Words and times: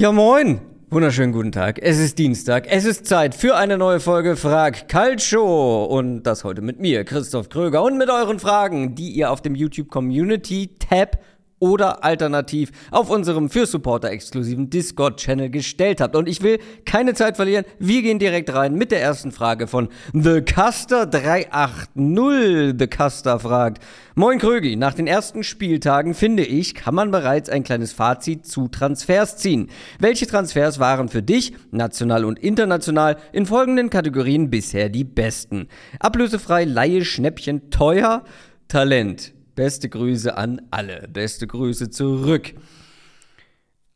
Ja, 0.00 0.12
moin! 0.12 0.60
Wunderschönen 0.90 1.32
guten 1.32 1.50
Tag. 1.50 1.80
Es 1.82 1.98
ist 1.98 2.18
Dienstag. 2.18 2.68
Es 2.70 2.84
ist 2.84 3.04
Zeit 3.04 3.34
für 3.34 3.56
eine 3.56 3.76
neue 3.76 3.98
Folge 3.98 4.36
Frag 4.36 4.86
Calcio. 4.86 5.86
Und 5.86 6.22
das 6.22 6.44
heute 6.44 6.62
mit 6.62 6.78
mir, 6.78 7.02
Christoph 7.02 7.48
Kröger, 7.48 7.82
und 7.82 7.98
mit 7.98 8.08
euren 8.08 8.38
Fragen, 8.38 8.94
die 8.94 9.10
ihr 9.10 9.32
auf 9.32 9.42
dem 9.42 9.56
YouTube 9.56 9.88
Community 9.88 10.70
Tab 10.78 11.18
oder 11.58 12.04
alternativ 12.04 12.70
auf 12.90 13.10
unserem 13.10 13.50
für 13.50 13.66
Supporter 13.66 14.10
exklusiven 14.10 14.70
Discord-Channel 14.70 15.50
gestellt 15.50 16.00
habt. 16.00 16.16
Und 16.16 16.28
ich 16.28 16.42
will 16.42 16.58
keine 16.84 17.14
Zeit 17.14 17.36
verlieren. 17.36 17.64
Wir 17.78 18.02
gehen 18.02 18.18
direkt 18.18 18.52
rein 18.54 18.74
mit 18.74 18.90
der 18.90 19.02
ersten 19.02 19.32
Frage 19.32 19.66
von 19.66 19.88
The 20.12 20.40
Custer 20.42 21.06
380. 21.06 22.74
The 22.78 22.86
Custer 22.86 23.38
fragt, 23.40 23.82
Moin 24.14 24.40
Krögi, 24.40 24.74
nach 24.74 24.94
den 24.94 25.06
ersten 25.06 25.44
Spieltagen 25.44 26.12
finde 26.12 26.44
ich, 26.44 26.74
kann 26.74 26.94
man 26.94 27.12
bereits 27.12 27.48
ein 27.48 27.62
kleines 27.62 27.92
Fazit 27.92 28.46
zu 28.46 28.66
Transfers 28.66 29.36
ziehen. 29.36 29.70
Welche 30.00 30.26
Transfers 30.26 30.80
waren 30.80 31.08
für 31.08 31.22
dich, 31.22 31.52
national 31.70 32.24
und 32.24 32.38
international, 32.38 33.16
in 33.32 33.46
folgenden 33.46 33.90
Kategorien 33.90 34.50
bisher 34.50 34.88
die 34.88 35.04
besten? 35.04 35.68
Ablösefrei, 36.00 36.64
Laie, 36.64 37.04
Schnäppchen, 37.04 37.70
teuer, 37.70 38.24
Talent. 38.66 39.37
Beste 39.58 39.88
Grüße 39.88 40.36
an 40.36 40.62
alle. 40.70 41.08
Beste 41.12 41.48
Grüße 41.48 41.90
zurück. 41.90 42.54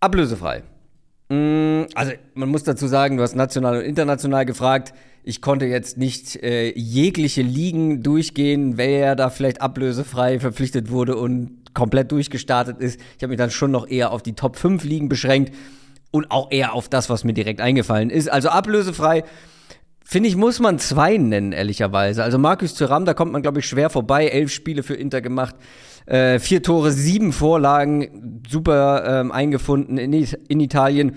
Ablösefrei. 0.01 0.65
Mm, 1.29 1.83
also, 1.95 2.15
man 2.35 2.49
muss 2.49 2.65
dazu 2.65 2.89
sagen, 2.89 3.17
du 3.17 3.23
hast 3.23 3.37
national 3.37 3.79
und 3.79 3.85
international 3.85 4.45
gefragt. 4.45 4.93
Ich 5.23 5.41
konnte 5.41 5.67
jetzt 5.67 5.99
nicht 5.99 6.35
äh, 6.43 6.73
jegliche 6.77 7.43
Ligen 7.43 8.03
durchgehen, 8.03 8.77
wer 8.77 9.15
da 9.15 9.31
vielleicht 9.31 9.61
ablösefrei 9.61 10.41
verpflichtet 10.41 10.91
wurde 10.91 11.15
und 11.15 11.73
komplett 11.75 12.11
durchgestartet 12.11 12.81
ist. 12.81 12.99
Ich 13.17 13.23
habe 13.23 13.29
mich 13.29 13.39
dann 13.39 13.53
schon 13.53 13.71
noch 13.71 13.87
eher 13.87 14.11
auf 14.11 14.25
die 14.25 14.33
Top 14.33 14.57
5 14.57 14.83
Ligen 14.83 15.09
beschränkt 15.09 15.55
und 16.11 16.33
auch 16.33 16.51
eher 16.51 16.73
auf 16.73 16.89
das, 16.89 17.09
was 17.09 17.23
mir 17.23 17.35
direkt 17.35 17.61
eingefallen 17.61 18.11
ist. 18.11 18.29
Also 18.29 18.49
ablösefrei 18.49 19.23
Finde 20.05 20.29
ich, 20.29 20.37
muss 20.37 20.61
man 20.61 20.79
zwei 20.79 21.17
nennen, 21.17 21.53
ehrlicherweise. 21.53 22.23
Also 22.23 22.39
Markus 22.39 22.75
Thuram, 22.75 23.05
da 23.05 23.15
kommt 23.15 23.33
man, 23.33 23.43
glaube 23.43 23.61
ich, 23.61 23.67
schwer 23.67 23.91
vorbei. 23.91 24.27
Elf 24.27 24.53
Spiele 24.53 24.83
für 24.83 24.95
Inter 24.95 25.21
gemacht, 25.21 25.55
äh, 26.07 26.39
vier 26.39 26.63
Tore, 26.63 26.91
sieben 26.91 27.33
Vorlagen, 27.33 28.43
super 28.49 29.21
ähm, 29.21 29.33
eingefunden 29.33 29.99
in, 29.99 30.13
in 30.13 30.61
Italien. 30.61 31.17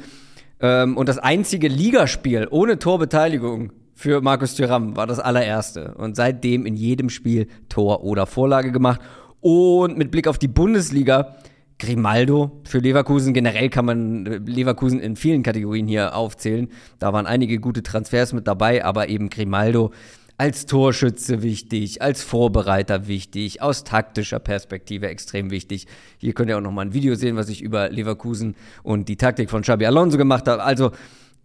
Ähm, 0.59 0.97
und 0.97 1.09
das 1.09 1.17
einzige 1.17 1.67
Ligaspiel 1.67 2.47
ohne 2.49 2.79
Torbeteiligung 2.79 3.71
für 3.93 4.21
Markus 4.21 4.55
Thuram 4.55 4.95
war 4.95 5.07
das 5.07 5.19
allererste. 5.19 5.95
Und 5.97 6.15
seitdem 6.15 6.65
in 6.65 6.75
jedem 6.75 7.09
Spiel 7.09 7.47
Tor 7.69 8.03
oder 8.03 8.25
Vorlage 8.25 8.71
gemacht. 8.71 9.01
Und 9.41 9.97
mit 9.97 10.11
Blick 10.11 10.27
auf 10.27 10.37
die 10.37 10.47
Bundesliga 10.47 11.35
Grimaldo 11.79 12.61
für 12.63 12.79
Leverkusen. 12.79 13.33
Generell 13.33 13.69
kann 13.69 13.85
man 13.85 14.25
äh, 14.25 14.37
Leverkusen 14.37 14.99
in 14.99 15.15
vielen 15.15 15.43
Kategorien 15.43 15.87
hier 15.87 16.15
aufzählen. 16.15 16.69
Da 16.99 17.13
waren 17.13 17.25
einige 17.25 17.59
gute 17.59 17.83
Transfers 17.83 18.33
mit 18.33 18.47
dabei, 18.47 18.83
aber 18.83 19.09
eben 19.09 19.29
Grimaldo 19.29 19.91
als 20.37 20.65
Torschütze 20.65 21.43
wichtig, 21.43 22.01
als 22.01 22.21
Vorbereiter 22.21 23.07
wichtig, 23.07 23.61
aus 23.61 23.83
taktischer 23.83 24.39
Perspektive 24.39 25.07
extrem 25.07 25.49
wichtig. 25.49 25.87
Hier 26.17 26.33
könnt 26.33 26.49
ihr 26.49 26.57
auch 26.57 26.61
noch 26.61 26.71
mal 26.71 26.81
ein 26.81 26.93
Video 26.93 27.15
sehen, 27.15 27.37
was 27.37 27.47
ich 27.49 27.61
über 27.61 27.89
Leverkusen 27.89 28.55
und 28.83 29.07
die 29.07 29.15
Taktik 29.15 29.49
von 29.49 29.61
Xabi 29.61 29.85
Alonso 29.85 30.17
gemacht 30.17 30.47
habe. 30.47 30.63
Also 30.63 30.91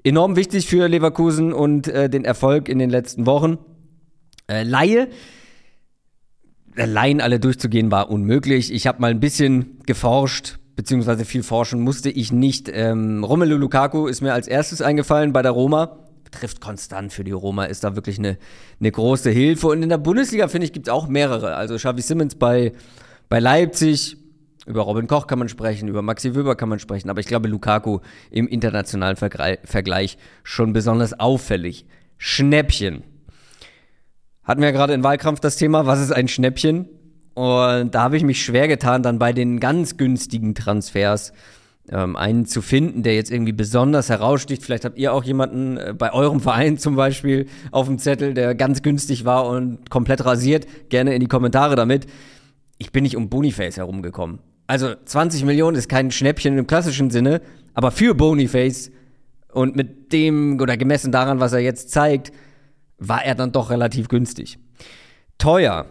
enorm 0.03 0.34
wichtig 0.37 0.67
für 0.67 0.89
Leverkusen 0.89 1.53
und 1.53 1.87
äh, 1.87 2.11
den 2.11 2.25
Erfolg 2.25 2.69
in 2.69 2.78
den 2.78 2.91
letzten 2.91 3.27
Wochen. 3.27 3.59
Äh, 4.48 4.65
Laie 4.65 5.09
allein 6.76 7.20
alle 7.20 7.40
durchzugehen 7.40 7.90
war 7.90 8.10
unmöglich. 8.10 8.72
Ich 8.72 8.86
habe 8.86 9.00
mal 9.00 9.10
ein 9.10 9.20
bisschen 9.20 9.78
geforscht, 9.86 10.58
beziehungsweise 10.76 11.24
viel 11.24 11.42
forschen 11.42 11.80
musste 11.80 12.10
ich 12.10 12.32
nicht. 12.32 12.70
Ähm, 12.72 13.24
Romelu 13.24 13.56
Lukaku 13.56 14.06
ist 14.06 14.20
mir 14.20 14.32
als 14.32 14.48
erstes 14.48 14.82
eingefallen 14.82 15.32
bei 15.32 15.42
der 15.42 15.52
Roma. 15.52 15.98
Trifft 16.30 16.60
konstant 16.60 17.12
für 17.12 17.25
die 17.25 17.32
Roma, 17.32 17.64
ist 17.64 17.82
da 17.82 17.97
wirklich 17.97 18.19
eine, 18.19 18.38
eine 18.78 18.92
große 18.92 19.30
Hilfe. 19.30 19.66
Und 19.66 19.82
in 19.82 19.88
der 19.88 19.98
Bundesliga, 19.98 20.47
finde 20.47 20.66
ich, 20.66 20.72
gibt 20.72 20.86
es 20.86 20.92
auch 20.92 21.09
mehrere. 21.09 21.56
Also 21.56 21.75
Xavi 21.75 22.03
Simmons 22.03 22.36
bei, 22.36 22.72
bei 23.28 23.41
Leipzig, 23.41 24.16
über 24.66 24.82
Robin 24.82 25.09
Koch 25.09 25.26
kann 25.26 25.38
man 25.38 25.48
sprechen, 25.48 25.88
über 25.88 26.03
Maxi 26.03 26.34
Wöber 26.34 26.54
kann 26.54 26.69
man 26.69 26.78
sprechen, 26.78 27.10
aber 27.10 27.19
ich 27.20 27.26
glaube, 27.26 27.48
Lukaku 27.48 27.98
im 28.30 28.47
internationalen 28.47 29.16
Vergleich 29.16 30.19
schon 30.44 30.72
besonders 30.72 31.19
auffällig. 31.19 31.86
Schnäppchen. 32.19 33.03
Hatten 34.45 34.61
wir 34.61 34.69
ja 34.69 34.73
gerade 34.73 34.95
in 34.95 35.05
Wahlkampf 35.05 35.41
das 35.41 35.56
Thema, 35.56 35.87
was 35.87 36.01
ist 36.01 36.12
ein 36.12 36.28
Schnäppchen? 36.28 36.89
Und 37.34 37.95
da 37.95 38.03
habe 38.03 38.17
ich 38.17 38.25
mich 38.25 38.43
schwer 38.43 38.69
getan, 38.69 39.03
dann 39.03 39.19
bei 39.19 39.33
den 39.33 39.61
ganz 39.61 39.97
günstigen 39.97 40.55
Transfers 40.55 41.33
ähm, 41.91 42.17
einen 42.17 42.47
zu 42.47 42.62
finden, 42.62 43.03
der 43.03 43.15
jetzt 43.15 43.31
irgendwie 43.31 43.53
besonders 43.53 44.09
heraussticht. 44.09 44.62
Vielleicht 44.62 44.84
habt 44.84 44.99
ihr 44.99 45.12
auch 45.12 45.25
jemanden 45.25 45.77
äh, 45.77 45.95
bei 45.97 46.12
eurem 46.12 46.41
Verein 46.41 46.78
zum 46.78 46.97
Beispiel 46.97 47.47
auf 47.71 47.87
dem 47.87 47.99
Zettel, 47.99 48.34
der 48.34 48.55
ganz 48.55 48.83
günstig 48.83 49.25
war 49.25 49.47
und 49.49 49.91
komplett 49.91 50.25
rasiert. 50.25 50.67
Gerne 50.89 51.15
in 51.15 51.21
die 51.21 51.28
Kommentare 51.28 51.77
damit. 51.77 52.07
Ich 52.78 52.93
bin 52.93 53.03
nicht 53.03 53.17
um 53.17 53.28
Boniface 53.28 53.77
herumgekommen. 53.77 54.41
Also 54.67 54.95
20 55.05 55.45
Millionen 55.45 55.77
ist 55.77 55.89
kein 55.89 56.11
Schnäppchen 56.11 56.57
im 56.57 56.67
klassischen 56.67 57.11
Sinne, 57.11 57.41
aber 57.75 57.91
für 57.91 58.15
Boniface 58.15 58.91
und 59.53 59.75
mit 59.75 60.12
dem 60.12 60.61
oder 60.61 60.77
gemessen 60.77 61.11
daran, 61.11 61.41
was 61.41 61.53
er 61.53 61.59
jetzt 61.59 61.91
zeigt, 61.91 62.33
war 63.00 63.25
er 63.25 63.34
dann 63.34 63.50
doch 63.50 63.71
relativ 63.71 64.09
günstig. 64.09 64.59
Teuer. 65.38 65.87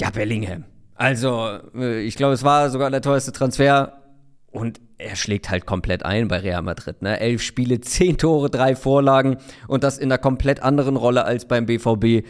Ja, 0.00 0.10
Bellingham. 0.10 0.64
Also, 0.94 1.58
äh, 1.74 2.02
ich 2.02 2.14
glaube, 2.14 2.34
es 2.34 2.44
war 2.44 2.70
sogar 2.70 2.90
der 2.90 3.00
teuerste 3.00 3.32
Transfer 3.32 4.02
und 4.50 4.80
er 4.98 5.16
schlägt 5.16 5.50
halt 5.50 5.66
komplett 5.66 6.04
ein 6.04 6.28
bei 6.28 6.38
Real 6.38 6.62
Madrid. 6.62 7.02
Ne? 7.02 7.18
Elf 7.18 7.42
Spiele, 7.42 7.80
zehn 7.80 8.18
Tore, 8.18 8.50
drei 8.50 8.76
Vorlagen 8.76 9.38
und 9.66 9.82
das 9.82 9.98
in 9.98 10.12
einer 10.12 10.18
komplett 10.18 10.62
anderen 10.62 10.96
Rolle 10.96 11.24
als 11.24 11.46
beim 11.46 11.66
BVB. 11.66 12.26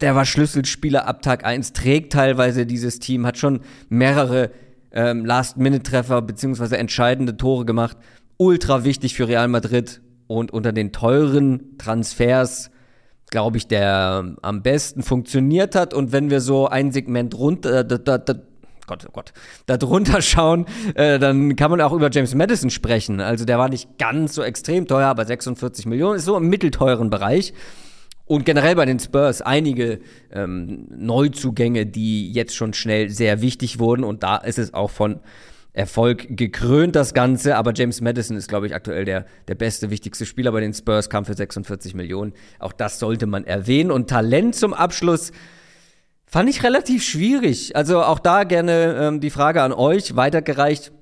Der 0.00 0.14
war 0.14 0.26
Schlüsselspieler 0.26 1.06
ab 1.06 1.22
Tag 1.22 1.44
1, 1.44 1.72
trägt 1.72 2.12
teilweise 2.12 2.66
dieses 2.66 2.98
Team, 2.98 3.24
hat 3.24 3.38
schon 3.38 3.60
mehrere 3.88 4.50
ähm, 4.92 5.24
Last-Minute-Treffer 5.24 6.20
beziehungsweise 6.22 6.76
entscheidende 6.76 7.36
Tore 7.36 7.64
gemacht. 7.64 7.96
Ultra 8.36 8.84
wichtig 8.84 9.14
für 9.14 9.28
Real 9.28 9.48
Madrid 9.48 10.00
und 10.26 10.50
unter 10.50 10.72
den 10.72 10.92
teuren 10.92 11.78
Transfers 11.78 12.70
glaube 13.30 13.56
ich, 13.56 13.66
der 13.66 14.34
am 14.42 14.62
besten 14.62 15.02
funktioniert 15.02 15.74
hat. 15.74 15.94
Und 15.94 16.12
wenn 16.12 16.30
wir 16.30 16.40
so 16.40 16.68
ein 16.68 16.92
Segment 16.92 17.34
runter, 17.36 17.84
da, 17.84 17.98
da, 17.98 18.18
da, 18.18 18.34
Gott, 18.86 19.06
oh 19.08 19.12
Gott, 19.12 19.32
da 19.66 19.76
drunter 19.76 20.20
schauen, 20.22 20.66
äh, 20.94 21.18
dann 21.18 21.56
kann 21.56 21.70
man 21.70 21.80
auch 21.80 21.92
über 21.92 22.10
James 22.10 22.34
Madison 22.34 22.70
sprechen. 22.70 23.20
Also 23.20 23.44
der 23.44 23.58
war 23.58 23.68
nicht 23.68 23.98
ganz 23.98 24.34
so 24.34 24.42
extrem 24.42 24.86
teuer, 24.86 25.08
aber 25.08 25.24
46 25.24 25.86
Millionen 25.86 26.16
ist 26.16 26.24
so 26.24 26.36
im 26.36 26.48
mittelteuren 26.48 27.10
Bereich. 27.10 27.54
Und 28.26 28.44
generell 28.44 28.76
bei 28.76 28.84
den 28.84 29.00
Spurs 29.00 29.42
einige 29.42 29.98
ähm, 30.32 30.86
Neuzugänge, 30.88 31.86
die 31.86 32.30
jetzt 32.30 32.54
schon 32.54 32.74
schnell 32.74 33.10
sehr 33.10 33.42
wichtig 33.42 33.80
wurden. 33.80 34.04
Und 34.04 34.22
da 34.22 34.36
ist 34.36 34.58
es 34.58 34.72
auch 34.72 34.90
von 34.90 35.18
Erfolg 35.72 36.36
gekrönt, 36.36 36.96
das 36.96 37.14
Ganze. 37.14 37.56
Aber 37.56 37.72
James 37.74 38.00
Madison 38.00 38.36
ist, 38.36 38.48
glaube 38.48 38.66
ich, 38.66 38.74
aktuell 38.74 39.04
der, 39.04 39.26
der 39.48 39.54
beste, 39.54 39.90
wichtigste 39.90 40.26
Spieler 40.26 40.52
bei 40.52 40.60
den 40.60 40.74
Spurs, 40.74 41.08
kam 41.10 41.24
für 41.24 41.34
46 41.34 41.94
Millionen. 41.94 42.32
Auch 42.58 42.72
das 42.72 42.98
sollte 42.98 43.26
man 43.26 43.44
erwähnen. 43.44 43.90
Und 43.90 44.10
Talent 44.10 44.54
zum 44.54 44.74
Abschluss 44.74 45.32
fand 46.26 46.48
ich 46.48 46.62
relativ 46.62 47.04
schwierig. 47.04 47.76
Also 47.76 48.02
auch 48.02 48.18
da 48.18 48.44
gerne 48.44 48.96
ähm, 49.00 49.20
die 49.20 49.30
Frage 49.30 49.62
an 49.62 49.72
euch 49.72 50.16
weitergereicht. 50.16 50.92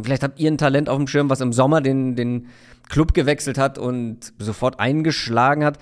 Vielleicht 0.00 0.22
habt 0.22 0.38
ihr 0.38 0.50
ein 0.50 0.58
Talent 0.58 0.88
auf 0.88 0.96
dem 0.96 1.06
Schirm, 1.06 1.28
was 1.28 1.40
im 1.40 1.52
Sommer 1.52 1.80
den, 1.80 2.16
den 2.16 2.48
Club 2.88 3.14
gewechselt 3.14 3.58
hat 3.58 3.78
und 3.78 4.32
sofort 4.38 4.80
eingeschlagen 4.80 5.64
hat. 5.64 5.78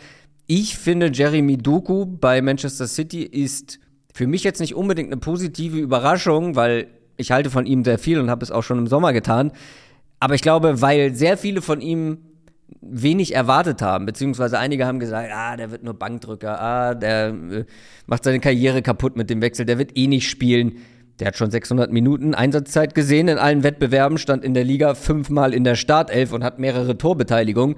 Ich 0.46 0.78
finde, 0.78 1.10
Jeremy 1.12 1.58
Doku 1.58 2.06
bei 2.06 2.40
Manchester 2.40 2.86
City 2.86 3.22
ist 3.22 3.78
für 4.14 4.26
mich 4.26 4.44
jetzt 4.44 4.60
nicht 4.60 4.74
unbedingt 4.74 5.12
eine 5.12 5.20
positive 5.20 5.78
Überraschung, 5.78 6.56
weil 6.56 6.86
ich 7.16 7.30
halte 7.30 7.50
von 7.50 7.66
ihm 7.66 7.84
sehr 7.84 7.98
viel 7.98 8.18
und 8.18 8.30
habe 8.30 8.44
es 8.44 8.50
auch 8.50 8.62
schon 8.62 8.78
im 8.78 8.86
Sommer 8.86 9.12
getan. 9.12 9.52
Aber 10.20 10.34
ich 10.34 10.42
glaube, 10.42 10.80
weil 10.80 11.14
sehr 11.14 11.36
viele 11.36 11.62
von 11.62 11.80
ihm 11.80 12.18
wenig 12.80 13.34
erwartet 13.34 13.82
haben, 13.82 14.06
beziehungsweise 14.06 14.58
einige 14.58 14.86
haben 14.86 14.98
gesagt, 14.98 15.30
ah, 15.32 15.56
der 15.56 15.70
wird 15.70 15.82
nur 15.82 15.94
Bankdrücker, 15.94 16.60
ah, 16.60 16.94
der 16.94 17.28
äh, 17.28 17.64
macht 18.06 18.24
seine 18.24 18.40
Karriere 18.40 18.82
kaputt 18.82 19.16
mit 19.16 19.30
dem 19.30 19.40
Wechsel, 19.40 19.66
der 19.66 19.78
wird 19.78 19.96
eh 19.96 20.06
nicht 20.06 20.28
spielen. 20.28 20.78
Der 21.18 21.28
hat 21.28 21.36
schon 21.36 21.50
600 21.50 21.90
Minuten 21.92 22.34
Einsatzzeit 22.34 22.94
gesehen 22.94 23.28
in 23.28 23.38
allen 23.38 23.62
Wettbewerben, 23.62 24.18
stand 24.18 24.44
in 24.44 24.52
der 24.52 24.64
Liga 24.64 24.94
fünfmal 24.94 25.54
in 25.54 25.64
der 25.64 25.74
Startelf 25.74 26.32
und 26.32 26.44
hat 26.44 26.58
mehrere 26.58 26.98
Torbeteiligungen, 26.98 27.76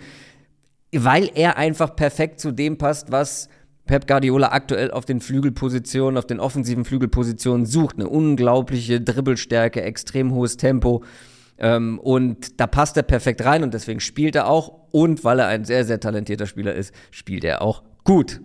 weil 0.93 1.31
er 1.35 1.56
einfach 1.56 1.94
perfekt 1.94 2.40
zu 2.40 2.50
dem 2.50 2.79
passt, 2.79 3.12
was 3.12 3.49
Pep 3.88 4.06
Guardiola 4.06 4.52
aktuell 4.52 4.93
auf 4.93 5.05
den 5.05 5.20
Flügelpositionen, 5.20 6.17
auf 6.17 6.26
den 6.26 6.38
offensiven 6.38 6.85
Flügelpositionen 6.85 7.67
sucht. 7.67 7.96
Eine 7.96 8.08
unglaubliche 8.08 9.00
Dribbelstärke, 9.00 9.82
extrem 9.82 10.32
hohes 10.32 10.56
Tempo. 10.56 11.02
Ähm, 11.58 11.99
und 11.99 12.61
da 12.61 12.69
passt 12.69 12.96
er 12.96 13.02
perfekt 13.02 13.44
rein 13.44 13.64
und 13.64 13.75
deswegen 13.75 13.99
spielt 13.99 14.37
er 14.37 14.46
auch. 14.46 14.73
Und 14.93 15.25
weil 15.25 15.40
er 15.40 15.49
ein 15.49 15.64
sehr, 15.64 15.85
sehr 15.85 15.99
talentierter 15.99 16.46
Spieler 16.46 16.75
ist, 16.75 16.94
spielt 17.11 17.43
er 17.44 17.62
auch 17.62 17.82
gut. 18.05 18.40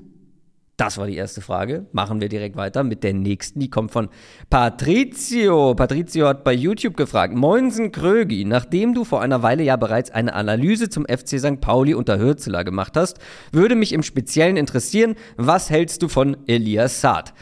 Das 0.76 0.98
war 0.98 1.06
die 1.06 1.16
erste 1.16 1.42
Frage. 1.42 1.86
Machen 1.92 2.20
wir 2.20 2.30
direkt 2.30 2.56
weiter 2.56 2.84
mit 2.84 3.04
der 3.04 3.14
nächsten. 3.14 3.60
Die 3.60 3.70
kommt 3.70 3.92
von 3.92 4.10
Patrizio. 4.50 5.76
Patrizio 5.76 6.28
hat 6.28 6.44
bei 6.44 6.54
YouTube 6.54 6.98
gefragt: 6.98 7.36
Moinsen 7.36 7.92
Krögi, 7.92 8.44
nachdem 8.44 8.96
du 8.96 9.04
vor 9.04 9.22
einer 9.22 9.44
Weile 9.44 9.64
ja 9.64 9.76
bereits 9.76 10.10
eine 10.10 10.34
Analyse 10.34 10.90
zum 10.90 11.06
FC 11.06 11.40
St. 11.40 11.62
Pauli 11.62 11.94
unter 11.94 12.18
Hürzeler 12.18 12.64
gemacht 12.64 12.98
hast, 12.98 13.20
würde 13.52 13.76
mich 13.76 13.94
im 13.94 14.02
Speziellen 14.02 14.58
interessieren, 14.58 15.14
was 15.38 15.70
hältst 15.70 16.02
du 16.02 16.08
von 16.08 16.38
Elias 16.48 17.02
Saad? 17.02 17.34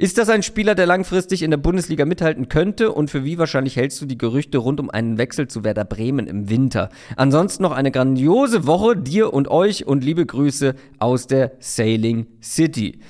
Ist 0.00 0.16
das 0.16 0.30
ein 0.30 0.42
Spieler, 0.42 0.74
der 0.74 0.86
langfristig 0.86 1.42
in 1.42 1.50
der 1.50 1.58
Bundesliga 1.58 2.06
mithalten 2.06 2.48
könnte? 2.48 2.90
Und 2.90 3.10
für 3.10 3.22
wie 3.26 3.36
wahrscheinlich 3.36 3.76
hältst 3.76 4.00
du 4.00 4.06
die 4.06 4.16
Gerüchte 4.16 4.56
rund 4.56 4.80
um 4.80 4.88
einen 4.88 5.18
Wechsel 5.18 5.46
zu 5.46 5.62
Werder 5.62 5.84
Bremen 5.84 6.26
im 6.26 6.48
Winter? 6.48 6.88
Ansonsten 7.16 7.62
noch 7.62 7.72
eine 7.72 7.90
grandiose 7.90 8.66
Woche 8.66 8.96
dir 8.96 9.34
und 9.34 9.48
euch 9.48 9.86
und 9.86 10.02
liebe 10.02 10.24
Grüße 10.24 10.74
aus 10.98 11.26
der 11.26 11.52
Sailing 11.58 12.28
City. 12.42 13.00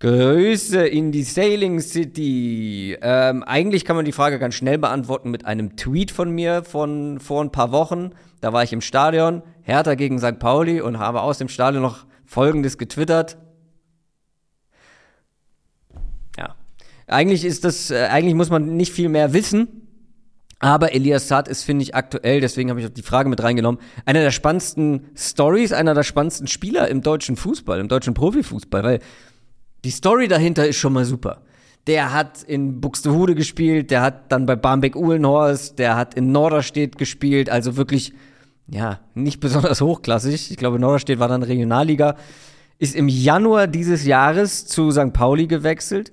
Grüße 0.00 0.86
in 0.86 1.12
die 1.12 1.22
Sailing 1.22 1.80
City. 1.80 2.98
Ähm, 3.00 3.42
eigentlich 3.42 3.86
kann 3.86 3.96
man 3.96 4.04
die 4.04 4.12
Frage 4.12 4.38
ganz 4.38 4.54
schnell 4.54 4.76
beantworten 4.76 5.30
mit 5.30 5.46
einem 5.46 5.76
Tweet 5.76 6.10
von 6.10 6.30
mir 6.30 6.62
von 6.62 7.20
vor 7.20 7.42
ein 7.42 7.52
paar 7.52 7.72
Wochen. 7.72 8.10
Da 8.42 8.52
war 8.52 8.62
ich 8.62 8.74
im 8.74 8.82
Stadion, 8.82 9.40
Hertha 9.62 9.94
gegen 9.94 10.18
St. 10.18 10.38
Pauli 10.38 10.82
und 10.82 10.98
habe 10.98 11.22
aus 11.22 11.38
dem 11.38 11.48
Stadion 11.48 11.82
noch 11.82 12.04
Folgendes 12.26 12.76
getwittert. 12.76 13.38
Eigentlich 17.08 17.44
ist 17.44 17.64
das, 17.64 17.90
äh, 17.90 18.06
eigentlich 18.10 18.34
muss 18.34 18.50
man 18.50 18.76
nicht 18.76 18.92
viel 18.92 19.08
mehr 19.08 19.32
wissen. 19.32 19.88
Aber 20.60 20.92
Elias 20.92 21.28
Saad 21.28 21.46
ist, 21.46 21.62
finde 21.62 21.84
ich, 21.84 21.94
aktuell, 21.94 22.40
deswegen 22.40 22.70
habe 22.70 22.80
ich 22.80 22.86
auch 22.86 22.90
die 22.90 23.02
Frage 23.02 23.28
mit 23.28 23.42
reingenommen, 23.42 23.80
einer 24.04 24.20
der 24.20 24.32
spannendsten 24.32 25.06
Stories, 25.16 25.72
einer 25.72 25.94
der 25.94 26.02
spannendsten 26.02 26.48
Spieler 26.48 26.88
im 26.88 27.02
deutschen 27.02 27.36
Fußball, 27.36 27.78
im 27.78 27.86
deutschen 27.86 28.14
Profifußball, 28.14 28.82
weil 28.82 28.98
die 29.84 29.90
Story 29.90 30.26
dahinter 30.26 30.66
ist 30.66 30.76
schon 30.76 30.92
mal 30.92 31.04
super. 31.04 31.42
Der 31.86 32.12
hat 32.12 32.42
in 32.42 32.80
Buxtehude 32.80 33.36
gespielt, 33.36 33.92
der 33.92 34.02
hat 34.02 34.32
dann 34.32 34.46
bei 34.46 34.56
Barmbek-Uhlenhorst, 34.56 35.78
der 35.78 35.96
hat 35.96 36.14
in 36.14 36.32
Norderstedt 36.32 36.98
gespielt, 36.98 37.48
also 37.48 37.76
wirklich, 37.76 38.12
ja, 38.66 38.98
nicht 39.14 39.38
besonders 39.40 39.80
hochklassig. 39.80 40.50
Ich 40.50 40.56
glaube, 40.56 40.80
Norderstedt 40.80 41.20
war 41.20 41.28
dann 41.28 41.44
Regionalliga. 41.44 42.16
Ist 42.80 42.96
im 42.96 43.08
Januar 43.08 43.68
dieses 43.68 44.04
Jahres 44.04 44.66
zu 44.66 44.90
St. 44.90 45.12
Pauli 45.12 45.46
gewechselt 45.46 46.12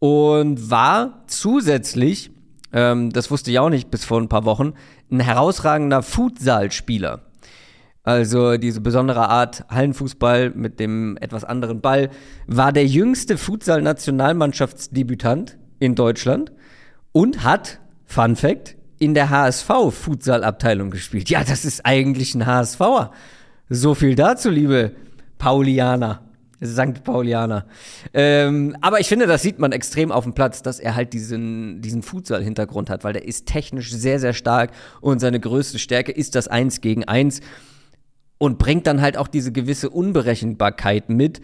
und 0.00 0.70
war 0.70 1.22
zusätzlich, 1.28 2.32
ähm, 2.72 3.10
das 3.10 3.30
wusste 3.30 3.52
ich 3.52 3.60
auch 3.60 3.70
nicht 3.70 3.92
bis 3.92 4.04
vor 4.04 4.20
ein 4.20 4.28
paar 4.28 4.44
Wochen, 4.44 4.72
ein 5.12 5.20
herausragender 5.20 6.02
Futsal-Spieler. 6.02 7.22
Also 8.02 8.56
diese 8.56 8.80
besondere 8.80 9.28
Art 9.28 9.66
Hallenfußball 9.68 10.50
mit 10.50 10.80
dem 10.80 11.18
etwas 11.20 11.44
anderen 11.44 11.82
Ball, 11.82 12.08
war 12.46 12.72
der 12.72 12.86
jüngste 12.86 13.36
Futsal-Nationalmannschaftsdebütant 13.36 15.58
in 15.78 15.94
Deutschland 15.94 16.50
und 17.12 17.44
hat, 17.44 17.78
Fun 18.06 18.36
Fact, 18.36 18.76
in 18.98 19.12
der 19.14 19.28
HSV-Futsal-Abteilung 19.30 20.90
gespielt. 20.90 21.30
Ja, 21.30 21.44
das 21.44 21.64
ist 21.64 21.84
eigentlich 21.84 22.34
ein 22.34 22.46
HSVer. 22.46 23.12
So 23.68 23.94
viel 23.94 24.14
dazu, 24.14 24.50
liebe 24.50 24.92
Paulianer. 25.38 26.22
St. 26.62 27.04
Paulianer. 27.04 27.66
Ähm, 28.12 28.76
aber 28.80 29.00
ich 29.00 29.08
finde, 29.08 29.26
das 29.26 29.42
sieht 29.42 29.58
man 29.58 29.72
extrem 29.72 30.12
auf 30.12 30.24
dem 30.24 30.34
Platz, 30.34 30.62
dass 30.62 30.78
er 30.78 30.94
halt 30.94 31.12
diesen, 31.12 31.80
diesen 31.80 32.02
Futsal-Hintergrund 32.02 32.90
hat, 32.90 33.04
weil 33.04 33.12
der 33.12 33.26
ist 33.26 33.46
technisch 33.46 33.92
sehr, 33.92 34.20
sehr 34.20 34.32
stark 34.32 34.72
und 35.00 35.20
seine 35.20 35.40
größte 35.40 35.78
Stärke 35.78 36.12
ist 36.12 36.34
das 36.34 36.48
Eins 36.48 36.80
gegen 36.80 37.04
Eins 37.04 37.40
und 38.38 38.58
bringt 38.58 38.86
dann 38.86 39.00
halt 39.00 39.16
auch 39.16 39.28
diese 39.28 39.52
gewisse 39.52 39.90
Unberechenbarkeit 39.90 41.08
mit. 41.08 41.40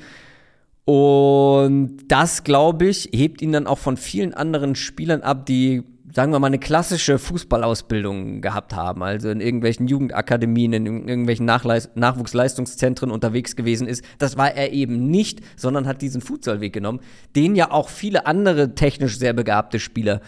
Und 0.85 1.99
das, 2.09 2.45
glaube 2.45 2.87
ich, 2.87 3.11
hebt 3.13 3.43
ihn 3.43 3.53
dann 3.53 3.67
auch 3.67 3.79
von 3.79 3.97
vielen 3.97 4.35
anderen 4.35 4.77
Spielern 4.77 5.23
ab, 5.23 5.45
die 5.47 5.83
sagen 6.17 6.33
wir 6.33 6.39
mal, 6.39 6.47
eine 6.47 6.59
klassische 6.59 7.19
Fußballausbildung 7.19 8.41
gehabt 8.41 8.75
haben, 8.75 9.03
also 9.03 9.29
in 9.29 9.43
irgendwelchen 9.43 9.87
Jugendakademien, 9.87 10.73
in 10.73 10.87
irgendwelchen 11.07 11.45
Nachleis 11.45 11.91
Nachwuchsleistungszentren 11.95 13.11
unterwegs 13.11 13.55
gewesen 13.55 13.87
ist. 13.87 14.03
Das 14.17 14.39
war 14.39 14.51
er 14.51 14.73
eben 14.73 15.11
nicht, 15.11 15.43
sondern 15.57 15.87
hat 15.87 16.01
diesen 16.01 16.23
Futsalweg 16.23 16.73
genommen, 16.73 17.01
den 17.37 17.55
ja 17.55 17.71
auch 17.71 17.91
viele 17.91 18.25
andere 18.25 18.75
technisch 18.75 19.19
sehr 19.19 19.35
begabte 19.35 19.79
Spieler 19.79 20.23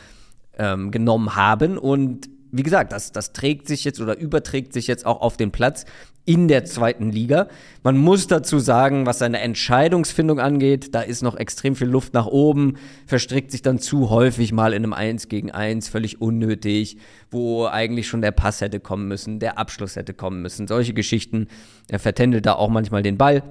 ähm, 0.58 0.90
genommen 0.90 1.36
haben. 1.36 1.78
Und 1.78 2.28
wie 2.50 2.62
gesagt, 2.62 2.92
das, 2.92 3.12
das 3.12 3.32
trägt 3.32 3.68
sich 3.68 3.84
jetzt 3.84 4.00
oder 4.00 4.18
überträgt 4.18 4.72
sich 4.72 4.86
jetzt 4.86 5.06
auch 5.06 5.20
auf 5.20 5.36
den 5.36 5.50
Platz 5.50 5.84
in 6.28 6.46
der 6.46 6.66
zweiten 6.66 7.10
Liga. 7.10 7.48
Man 7.82 7.96
muss 7.96 8.26
dazu 8.26 8.58
sagen, 8.58 9.06
was 9.06 9.18
seine 9.18 9.40
Entscheidungsfindung 9.40 10.40
angeht, 10.40 10.94
da 10.94 11.00
ist 11.00 11.22
noch 11.22 11.36
extrem 11.36 11.74
viel 11.74 11.88
Luft 11.88 12.12
nach 12.12 12.26
oben, 12.26 12.76
verstrickt 13.06 13.50
sich 13.50 13.62
dann 13.62 13.78
zu 13.78 14.10
häufig 14.10 14.52
mal 14.52 14.74
in 14.74 14.84
einem 14.84 14.92
1 14.92 15.28
gegen 15.28 15.50
1, 15.50 15.88
völlig 15.88 16.20
unnötig, 16.20 16.98
wo 17.30 17.64
eigentlich 17.64 18.08
schon 18.08 18.20
der 18.20 18.32
Pass 18.32 18.60
hätte 18.60 18.78
kommen 18.78 19.08
müssen, 19.08 19.38
der 19.38 19.56
Abschluss 19.56 19.96
hätte 19.96 20.12
kommen 20.12 20.42
müssen. 20.42 20.68
Solche 20.68 20.92
Geschichten. 20.92 21.46
Er 21.88 21.98
vertändelt 21.98 22.44
da 22.44 22.56
auch 22.56 22.68
manchmal 22.68 23.02
den 23.02 23.16
Ball, 23.16 23.42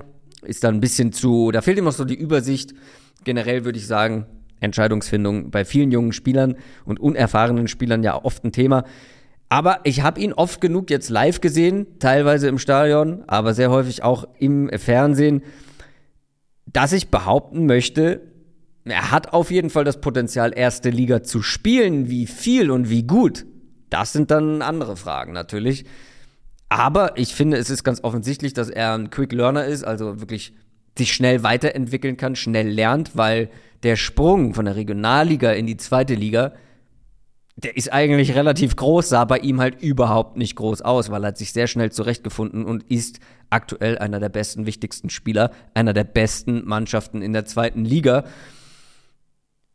ist 0.44 0.64
dann 0.64 0.76
ein 0.76 0.82
bisschen 0.82 1.12
zu, 1.12 1.50
da 1.52 1.64
fehlt 1.64 1.80
ihm 1.80 1.86
noch 1.86 1.94
so 1.94 2.06
die 2.06 2.14
Übersicht. 2.14 2.76
Generell 3.24 3.66
würde 3.66 3.80
ich 3.80 3.88
sagen, 3.88 4.28
Entscheidungsfindung 4.60 5.52
bei 5.52 5.66
vielen 5.66 5.92
jungen 5.92 6.14
Spielern 6.14 6.56
und 6.86 7.00
unerfahrenen 7.00 7.68
Spielern 7.68 8.04
ja 8.04 8.24
oft 8.24 8.44
ein 8.44 8.52
Thema. 8.52 8.84
Aber 9.50 9.80
ich 9.84 10.02
habe 10.02 10.20
ihn 10.20 10.34
oft 10.34 10.60
genug 10.60 10.90
jetzt 10.90 11.10
live 11.10 11.40
gesehen, 11.40 12.00
teilweise 12.00 12.48
im 12.48 12.58
Stadion, 12.58 13.24
aber 13.28 13.54
sehr 13.54 13.72
häufig 13.72 14.04
auch 14.04 14.28
im 14.40 14.70
Fernsehen, 14.78 15.42
dass 16.66 16.92
ich 16.92 17.10
behaupten 17.10 17.66
möchte, 17.66 18.22
er 18.90 19.12
hat 19.12 19.34
auf 19.34 19.52
jeden 19.52 19.70
Fall 19.70 19.84
das 19.84 20.02
Potenzial, 20.02 20.54
erste 20.56 20.90
Liga 20.90 21.24
zu 21.24 21.42
spielen. 21.42 22.10
Wie 22.10 22.28
viel 22.28 22.72
und 22.72 22.90
wie 22.90 23.04
gut, 23.04 23.46
das 23.90 24.14
sind 24.14 24.32
dann 24.32 24.62
andere 24.62 24.96
Fragen 24.98 25.34
natürlich. 25.34 25.86
Aber 26.70 27.18
ich 27.18 27.34
finde, 27.34 27.58
es 27.58 27.70
ist 27.70 27.84
ganz 27.84 28.04
offensichtlich, 28.04 28.54
dass 28.54 28.70
er 28.70 28.94
ein 28.94 29.10
Quick 29.10 29.32
Learner 29.32 29.66
ist, 29.66 29.84
also 29.84 30.20
wirklich 30.20 30.54
sich 30.98 31.14
schnell 31.14 31.44
weiterentwickeln 31.44 32.18
kann, 32.18 32.36
schnell 32.36 32.68
lernt, 32.68 33.16
weil 33.16 33.50
der 33.84 33.96
Sprung 33.96 34.54
von 34.54 34.66
der 34.66 34.76
Regionalliga 34.76 35.52
in 35.52 35.68
die 35.68 35.78
zweite 35.78 36.16
Liga 36.16 36.54
der 37.58 37.76
ist 37.76 37.92
eigentlich 37.92 38.36
relativ 38.36 38.76
groß, 38.76 39.10
sah 39.10 39.26
bei 39.26 39.40
ihm 39.40 39.60
halt 39.60 39.82
überhaupt 39.82 40.38
nicht 40.38 40.56
groß 40.56 40.84
aus, 40.84 41.10
weil 41.10 41.24
er 41.24 41.30
hat 41.30 41.40
sich 41.40 41.54
sehr 41.54 41.66
schnell 41.66 41.92
zurechtgefunden 41.92 42.64
und 42.66 42.84
ist 42.84 43.20
aktuell 43.50 43.98
einer 43.98 44.20
der 44.20 44.30
besten, 44.30 44.68
wichtigsten 44.68 45.10
Spieler, 45.10 45.52
einer 45.74 45.94
der 45.94 46.04
besten 46.04 46.66
Mannschaften 46.66 47.24
in 47.24 47.34
der 47.34 47.46
zweiten 47.46 47.84
Liga. 47.84 48.26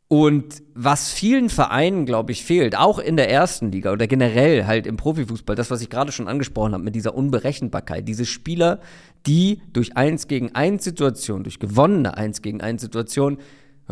Und 0.07 0.63
was 0.75 1.11
vielen 1.11 1.49
Vereinen, 1.49 2.05
glaube 2.05 2.31
ich, 2.31 2.45
fehlt, 2.45 2.77
auch 2.77 2.99
in 2.99 3.17
der 3.17 3.29
ersten 3.29 3.71
Liga 3.71 3.91
oder 3.91 4.07
generell 4.07 4.65
halt 4.65 4.87
im 4.87 4.95
Profifußball, 4.95 5.55
das, 5.55 5.69
was 5.69 5.81
ich 5.81 5.89
gerade 5.89 6.13
schon 6.13 6.29
angesprochen 6.29 6.73
habe, 6.73 6.83
mit 6.83 6.95
dieser 6.95 7.15
Unberechenbarkeit, 7.15 8.07
diese 8.07 8.25
Spieler, 8.25 8.79
die 9.25 9.61
durch 9.73 9.97
eins 9.97 10.27
gegen 10.27 10.55
eins 10.55 10.85
Situationen, 10.85 11.43
durch 11.43 11.59
gewonnene 11.59 12.15
eins 12.15 12.41
gegen 12.41 12.61
eins 12.61 12.81
Situationen 12.81 13.39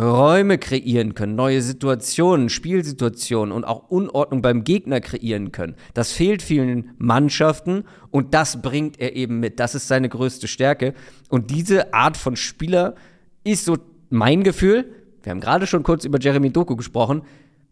Räume 0.01 0.57
kreieren 0.57 1.13
können, 1.13 1.35
neue 1.35 1.61
Situationen, 1.61 2.49
Spielsituationen 2.49 3.53
und 3.53 3.63
auch 3.65 3.89
Unordnung 3.89 4.41
beim 4.41 4.63
Gegner 4.63 4.99
kreieren 4.99 5.51
können. 5.51 5.75
Das 5.93 6.11
fehlt 6.11 6.41
vielen 6.41 6.91
Mannschaften 6.97 7.83
und 8.09 8.33
das 8.33 8.61
bringt 8.61 8.99
er 8.99 9.15
eben 9.15 9.39
mit. 9.39 9.59
Das 9.59 9.75
ist 9.75 9.87
seine 9.87 10.09
größte 10.09 10.47
Stärke. 10.47 10.95
Und 11.29 11.51
diese 11.51 11.93
Art 11.93 12.17
von 12.17 12.35
Spieler 12.35 12.95
ist 13.43 13.65
so 13.65 13.77
mein 14.09 14.43
Gefühl. 14.43 14.91
Wir 15.21 15.31
haben 15.31 15.39
gerade 15.39 15.67
schon 15.67 15.83
kurz 15.83 16.03
über 16.03 16.19
Jeremy 16.19 16.51
Doku 16.51 16.75
gesprochen. 16.75 17.21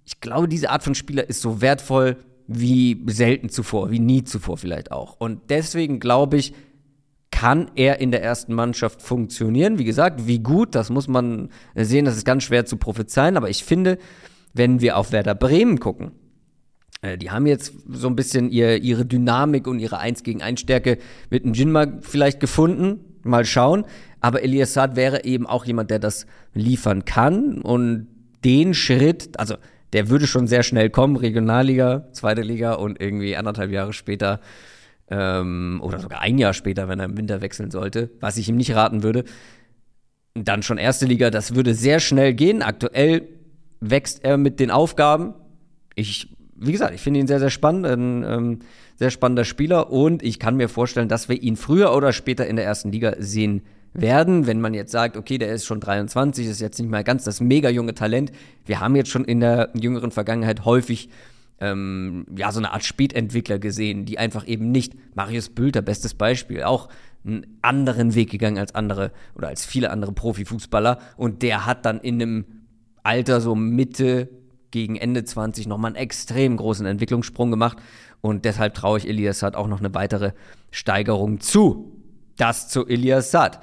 Ich 0.05 0.21
glaube, 0.21 0.47
diese 0.47 0.69
Art 0.69 0.83
von 0.83 0.95
Spieler 0.95 1.27
ist 1.27 1.41
so 1.41 1.61
wertvoll 1.61 2.17
wie 2.47 3.03
selten 3.07 3.49
zuvor, 3.49 3.91
wie 3.91 3.99
nie 3.99 4.23
zuvor 4.23 4.57
vielleicht 4.57 4.91
auch. 4.91 5.19
Und 5.19 5.49
deswegen 5.49 5.99
glaube 5.99 6.37
ich, 6.37 6.53
kann 7.31 7.71
er 7.75 7.99
in 7.99 8.11
der 8.11 8.23
ersten 8.23 8.53
Mannschaft 8.53 9.01
funktionieren? 9.01 9.77
Wie 9.77 9.85
gesagt, 9.85 10.27
wie 10.27 10.39
gut, 10.39 10.75
das 10.75 10.89
muss 10.89 11.07
man 11.07 11.49
sehen, 11.75 12.05
das 12.05 12.17
ist 12.17 12.25
ganz 12.25 12.43
schwer 12.43 12.65
zu 12.65 12.77
prophezeien, 12.77 13.37
aber 13.37 13.49
ich 13.49 13.63
finde, 13.63 13.97
wenn 14.53 14.81
wir 14.81 14.97
auf 14.97 15.11
Werder 15.11 15.35
Bremen 15.35 15.79
gucken, 15.79 16.11
äh, 17.01 17.17
die 17.17 17.31
haben 17.31 17.45
jetzt 17.45 17.73
so 17.89 18.07
ein 18.07 18.15
bisschen 18.15 18.49
ihr, 18.49 18.81
ihre 18.81 19.05
Dynamik 19.05 19.67
und 19.67 19.79
ihre 19.79 19.99
1 19.99 20.23
gegen 20.23 20.41
1 20.41 20.59
Stärke 20.59 20.97
mit 21.29 21.45
dem 21.45 21.53
Jinma 21.53 21.87
vielleicht 22.01 22.39
gefunden. 22.39 22.99
Mal 23.23 23.45
schauen. 23.45 23.85
Aber 24.21 24.43
Elias 24.43 24.73
Saad 24.73 24.95
wäre 24.95 25.23
eben 25.23 25.45
auch 25.45 25.65
jemand, 25.65 25.91
der 25.91 25.99
das 25.99 26.25
liefern 26.53 27.05
kann 27.05 27.61
und 27.61 28.07
den 28.43 28.73
Schritt, 28.73 29.37
also 29.37 29.55
der 29.93 30.09
würde 30.09 30.27
schon 30.27 30.47
sehr 30.47 30.63
schnell 30.63 30.89
kommen, 30.89 31.15
Regionalliga, 31.15 32.07
zweite 32.13 32.41
Liga 32.41 32.73
und 32.73 33.01
irgendwie 33.01 33.35
anderthalb 33.35 33.71
Jahre 33.71 33.91
später 33.91 34.39
ähm, 35.09 35.79
oder 35.83 35.99
sogar 35.99 36.21
ein 36.21 36.37
Jahr 36.37 36.53
später, 36.53 36.87
wenn 36.87 36.99
er 36.99 37.05
im 37.05 37.17
Winter 37.17 37.41
wechseln 37.41 37.71
sollte, 37.71 38.09
was 38.19 38.37
ich 38.37 38.49
ihm 38.49 38.57
nicht 38.57 38.75
raten 38.75 39.03
würde. 39.03 39.23
Dann 40.33 40.63
schon 40.63 40.77
erste 40.77 41.05
Liga, 41.05 41.31
das 41.31 41.55
würde 41.55 41.73
sehr 41.73 41.99
schnell 41.99 42.33
gehen. 42.33 42.61
Aktuell 42.61 43.27
wächst 43.81 44.23
er 44.23 44.37
mit 44.37 44.59
den 44.59 44.71
Aufgaben. 44.71 45.33
Ich, 45.95 46.35
wie 46.55 46.71
gesagt, 46.71 46.93
ich 46.93 47.01
finde 47.01 47.19
ihn 47.19 47.27
sehr, 47.27 47.39
sehr 47.39 47.49
spannend, 47.49 47.85
ein 47.85 48.23
ähm, 48.23 48.59
sehr 48.95 49.09
spannender 49.09 49.45
Spieler 49.45 49.91
und 49.91 50.23
ich 50.23 50.39
kann 50.39 50.55
mir 50.55 50.69
vorstellen, 50.69 51.07
dass 51.07 51.29
wir 51.29 51.41
ihn 51.41 51.55
früher 51.55 51.95
oder 51.95 52.13
später 52.13 52.45
in 52.47 52.57
der 52.57 52.65
ersten 52.65 52.91
Liga 52.91 53.15
sehen 53.17 53.63
werden, 53.93 54.45
wenn 54.45 54.61
man 54.61 54.73
jetzt 54.73 54.91
sagt, 54.91 55.17
okay, 55.17 55.37
der 55.37 55.51
ist 55.51 55.65
schon 55.65 55.79
23, 55.79 56.45
ist 56.45 56.61
jetzt 56.61 56.79
nicht 56.79 56.89
mal 56.89 57.03
ganz 57.03 57.23
das 57.23 57.41
mega 57.41 57.69
junge 57.69 57.95
Talent. 57.95 58.31
Wir 58.65 58.79
haben 58.79 58.95
jetzt 58.95 59.09
schon 59.09 59.25
in 59.25 59.39
der 59.39 59.69
jüngeren 59.73 60.11
Vergangenheit 60.11 60.65
häufig 60.65 61.09
ähm, 61.59 62.25
ja 62.35 62.51
so 62.51 62.59
eine 62.59 62.71
Art 62.71 62.83
Spätentwickler 62.83 63.59
gesehen, 63.59 64.05
die 64.05 64.17
einfach 64.17 64.47
eben 64.47 64.71
nicht 64.71 64.93
Marius 65.15 65.49
Bülter, 65.49 65.81
bestes 65.81 66.13
Beispiel, 66.13 66.63
auch 66.63 66.89
einen 67.25 67.59
anderen 67.61 68.15
Weg 68.15 68.29
gegangen 68.29 68.57
als 68.57 68.73
andere 68.75 69.11
oder 69.35 69.49
als 69.49 69.65
viele 69.65 69.91
andere 69.91 70.13
Profifußballer 70.13 70.99
und 71.17 71.41
der 71.41 71.65
hat 71.65 71.85
dann 71.85 71.99
in 71.99 72.21
einem 72.21 72.45
Alter 73.03 73.41
so 73.41 73.55
Mitte 73.55 74.29
gegen 74.71 74.95
Ende 74.95 75.23
20 75.23 75.67
nochmal 75.67 75.89
einen 75.89 75.95
extrem 75.95 76.57
großen 76.57 76.85
Entwicklungssprung 76.85 77.51
gemacht 77.51 77.77
und 78.21 78.45
deshalb 78.45 78.73
traue 78.73 78.99
ich 78.99 79.07
Elias 79.07 79.39
Saad 79.39 79.55
auch 79.55 79.67
noch 79.67 79.79
eine 79.79 79.93
weitere 79.93 80.31
Steigerung 80.71 81.39
zu. 81.39 81.95
Das 82.37 82.69
zu 82.69 82.87
Elias 82.87 83.31
Saad. 83.31 83.59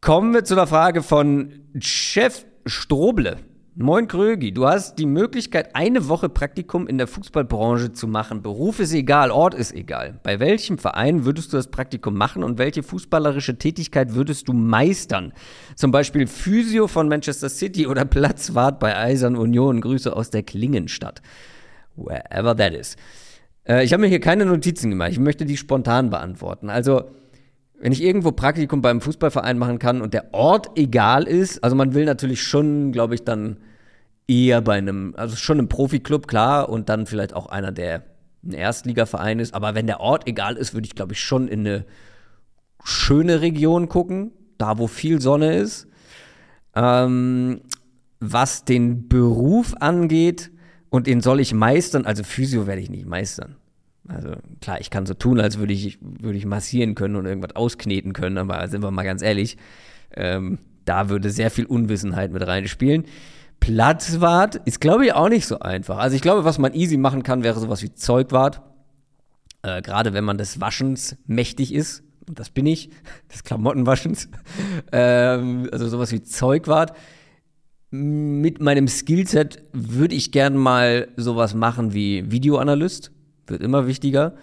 Kommen 0.00 0.34
wir 0.34 0.44
zu 0.44 0.54
der 0.54 0.66
Frage 0.66 1.02
von 1.02 1.52
Chef 1.78 2.44
Stroble. 2.66 3.38
Moin 3.76 4.06
Krögi, 4.06 4.52
du 4.54 4.68
hast 4.68 5.00
die 5.00 5.06
Möglichkeit, 5.06 5.74
eine 5.74 6.06
Woche 6.06 6.28
Praktikum 6.28 6.86
in 6.86 6.96
der 6.96 7.08
Fußballbranche 7.08 7.92
zu 7.92 8.06
machen. 8.06 8.40
Beruf 8.40 8.78
ist 8.78 8.94
egal, 8.94 9.32
Ort 9.32 9.52
ist 9.52 9.74
egal. 9.74 10.20
Bei 10.22 10.38
welchem 10.38 10.78
Verein 10.78 11.24
würdest 11.24 11.52
du 11.52 11.56
das 11.56 11.66
Praktikum 11.66 12.14
machen 12.14 12.44
und 12.44 12.58
welche 12.58 12.84
fußballerische 12.84 13.58
Tätigkeit 13.58 14.14
würdest 14.14 14.46
du 14.46 14.52
meistern? 14.52 15.32
Zum 15.74 15.90
Beispiel 15.90 16.28
Physio 16.28 16.86
von 16.86 17.08
Manchester 17.08 17.48
City 17.48 17.88
oder 17.88 18.04
Platzwart 18.04 18.78
bei 18.78 18.96
Eisern 18.96 19.34
Union. 19.34 19.80
Grüße 19.80 20.14
aus 20.14 20.30
der 20.30 20.44
Klingenstadt. 20.44 21.20
Wherever 21.96 22.56
that 22.56 22.74
is. 22.74 22.94
Äh, 23.66 23.82
ich 23.82 23.92
habe 23.92 24.02
mir 24.02 24.08
hier 24.08 24.20
keine 24.20 24.46
Notizen 24.46 24.88
gemacht. 24.90 25.10
Ich 25.10 25.18
möchte 25.18 25.46
die 25.46 25.56
spontan 25.56 26.10
beantworten. 26.10 26.70
Also, 26.70 27.10
wenn 27.78 27.92
ich 27.92 28.02
irgendwo 28.02 28.32
Praktikum 28.32 28.82
beim 28.82 29.00
Fußballverein 29.00 29.58
machen 29.58 29.78
kann 29.78 30.00
und 30.00 30.14
der 30.14 30.32
Ort 30.32 30.70
egal 30.76 31.24
ist, 31.24 31.62
also 31.62 31.76
man 31.76 31.94
will 31.94 32.04
natürlich 32.04 32.42
schon, 32.42 32.92
glaube 32.92 33.14
ich, 33.14 33.24
dann 33.24 33.58
eher 34.26 34.60
bei 34.60 34.78
einem, 34.78 35.14
also 35.16 35.36
schon 35.36 35.58
einem 35.58 35.68
Profiklub, 35.68 36.26
klar, 36.26 36.68
und 36.68 36.88
dann 36.88 37.06
vielleicht 37.06 37.34
auch 37.34 37.46
einer, 37.46 37.72
der 37.72 38.04
ein 38.42 38.52
Erstligaverein 38.52 39.38
ist. 39.38 39.54
Aber 39.54 39.74
wenn 39.74 39.86
der 39.86 40.00
Ort 40.00 40.26
egal 40.26 40.56
ist, 40.56 40.74
würde 40.74 40.86
ich, 40.86 40.94
glaube 40.94 41.12
ich, 41.12 41.20
schon 41.20 41.48
in 41.48 41.60
eine 41.60 41.84
schöne 42.82 43.40
Region 43.40 43.88
gucken, 43.88 44.32
da 44.58 44.78
wo 44.78 44.86
viel 44.86 45.20
Sonne 45.20 45.56
ist. 45.56 45.88
Ähm, 46.74 47.60
was 48.20 48.64
den 48.64 49.08
Beruf 49.08 49.74
angeht, 49.80 50.50
und 50.90 51.06
den 51.08 51.20
soll 51.20 51.40
ich 51.40 51.52
meistern, 51.52 52.06
also 52.06 52.22
Physio 52.22 52.66
werde 52.66 52.80
ich 52.80 52.88
nicht 52.88 53.06
meistern. 53.06 53.56
Also 54.08 54.32
klar, 54.60 54.80
ich 54.80 54.90
kann 54.90 55.06
so 55.06 55.14
tun, 55.14 55.40
als 55.40 55.58
würde 55.58 55.72
ich, 55.72 55.98
würde 56.00 56.36
ich 56.36 56.44
massieren 56.44 56.94
können 56.94 57.16
und 57.16 57.26
irgendwas 57.26 57.56
auskneten 57.56 58.12
können, 58.12 58.38
aber 58.38 58.66
sind 58.68 58.82
wir 58.82 58.90
mal 58.90 59.02
ganz 59.02 59.22
ehrlich, 59.22 59.56
ähm, 60.14 60.58
da 60.84 61.08
würde 61.08 61.30
sehr 61.30 61.50
viel 61.50 61.64
Unwissenheit 61.64 62.30
mit 62.30 62.46
reinspielen. 62.46 63.04
Platzwart 63.60 64.56
ist, 64.66 64.80
glaube 64.80 65.06
ich, 65.06 65.14
auch 65.14 65.30
nicht 65.30 65.46
so 65.46 65.58
einfach. 65.58 65.96
Also 65.96 66.16
ich 66.16 66.22
glaube, 66.22 66.44
was 66.44 66.58
man 66.58 66.74
easy 66.74 66.98
machen 66.98 67.22
kann, 67.22 67.42
wäre 67.42 67.58
sowas 67.58 67.82
wie 67.82 67.94
Zeugwart. 67.94 68.60
Äh, 69.62 69.80
Gerade 69.80 70.12
wenn 70.12 70.24
man 70.24 70.36
des 70.36 70.60
Waschens 70.60 71.16
mächtig 71.26 71.72
ist. 71.72 72.02
Und 72.28 72.38
das 72.38 72.50
bin 72.50 72.66
ich, 72.66 72.90
des 73.32 73.42
Klamottenwaschens. 73.42 74.28
ähm, 74.92 75.68
also 75.72 75.88
sowas 75.88 76.12
wie 76.12 76.22
Zeugwart. 76.22 76.94
Mit 77.90 78.60
meinem 78.60 78.88
Skillset 78.88 79.62
würde 79.72 80.14
ich 80.14 80.30
gern 80.30 80.56
mal 80.56 81.08
sowas 81.16 81.54
machen 81.54 81.94
wie 81.94 82.30
Videoanalyst 82.30 83.13
wird 83.46 83.62
immer 83.62 83.86
wichtiger. 83.86 84.34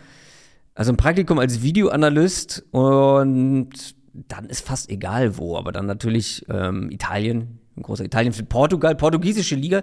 Also 0.74 0.92
ein 0.92 0.98
Praktikum 0.98 1.40
als 1.40 1.62
Videoanalyst 1.62 2.66
und 2.72 3.70
dann 4.14 4.46
ist 4.46 4.66
fast 4.66 4.90
egal 4.90 5.38
wo, 5.38 5.58
aber 5.58 5.72
dann 5.72 5.86
natürlich 5.86 6.46
ähm, 6.50 6.90
Italien, 6.92 7.60
ein 7.78 7.84
großer 7.84 8.06
Italien 8.06 8.34
für 8.34 8.44
Portugal, 8.44 8.96
portugiesische 8.96 9.56
Liga. 9.56 9.82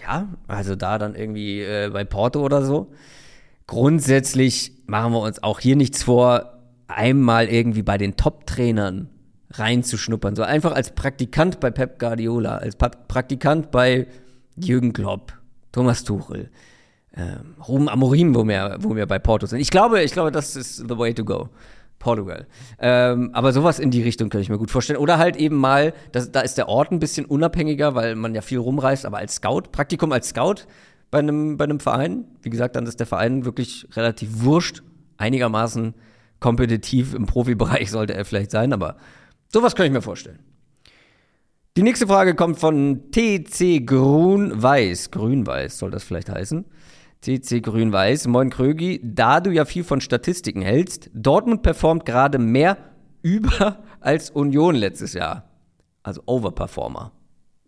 Ja, 0.00 0.28
also 0.48 0.74
da 0.74 0.98
dann 0.98 1.14
irgendwie 1.14 1.60
äh, 1.60 1.90
bei 1.92 2.04
Porto 2.04 2.42
oder 2.42 2.64
so. 2.64 2.92
Grundsätzlich 3.66 4.72
machen 4.86 5.12
wir 5.12 5.20
uns 5.20 5.42
auch 5.42 5.60
hier 5.60 5.76
nichts 5.76 6.02
vor, 6.02 6.58
einmal 6.86 7.48
irgendwie 7.48 7.82
bei 7.82 7.96
den 7.96 8.16
Top-Trainern 8.16 9.08
reinzuschnuppern. 9.50 10.36
So 10.36 10.42
einfach 10.42 10.72
als 10.72 10.94
Praktikant 10.94 11.60
bei 11.60 11.70
Pep 11.70 11.98
Guardiola, 11.98 12.58
als 12.58 12.76
Praktikant 12.76 13.70
bei 13.70 14.06
Jürgen 14.56 14.92
Klopp, 14.92 15.32
Thomas 15.72 16.04
Tuchel, 16.04 16.50
ähm, 17.16 17.54
Ruben 17.66 17.88
Amorim, 17.88 18.34
wo 18.34 18.46
wir, 18.46 18.78
wo 18.80 18.96
wir 18.96 19.06
bei 19.06 19.18
Porto 19.18 19.46
sind. 19.46 19.60
Ich 19.60 19.70
glaube, 19.70 20.02
ich 20.02 20.12
glaube, 20.12 20.32
das 20.32 20.56
ist 20.56 20.76
the 20.76 20.98
way 20.98 21.14
to 21.14 21.24
go. 21.24 21.48
Portugal. 21.98 22.46
Ähm, 22.78 23.30
aber 23.32 23.52
sowas 23.52 23.78
in 23.78 23.90
die 23.90 24.02
Richtung 24.02 24.28
könnte 24.28 24.42
ich 24.42 24.50
mir 24.50 24.58
gut 24.58 24.70
vorstellen. 24.70 24.98
Oder 24.98 25.16
halt 25.16 25.36
eben 25.36 25.56
mal, 25.56 25.94
das, 26.12 26.30
da 26.30 26.40
ist 26.40 26.58
der 26.58 26.68
Ort 26.68 26.92
ein 26.92 26.98
bisschen 26.98 27.24
unabhängiger, 27.24 27.94
weil 27.94 28.14
man 28.14 28.34
ja 28.34 28.42
viel 28.42 28.58
rumreist, 28.58 29.06
aber 29.06 29.18
als 29.18 29.36
Scout, 29.36 29.62
Praktikum 29.72 30.12
als 30.12 30.28
Scout 30.28 30.66
bei 31.10 31.20
einem, 31.20 31.56
bei 31.56 31.64
einem 31.64 31.80
Verein, 31.80 32.24
wie 32.42 32.50
gesagt, 32.50 32.76
dann 32.76 32.86
ist 32.86 33.00
der 33.00 33.06
Verein 33.06 33.44
wirklich 33.46 33.88
relativ 33.92 34.42
wurscht, 34.42 34.82
einigermaßen 35.16 35.94
kompetitiv 36.40 37.14
im 37.14 37.24
Profibereich 37.24 37.90
sollte 37.92 38.14
er 38.14 38.24
vielleicht 38.26 38.50
sein, 38.50 38.72
aber 38.74 38.96
sowas 39.50 39.74
könnte 39.74 39.86
ich 39.86 39.92
mir 39.92 40.02
vorstellen. 40.02 40.40
Die 41.76 41.82
nächste 41.82 42.06
Frage 42.06 42.34
kommt 42.34 42.58
von 42.58 43.10
TC 43.10 43.84
Grün-Weiß. 43.84 45.10
Grün-Weiß 45.10 45.78
soll 45.78 45.90
das 45.90 46.04
vielleicht 46.04 46.28
heißen. 46.28 46.64
CC 47.24 47.62
Grün-Weiß. 47.62 48.26
Moin 48.26 48.50
Krögi, 48.50 49.00
da 49.02 49.40
du 49.40 49.50
ja 49.50 49.64
viel 49.64 49.82
von 49.82 50.02
Statistiken 50.02 50.60
hältst, 50.60 51.10
Dortmund 51.14 51.62
performt 51.62 52.04
gerade 52.04 52.38
mehr 52.38 52.76
über 53.22 53.82
als 54.00 54.28
Union 54.28 54.74
letztes 54.74 55.14
Jahr. 55.14 55.48
Also 56.02 56.22
Overperformer. 56.26 57.12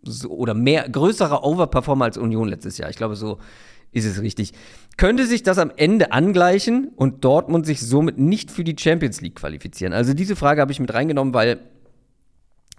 So, 0.03 0.29
oder 0.29 0.53
mehr, 0.53 0.87
größerer 0.87 1.43
Overperformer 1.43 2.05
als 2.05 2.19
Union 2.19 2.47
letztes 2.47 2.77
Jahr. 2.77 2.91
Ich 2.91 2.97
glaube, 2.97 3.15
so 3.15 3.39
ist 3.91 4.05
es 4.05 4.21
richtig. 4.21 4.53
Könnte 4.95 5.25
sich 5.25 5.41
das 5.41 5.57
am 5.57 5.71
Ende 5.75 6.11
angleichen 6.11 6.89
und 6.95 7.25
Dortmund 7.25 7.65
sich 7.65 7.81
somit 7.81 8.19
nicht 8.19 8.51
für 8.51 8.63
die 8.63 8.75
Champions 8.77 9.21
League 9.21 9.37
qualifizieren? 9.37 9.91
Also 9.91 10.13
diese 10.13 10.35
Frage 10.35 10.61
habe 10.61 10.71
ich 10.71 10.79
mit 10.79 10.93
reingenommen, 10.93 11.33
weil 11.33 11.61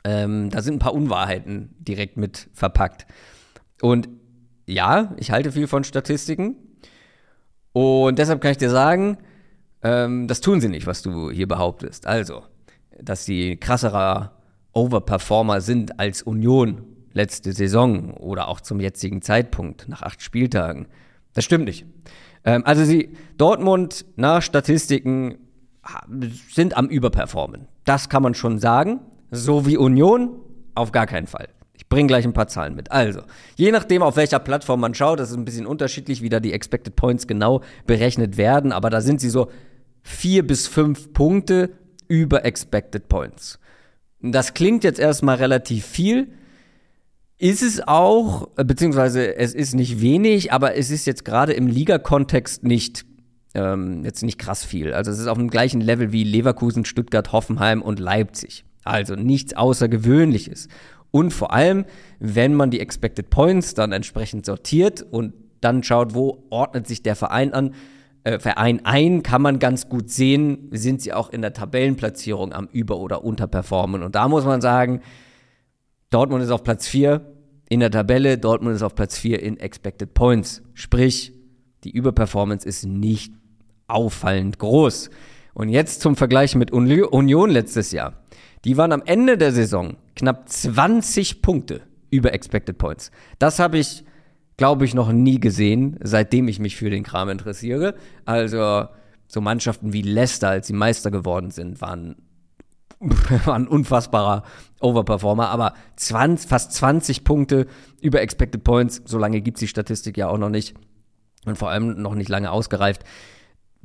ähm, 0.05 0.49
da 0.51 0.63
sind 0.63 0.75
ein 0.75 0.79
paar 0.79 0.95
Unwahrheiten 0.95 1.75
direkt 1.81 2.17
mit 2.17 2.49
verpackt. 2.53 3.09
Und 3.83 4.09
ja, 4.65 5.17
ich 5.17 5.33
halte 5.33 5.51
viel 5.51 5.67
von 5.67 5.83
Statistiken. 5.83 6.55
Und 7.79 8.19
deshalb 8.19 8.41
kann 8.41 8.51
ich 8.51 8.57
dir 8.57 8.71
sagen, 8.71 9.19
ähm, 9.85 10.27
das 10.27 10.41
tun 10.41 10.61
sie 10.61 10.69
nicht, 10.69 10.89
was 10.89 11.01
du 11.03 11.31
hier 11.31 11.47
behauptest. 11.47 12.09
Also, 12.09 12.43
dass 13.01 13.25
sie 13.25 13.57
krasserer 13.57 14.33
Overperformer 14.73 15.61
sind 15.61 16.01
als 16.01 16.23
Union 16.23 16.83
letzte 17.13 17.53
Saison 17.53 18.15
oder 18.15 18.49
auch 18.49 18.61
zum 18.61 18.81
jetzigen 18.81 19.23
Zeitpunkt 19.23 19.89
nach 19.89 20.03
acht 20.03 20.23
Spieltagen. 20.23 20.89
Das 21.35 21.45
stimmt 21.45 21.67
nicht. 21.67 21.87
Ähm, 22.45 22.65
also 22.67 22.83
sie, 22.83 23.11
Dortmund 23.37 24.07
nach 24.17 24.43
Statistiken 24.43 25.39
sind 26.51 26.77
am 26.77 26.89
Überperformen. 26.89 27.69
Das 27.85 28.09
kann 28.09 28.25
man 28.25 28.35
schon 28.35 28.59
sagen. 28.59 28.99
So 29.31 29.67
wie 29.67 29.77
Union 29.77 30.41
auf 30.75 30.91
gar 30.91 31.07
keinen 31.07 31.29
Fall. 31.29 31.49
Ich 31.89 31.91
bringe 31.91 32.09
gleich 32.09 32.27
ein 32.27 32.35
paar 32.35 32.49
Zahlen 32.49 32.75
mit. 32.75 32.93
Also, 32.93 33.23
je 33.57 33.73
nachdem, 33.73 34.03
auf 34.03 34.17
welcher 34.17 34.41
Plattform 34.41 34.81
man 34.81 34.93
schaut, 34.93 35.21
das 35.21 35.31
ist 35.31 35.39
ein 35.39 35.47
bisschen 35.47 35.67
unterschiedlich, 35.67 36.21
wie 36.21 36.29
da 36.29 36.39
die 36.39 36.53
Expected 36.53 36.97
Points 36.97 37.27
genau 37.27 37.63
berechnet 37.87 38.37
werden, 38.37 38.73
aber 38.73 38.91
da 38.91 39.01
sind 39.01 39.23
sie 39.23 39.31
so 39.31 39.51
vier 40.03 40.47
bis 40.47 40.67
fünf 40.67 41.15
Punkte 41.15 41.71
über 42.07 42.45
Expected 42.45 43.09
Points. 43.09 43.59
Das 44.21 44.53
klingt 44.53 44.85
jetzt 44.85 44.99
erstmal 44.99 45.37
relativ 45.37 45.87
viel. 45.87 46.29
Ist 47.39 47.63
es 47.63 47.81
auch, 47.89 48.49
beziehungsweise 48.57 49.37
es 49.37 49.55
ist 49.55 49.75
nicht 49.75 50.03
wenig, 50.03 50.53
aber 50.53 50.77
es 50.77 50.91
ist 50.91 51.07
jetzt 51.07 51.25
gerade 51.25 51.55
im 51.55 51.69
Liga-Kontext 51.69 52.65
nicht, 52.65 53.07
ähm, 53.55 54.05
jetzt 54.05 54.23
nicht 54.23 54.39
krass 54.39 54.63
viel. 54.63 54.93
Also 54.93 55.11
es 55.11 55.19
ist 55.19 55.27
auf 55.27 55.39
dem 55.39 55.49
gleichen 55.49 55.81
Level 55.81 56.13
wie 56.13 56.25
Leverkusen, 56.25 56.85
Stuttgart, 56.85 57.33
Hoffenheim 57.33 57.81
und 57.81 57.99
Leipzig. 57.99 58.67
Also 58.85 59.15
nichts 59.15 59.55
Außergewöhnliches. 59.55 60.69
Und 61.11 61.33
vor 61.33 61.53
allem, 61.53 61.85
wenn 62.19 62.55
man 62.55 62.71
die 62.71 62.81
Expected 62.81 63.31
Points 63.31 63.75
dann 63.75 63.93
entsprechend 63.93 64.45
sortiert 64.45 65.03
und 65.03 65.33
dann 65.61 65.83
schaut, 65.83 66.15
wo 66.15 66.45
ordnet 66.51 66.87
sich 66.87 67.03
der 67.03 67.17
Verein 67.17 67.53
an, 67.53 67.75
äh, 68.25 68.39
Verein 68.39 68.85
ein, 68.85 69.23
kann 69.23 69.43
man 69.43 69.59
ganz 69.59 69.89
gut 69.89 70.11
sehen, 70.11 70.69
sind 70.73 71.01
sie 71.03 71.13
auch 71.13 71.31
in 71.31 71.41
der 71.43 71.53
Tabellenplatzierung 71.53 72.53
am 72.53 72.69
Über- 72.71 72.99
oder 72.99 73.25
Unterperformen. 73.25 74.03
Und 74.03 74.15
da 74.15 74.29
muss 74.29 74.45
man 74.45 74.61
sagen, 74.61 75.01
Dortmund 76.11 76.43
ist 76.43 76.51
auf 76.51 76.63
Platz 76.63 76.87
4 76.87 77.21
in 77.69 77.81
der 77.81 77.91
Tabelle, 77.91 78.39
Dortmund 78.39 78.77
ist 78.77 78.83
auf 78.83 78.95
Platz 78.95 79.19
4 79.19 79.43
in 79.43 79.59
Expected 79.59 80.15
Points. 80.15 80.63
Sprich, 80.75 81.33
die 81.85 81.91
Überperformance 81.91 82.67
ist 82.67 82.85
nicht 82.85 83.33
auffallend 83.87 84.59
groß. 84.59 85.11
Und 85.55 85.69
jetzt 85.69 86.01
zum 86.01 86.17
Vergleich 86.17 86.55
mit 86.55 86.71
Union 86.71 87.51
letztes 87.51 87.93
Jahr. 87.93 88.15
Die 88.65 88.77
waren 88.77 88.93
am 88.93 89.03
Ende 89.05 89.39
der 89.39 89.53
Saison 89.53 89.97
knapp 90.19 90.49
20 90.49 91.43
Punkte 91.43 91.83
über 92.11 92.35
Expected 92.35 92.77
Points. 92.77 93.11
Das 93.39 93.59
habe 93.59 93.79
ich, 93.79 94.05
glaube 94.57 94.85
ich, 94.85 94.95
noch 94.95 95.13
nie 95.13 95.41
gesehen, 95.41 95.99
seitdem 96.03 96.49
ich 96.49 96.59
mich 96.59 96.77
für 96.77 96.91
den 96.91 97.05
Kram 97.05 97.29
interessiere. 97.29 97.95
Also 98.25 98.89
so 99.29 99.41
Mannschaften 99.41 99.93
wie 99.93 100.03
Leicester, 100.03 100.49
als 100.49 100.67
sie 100.67 100.73
Meister 100.73 101.11
geworden 101.11 101.51
sind, 101.51 101.81
waren 101.81 102.17
war 103.45 103.55
ein 103.55 103.69
unfassbarer 103.69 104.43
Overperformer, 104.81 105.51
aber 105.51 105.75
20, 105.95 106.49
fast 106.49 106.73
20 106.73 107.23
Punkte 107.23 107.69
über 108.01 108.21
Expected 108.21 108.65
Points, 108.65 109.03
so 109.05 109.19
lange 109.19 109.41
gibt 109.41 109.59
es 109.59 109.61
die 109.61 109.69
Statistik 109.69 110.17
ja 110.17 110.29
auch 110.29 110.39
noch 110.39 110.49
nicht 110.49 110.75
und 111.45 111.57
vor 111.57 111.71
allem 111.71 112.03
noch 112.03 112.17
nicht 112.17 112.29
lange 112.29 112.51
ausgereift. 112.51 113.05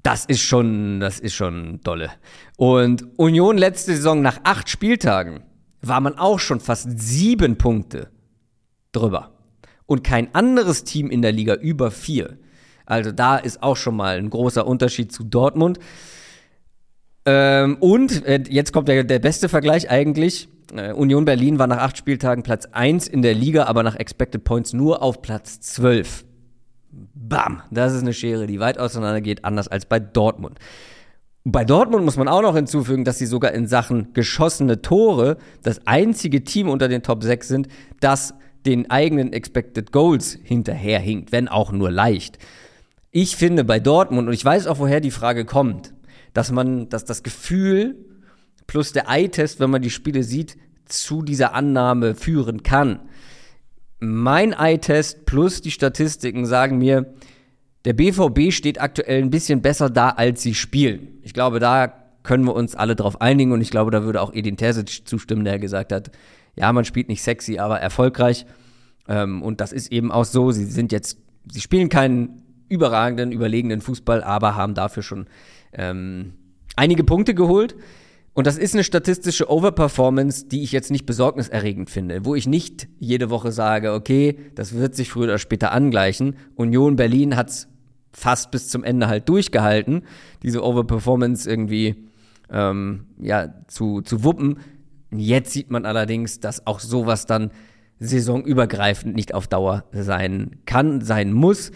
Das 0.02 0.26
ist 0.26 0.42
schon, 0.42 1.00
das 1.00 1.20
ist 1.20 1.36
schon 1.36 1.80
dolle. 1.82 2.10
Und 2.58 3.06
Union 3.18 3.56
letzte 3.56 3.96
Saison 3.96 4.24
nach 4.24 4.40
acht 4.44 4.68
Spieltagen 4.68 5.44
war 5.84 6.02
man 6.02 6.18
auch 6.18 6.40
schon 6.40 6.60
fast 6.60 7.00
sieben 7.00 7.58
Punkte 7.58 8.10
drüber. 8.92 9.32
Und 9.86 10.04
kein 10.04 10.34
anderes 10.34 10.84
Team 10.84 11.10
in 11.10 11.22
der 11.22 11.32
Liga 11.32 11.56
über 11.56 11.92
vier. 11.92 12.38
Also 12.86 13.12
da 13.12 13.38
ist 13.38 13.62
auch 13.62 13.78
schon 13.78 13.96
mal 13.96 14.18
ein 14.18 14.30
großer 14.30 14.66
Unterschied 14.66 15.12
zu 15.12 15.24
Dortmund. 15.24 15.80
Ähm, 17.26 17.78
und 17.80 18.26
äh, 18.26 18.44
jetzt 18.50 18.74
kommt 18.74 18.88
der, 18.88 19.04
der 19.04 19.20
beste 19.20 19.50
Vergleich 19.50 19.90
eigentlich. 19.90 20.50
Äh, 20.74 20.94
Union 20.94 21.26
Berlin 21.26 21.60
war 21.60 21.68
nach 21.68 21.78
acht 21.78 21.98
Spieltagen 21.98 22.44
Platz 22.44 22.66
1 22.72 23.08
in 23.08 23.22
der 23.22 23.34
Liga, 23.34 23.66
aber 23.66 23.84
nach 23.84 23.96
Expected 23.96 24.44
Points 24.44 24.74
nur 24.74 25.02
auf 25.02 25.22
Platz 25.22 25.60
12. 25.62 26.26
Bam, 27.14 27.62
das 27.72 27.94
ist 27.94 28.02
eine 28.02 28.14
Schere, 28.14 28.46
die 28.46 28.60
weit 28.60 28.78
auseinander 28.78 29.22
geht, 29.22 29.46
anders 29.46 29.68
als 29.68 29.86
bei 29.86 30.00
Dortmund. 30.00 30.60
Bei 31.46 31.66
Dortmund 31.66 32.06
muss 32.06 32.16
man 32.16 32.30
auch 32.30 32.42
noch 32.42 32.56
hinzufügen, 32.56 33.04
dass 33.04 33.18
sie 33.18 33.26
sogar 33.26 33.52
in 33.52 33.68
Sachen 33.68 34.14
geschossene 34.14 34.82
Tore 34.82 35.38
das 35.62 35.86
einzige 35.86 36.44
Team 36.46 36.70
unter 36.70 36.88
den 36.88 37.04
Top 37.04 37.22
6 37.24 37.48
sind, 37.48 37.68
das 38.00 38.34
den 38.66 38.90
eigenen 38.90 39.34
Expected 39.34 39.92
Goals 39.92 40.38
hinterherhinkt, 40.42 41.34
wenn 41.34 41.50
auch 41.50 41.74
nur 41.74 41.92
leicht. 41.92 42.38
Ich 43.12 43.36
finde 43.36 43.66
bei 43.66 43.82
Dortmund, 43.82 44.30
und 44.30 44.34
ich 44.34 44.46
weiß 44.46 44.68
auch, 44.68 44.80
woher 44.80 45.02
die 45.02 45.12
Frage 45.12 45.44
kommt, 45.44 45.94
dass 46.34 46.52
man, 46.52 46.88
dass 46.88 47.04
das 47.04 47.24
Gefühl 47.24 47.98
plus 48.66 48.94
der 48.94 49.10
Eye-Test, 49.10 49.60
wenn 49.60 49.70
man 49.70 49.82
die 49.82 49.90
Spiele 49.90 50.24
sieht, 50.24 50.58
zu 50.86 51.22
dieser 51.22 51.54
Annahme 51.54 52.16
führen 52.16 52.64
kann. 52.64 53.02
Mein 54.00 54.54
Eye-Test 54.54 55.26
plus 55.26 55.62
die 55.62 55.72
Statistiken 55.72 56.46
sagen 56.46 56.78
mir, 56.78 57.14
der 57.86 57.94
BVB 57.94 58.52
steht 58.52 58.80
aktuell 58.80 59.22
ein 59.22 59.30
bisschen 59.30 59.62
besser 59.62 59.90
da, 59.90 60.10
als 60.10 60.42
sie 60.42 60.54
spielen. 60.54 61.20
Ich 61.22 61.34
glaube, 61.34 61.60
da 61.60 61.94
können 62.24 62.46
wir 62.46 62.56
uns 62.56 62.76
alle 62.76 62.96
drauf 62.96 63.22
einigen 63.22 63.52
und 63.52 63.62
ich 63.62 63.72
glaube, 63.72 63.92
da 63.92 64.04
würde 64.04 64.22
auch 64.22 64.34
Edin 64.34 64.58
Terzic 64.58 65.08
zustimmen, 65.08 65.44
der 65.44 65.60
gesagt 65.60 65.92
hat, 65.92 66.12
ja, 66.56 66.72
man 66.72 66.86
spielt 66.86 67.10
nicht 67.10 67.22
sexy, 67.22 67.60
aber 67.60 67.80
erfolgreich. 67.80 68.46
Ähm, 69.08 69.42
und 69.42 69.60
das 69.60 69.74
ist 69.74 69.92
eben 69.92 70.12
auch 70.12 70.26
so. 70.26 70.52
Sie 70.52 70.66
sind 70.66 70.92
jetzt, 70.92 71.18
sie 71.52 71.62
spielen 71.62 71.90
keinen 71.90 72.44
überragenden, 72.70 73.32
überlegenen 73.32 73.82
Fußball, 73.82 74.24
aber 74.24 74.56
haben 74.56 74.76
dafür 74.76 75.04
schon 75.04 75.28
ähm, 75.74 76.34
einige 76.76 77.04
Punkte 77.04 77.34
geholt. 77.34 77.76
Und 78.36 78.48
das 78.48 78.58
ist 78.58 78.74
eine 78.74 78.84
statistische 78.84 79.50
Overperformance, 79.50 80.48
die 80.48 80.64
ich 80.64 80.72
jetzt 80.72 80.90
nicht 80.90 81.06
besorgniserregend 81.06 81.90
finde, 81.90 82.26
wo 82.26 82.34
ich 82.34 82.48
nicht 82.48 82.88
jede 82.98 83.30
Woche 83.30 83.52
sage, 83.52 83.94
okay, 83.94 84.40
das 84.56 84.74
wird 84.74 84.96
sich 84.96 85.10
früher 85.10 85.26
oder 85.26 85.38
später 85.38 85.72
angleichen. 85.72 86.38
Union 86.56 86.96
Berlin 86.96 87.36
hat's 87.36 87.68
fast 88.14 88.52
bis 88.52 88.70
zum 88.70 88.84
Ende 88.84 89.08
halt 89.08 89.28
durchgehalten, 89.30 90.04
diese 90.44 90.64
Overperformance 90.64 91.50
irgendwie 91.50 92.10
ähm, 92.50 93.08
ja, 93.20 93.54
zu, 93.68 94.02
zu 94.02 94.24
wuppen. 94.24 94.60
Jetzt 95.12 95.52
sieht 95.52 95.72
man 95.72 95.86
allerdings, 95.86 96.40
dass 96.40 96.66
auch 96.66 96.80
sowas 96.80 97.26
dann 97.26 97.52
saisonübergreifend 98.00 99.16
nicht 99.16 99.34
auf 99.34 99.48
Dauer 99.48 99.86
sein 99.92 100.58
kann, 100.66 101.02
sein 101.02 101.34
muss. 101.34 101.72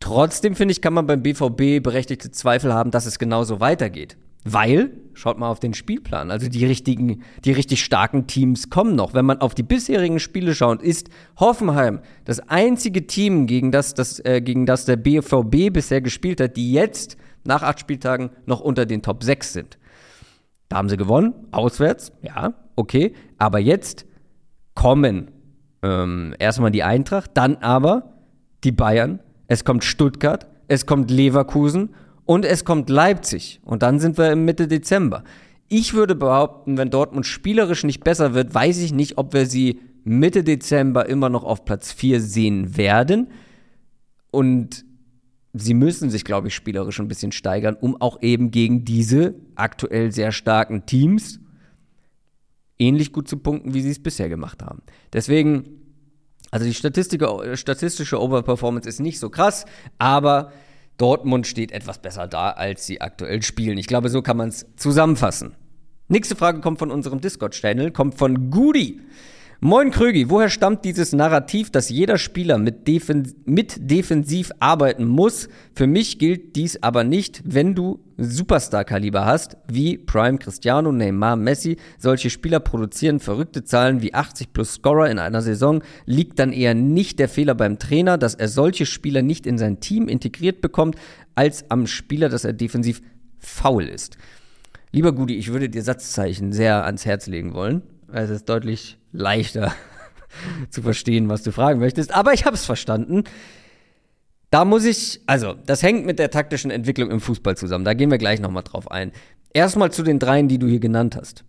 Trotzdem 0.00 0.54
finde 0.54 0.72
ich, 0.72 0.80
kann 0.80 0.94
man 0.94 1.06
beim 1.06 1.22
BVB 1.22 1.82
berechtigte 1.82 2.30
Zweifel 2.30 2.72
haben, 2.72 2.90
dass 2.90 3.06
es 3.06 3.18
genauso 3.18 3.60
weitergeht. 3.60 4.16
Weil, 4.52 4.90
schaut 5.14 5.38
mal 5.38 5.50
auf 5.50 5.60
den 5.60 5.74
Spielplan, 5.74 6.30
also 6.30 6.48
die 6.48 6.64
richtigen, 6.64 7.22
die 7.44 7.52
richtig 7.52 7.84
starken 7.84 8.26
Teams 8.26 8.70
kommen 8.70 8.94
noch. 8.94 9.14
Wenn 9.14 9.26
man 9.26 9.40
auf 9.40 9.54
die 9.54 9.62
bisherigen 9.62 10.20
Spiele 10.20 10.54
schaut, 10.54 10.82
ist 10.82 11.10
Hoffenheim 11.38 12.00
das 12.24 12.40
einzige 12.40 13.06
Team, 13.06 13.46
gegen 13.46 13.72
das, 13.72 13.94
das, 13.94 14.24
äh, 14.24 14.40
gegen 14.40 14.64
das 14.64 14.84
der 14.84 14.96
BVB 14.96 15.72
bisher 15.72 16.00
gespielt 16.00 16.40
hat, 16.40 16.56
die 16.56 16.72
jetzt 16.72 17.16
nach 17.44 17.62
acht 17.62 17.80
Spieltagen 17.80 18.30
noch 18.46 18.60
unter 18.60 18.86
den 18.86 19.02
Top 19.02 19.22
6 19.24 19.52
sind. 19.52 19.78
Da 20.68 20.76
haben 20.76 20.88
sie 20.88 20.96
gewonnen, 20.96 21.34
auswärts, 21.50 22.12
ja, 22.22 22.54
okay. 22.76 23.14
Aber 23.38 23.58
jetzt 23.58 24.06
kommen 24.74 25.30
ähm, 25.82 26.34
erstmal 26.38 26.70
die 26.70 26.82
Eintracht, 26.82 27.30
dann 27.34 27.56
aber 27.56 28.14
die 28.64 28.72
Bayern, 28.72 29.20
es 29.46 29.64
kommt 29.64 29.84
Stuttgart, 29.84 30.46
es 30.68 30.86
kommt 30.86 31.10
Leverkusen 31.10 31.94
und 32.28 32.44
es 32.44 32.66
kommt 32.66 32.90
Leipzig. 32.90 33.58
Und 33.64 33.82
dann 33.82 33.98
sind 34.00 34.18
wir 34.18 34.30
im 34.30 34.44
Mitte 34.44 34.68
Dezember. 34.68 35.24
Ich 35.66 35.94
würde 35.94 36.14
behaupten, 36.14 36.76
wenn 36.76 36.90
Dortmund 36.90 37.24
spielerisch 37.24 37.84
nicht 37.84 38.04
besser 38.04 38.34
wird, 38.34 38.54
weiß 38.54 38.80
ich 38.80 38.92
nicht, 38.92 39.16
ob 39.16 39.32
wir 39.32 39.46
sie 39.46 39.80
Mitte 40.04 40.44
Dezember 40.44 41.08
immer 41.08 41.30
noch 41.30 41.42
auf 41.42 41.64
Platz 41.64 41.90
4 41.90 42.20
sehen 42.20 42.76
werden. 42.76 43.28
Und 44.30 44.84
sie 45.54 45.72
müssen 45.72 46.10
sich, 46.10 46.22
glaube 46.22 46.48
ich, 46.48 46.54
spielerisch 46.54 47.00
ein 47.00 47.08
bisschen 47.08 47.32
steigern, 47.32 47.78
um 47.80 47.98
auch 47.98 48.20
eben 48.20 48.50
gegen 48.50 48.84
diese 48.84 49.34
aktuell 49.54 50.12
sehr 50.12 50.30
starken 50.30 50.84
Teams 50.84 51.40
ähnlich 52.78 53.14
gut 53.14 53.26
zu 53.26 53.38
punkten, 53.38 53.72
wie 53.72 53.80
sie 53.80 53.90
es 53.90 54.02
bisher 54.02 54.28
gemacht 54.28 54.62
haben. 54.62 54.82
Deswegen, 55.14 55.64
also 56.50 56.66
die 56.66 56.74
statistische 56.74 58.20
Overperformance 58.20 58.86
ist 58.86 59.00
nicht 59.00 59.18
so 59.18 59.30
krass, 59.30 59.64
aber 59.96 60.52
Dortmund 60.98 61.46
steht 61.46 61.72
etwas 61.72 61.98
besser 61.98 62.26
da, 62.26 62.50
als 62.50 62.86
sie 62.86 63.00
aktuell 63.00 63.42
spielen. 63.42 63.78
Ich 63.78 63.86
glaube, 63.86 64.08
so 64.08 64.20
kann 64.20 64.36
man 64.36 64.48
es 64.48 64.66
zusammenfassen. 64.76 65.54
Nächste 66.08 66.36
Frage 66.36 66.60
kommt 66.60 66.78
von 66.78 66.90
unserem 66.90 67.20
Discord-Channel, 67.20 67.90
kommt 67.92 68.16
von 68.16 68.50
Goody. 68.50 69.00
Moin 69.60 69.90
Krögi, 69.90 70.30
woher 70.30 70.50
stammt 70.50 70.84
dieses 70.84 71.12
Narrativ, 71.12 71.70
dass 71.70 71.88
jeder 71.88 72.16
Spieler 72.16 72.58
mit, 72.58 72.86
Defen 72.86 73.34
mit 73.44 73.90
defensiv 73.90 74.52
arbeiten 74.60 75.04
muss? 75.04 75.48
Für 75.74 75.88
mich 75.88 76.20
gilt 76.20 76.54
dies 76.54 76.80
aber 76.80 77.02
nicht, 77.02 77.42
wenn 77.44 77.74
du 77.74 77.98
Superstar-Kaliber 78.18 79.24
hast, 79.24 79.56
wie 79.66 79.98
Prime 79.98 80.38
Cristiano, 80.38 80.92
Neymar, 80.92 81.34
Messi. 81.34 81.76
Solche 81.98 82.30
Spieler 82.30 82.60
produzieren 82.60 83.18
verrückte 83.18 83.64
Zahlen 83.64 84.00
wie 84.00 84.14
80 84.14 84.52
plus 84.52 84.74
Scorer 84.74 85.10
in 85.10 85.18
einer 85.18 85.42
Saison. 85.42 85.82
Liegt 86.06 86.38
dann 86.38 86.52
eher 86.52 86.74
nicht 86.74 87.18
der 87.18 87.28
Fehler 87.28 87.56
beim 87.56 87.80
Trainer, 87.80 88.16
dass 88.16 88.36
er 88.36 88.46
solche 88.46 88.86
Spieler 88.86 89.22
nicht 89.22 89.44
in 89.44 89.58
sein 89.58 89.80
Team 89.80 90.06
integriert 90.06 90.60
bekommt, 90.60 90.94
als 91.34 91.68
am 91.68 91.88
Spieler, 91.88 92.28
dass 92.28 92.44
er 92.44 92.52
defensiv 92.52 93.02
faul 93.40 93.88
ist. 93.88 94.18
Lieber 94.92 95.12
Gudi, 95.12 95.34
ich 95.34 95.52
würde 95.52 95.68
dir 95.68 95.82
Satzzeichen 95.82 96.52
sehr 96.52 96.84
ans 96.84 97.04
Herz 97.06 97.26
legen 97.26 97.54
wollen. 97.54 97.82
Es 98.12 98.30
ist 98.30 98.48
deutlich 98.48 98.98
leichter 99.12 99.74
zu 100.70 100.82
verstehen, 100.82 101.28
was 101.28 101.42
du 101.42 101.52
fragen 101.52 101.80
möchtest. 101.80 102.14
Aber 102.14 102.32
ich 102.32 102.44
habe 102.46 102.56
es 102.56 102.64
verstanden. 102.64 103.24
Da 104.50 104.64
muss 104.64 104.84
ich, 104.84 105.20
also, 105.26 105.54
das 105.66 105.82
hängt 105.82 106.06
mit 106.06 106.18
der 106.18 106.30
taktischen 106.30 106.70
Entwicklung 106.70 107.10
im 107.10 107.20
Fußball 107.20 107.56
zusammen. 107.56 107.84
Da 107.84 107.92
gehen 107.92 108.10
wir 108.10 108.18
gleich 108.18 108.40
nochmal 108.40 108.62
drauf 108.62 108.90
ein. 108.90 109.12
Erstmal 109.52 109.92
zu 109.92 110.02
den 110.02 110.18
dreien, 110.18 110.48
die 110.48 110.58
du 110.58 110.66
hier 110.66 110.80
genannt 110.80 111.16
hast. 111.16 111.44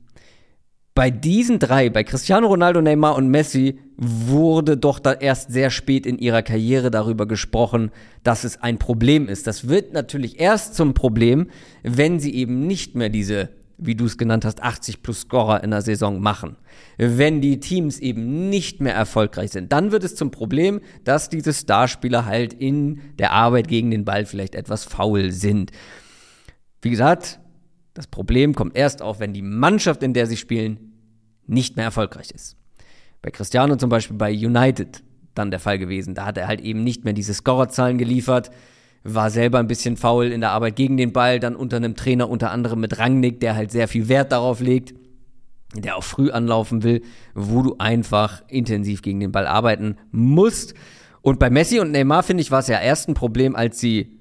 Bei 0.96 1.12
diesen 1.12 1.60
drei, 1.60 1.90
bei 1.90 2.04
Cristiano 2.04 2.48
Ronaldo, 2.48 2.82
Neymar 2.82 3.16
und 3.16 3.30
Messi, 3.30 3.80
wurde 3.96 4.76
doch 4.76 5.00
da 5.00 5.14
erst 5.14 5.50
sehr 5.50 5.70
spät 5.70 6.06
in 6.06 6.18
ihrer 6.18 6.42
Karriere 6.42 6.92
darüber 6.92 7.26
gesprochen, 7.26 7.92
dass 8.24 8.44
es 8.44 8.62
ein 8.62 8.80
Problem 8.80 9.30
ist. 9.30 9.48
Das 9.48 9.70
wird 9.70 9.94
natürlich 9.94 10.42
erst 10.42 10.76
zum 10.76 10.94
Problem, 10.94 11.48
wenn 11.84 12.20
sie 12.20 12.36
eben 12.36 12.68
nicht 12.68 12.96
mehr 12.96 13.08
diese 13.08 13.50
wie 13.80 13.96
du 13.96 14.06
es 14.06 14.18
genannt 14.18 14.46
hast, 14.46 14.62
80 14.62 15.02
plus 15.02 15.22
Scorer 15.22 15.64
in 15.64 15.72
der 15.72 15.82
Saison 15.82 16.20
machen. 16.20 16.58
Wenn 16.98 17.42
die 17.42 17.60
Teams 17.60 18.00
eben 18.00 18.50
nicht 18.50 18.82
mehr 18.82 18.94
erfolgreich 18.94 19.52
sind, 19.52 19.72
dann 19.72 19.92
wird 19.92 20.04
es 20.04 20.16
zum 20.16 20.32
Problem, 20.32 20.82
dass 21.04 21.30
diese 21.30 21.54
Starspieler 21.54 22.26
halt 22.26 22.54
in 22.54 23.02
der 23.18 23.32
Arbeit 23.32 23.68
gegen 23.68 23.90
den 23.92 24.06
Ball 24.06 24.26
vielleicht 24.26 24.56
etwas 24.56 24.84
faul 24.84 25.32
sind. 25.32 25.72
Wie 26.82 26.90
gesagt, 26.90 27.40
das 27.94 28.08
Problem 28.08 28.54
kommt 28.54 28.78
erst 28.78 29.02
auf, 29.02 29.20
wenn 29.20 29.34
die 29.34 29.42
Mannschaft, 29.42 30.04
in 30.04 30.14
der 30.14 30.28
sie 30.28 30.38
spielen, 30.38 30.94
nicht 31.48 31.76
mehr 31.76 31.86
erfolgreich 31.86 32.32
ist. 32.32 32.56
Bei 33.22 33.32
Cristiano 33.32 33.76
zum 33.76 33.90
Beispiel 33.90 34.18
bei 34.18 34.32
United 34.32 35.04
dann 35.36 35.52
der 35.52 35.60
Fall 35.60 35.80
gewesen. 35.80 36.16
Da 36.16 36.26
hat 36.26 36.38
er 36.38 36.48
halt 36.48 36.62
eben 36.62 36.84
nicht 36.84 37.04
mehr 37.04 37.14
diese 37.14 37.34
Scorerzahlen 37.34 37.98
geliefert 37.98 38.52
war 39.04 39.30
selber 39.30 39.60
ein 39.60 39.68
bisschen 39.68 39.98
faul 39.98 40.28
in 40.28 40.42
der 40.42 40.52
Arbeit 40.52 40.76
gegen 40.76 40.98
den 40.98 41.14
Ball, 41.14 41.40
dann 41.40 41.56
unter 41.56 41.78
einem 41.78 41.96
Trainer 41.96 42.30
unter 42.30 42.52
anderem 42.52 42.80
mit 42.80 42.98
Rangnick, 43.00 43.40
der 43.40 43.56
halt 43.56 43.72
sehr 43.72 43.88
viel 43.88 44.10
Wert 44.10 44.32
darauf 44.32 44.60
legt, 44.60 44.94
der 45.76 45.96
auch 45.98 46.04
früh 46.04 46.32
anlaufen 46.32 46.84
will, 46.84 47.02
wo 47.34 47.62
du 47.62 47.76
einfach 47.78 48.44
intensiv 48.48 49.02
gegen 49.02 49.20
den 49.20 49.32
Ball 49.32 49.48
arbeiten 49.48 49.98
musst. 50.12 50.74
Und 51.22 51.40
bei 51.40 51.50
Messi 51.50 51.80
und 51.80 51.92
Neymar, 51.92 52.24
finde 52.24 52.42
ich, 52.42 52.52
war 52.52 52.60
es 52.60 52.68
ja 52.68 52.80
erst 52.80 53.08
ein 53.08 53.14
Problem, 53.14 53.56
als 53.56 53.80
sie 53.80 54.20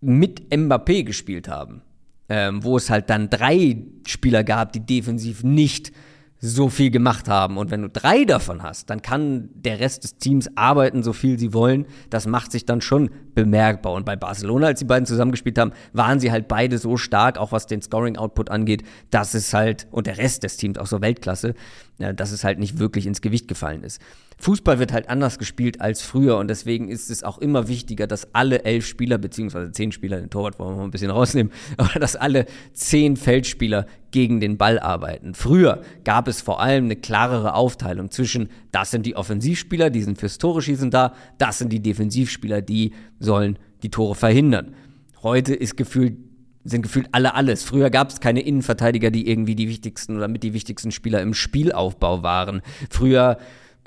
mit 0.00 0.52
Mbappé 0.52 1.04
gespielt 1.04 1.48
haben. 1.48 1.82
Ähm, 2.30 2.62
wo 2.62 2.76
es 2.76 2.90
halt 2.90 3.08
dann 3.08 3.30
drei 3.30 3.86
Spieler 4.06 4.44
gab, 4.44 4.74
die 4.74 4.84
defensiv 4.84 5.42
nicht 5.44 5.92
so 6.40 6.68
viel 6.68 6.90
gemacht 6.90 7.28
haben. 7.28 7.56
Und 7.56 7.70
wenn 7.70 7.82
du 7.82 7.88
drei 7.88 8.24
davon 8.24 8.62
hast, 8.62 8.90
dann 8.90 9.02
kann 9.02 9.48
der 9.54 9.80
Rest 9.80 10.04
des 10.04 10.16
Teams 10.16 10.48
arbeiten, 10.56 11.02
so 11.02 11.12
viel 11.12 11.38
sie 11.38 11.52
wollen. 11.52 11.86
Das 12.10 12.26
macht 12.26 12.52
sich 12.52 12.64
dann 12.64 12.80
schon 12.80 13.10
bemerkbar. 13.34 13.92
Und 13.92 14.04
bei 14.04 14.14
Barcelona, 14.14 14.68
als 14.68 14.78
die 14.78 14.84
beiden 14.84 15.06
zusammengespielt 15.06 15.58
haben, 15.58 15.72
waren 15.92 16.20
sie 16.20 16.30
halt 16.30 16.46
beide 16.46 16.78
so 16.78 16.96
stark, 16.96 17.38
auch 17.38 17.50
was 17.50 17.66
den 17.66 17.82
Scoring-Output 17.82 18.50
angeht, 18.50 18.84
dass 19.10 19.34
es 19.34 19.52
halt, 19.52 19.88
und 19.90 20.06
der 20.06 20.18
Rest 20.18 20.44
des 20.44 20.56
Teams 20.56 20.78
auch 20.78 20.86
so 20.86 21.00
Weltklasse, 21.00 21.54
dass 21.98 22.30
es 22.30 22.44
halt 22.44 22.58
nicht 22.60 22.78
wirklich 22.78 23.06
ins 23.06 23.20
Gewicht 23.20 23.48
gefallen 23.48 23.82
ist. 23.82 24.00
Fußball 24.40 24.78
wird 24.78 24.92
halt 24.92 25.08
anders 25.08 25.38
gespielt 25.38 25.80
als 25.80 26.00
früher 26.00 26.38
und 26.38 26.48
deswegen 26.48 26.88
ist 26.88 27.10
es 27.10 27.24
auch 27.24 27.38
immer 27.38 27.66
wichtiger, 27.66 28.06
dass 28.06 28.34
alle 28.34 28.64
elf 28.64 28.86
Spieler, 28.86 29.18
beziehungsweise 29.18 29.72
zehn 29.72 29.90
Spieler, 29.90 30.20
den 30.20 30.30
Torwart 30.30 30.60
wollen 30.60 30.74
wir 30.74 30.76
mal 30.76 30.84
ein 30.84 30.90
bisschen 30.92 31.10
rausnehmen, 31.10 31.52
aber 31.76 31.98
dass 31.98 32.14
alle 32.14 32.46
zehn 32.72 33.16
Feldspieler 33.16 33.86
gegen 34.12 34.40
den 34.40 34.56
Ball 34.56 34.78
arbeiten. 34.78 35.34
Früher 35.34 35.82
gab 36.04 36.28
es 36.28 36.40
vor 36.40 36.60
allem 36.60 36.84
eine 36.84 36.96
klarere 36.96 37.54
Aufteilung 37.54 38.12
zwischen, 38.12 38.48
das 38.70 38.92
sind 38.92 39.06
die 39.06 39.16
Offensivspieler, 39.16 39.90
die 39.90 40.02
sind 40.02 40.18
fürs 40.18 40.38
Tore 40.38 40.62
schießen 40.62 40.90
da, 40.92 41.14
das 41.38 41.58
sind 41.58 41.72
die 41.72 41.80
Defensivspieler, 41.80 42.62
die 42.62 42.92
sollen 43.18 43.58
die 43.82 43.90
Tore 43.90 44.14
verhindern. 44.14 44.74
Heute 45.22 45.54
ist 45.54 45.76
gefühlt 45.76 46.16
sind 46.64 46.82
gefühlt 46.82 47.08
alle 47.12 47.34
alles. 47.34 47.62
Früher 47.62 47.88
gab 47.88 48.10
es 48.10 48.20
keine 48.20 48.40
Innenverteidiger, 48.42 49.10
die 49.10 49.28
irgendwie 49.28 49.54
die 49.54 49.68
wichtigsten 49.68 50.16
oder 50.16 50.28
mit 50.28 50.42
die 50.42 50.52
wichtigsten 50.52 50.90
Spieler 50.90 51.22
im 51.22 51.32
Spielaufbau 51.32 52.22
waren. 52.22 52.60
Früher 52.90 53.38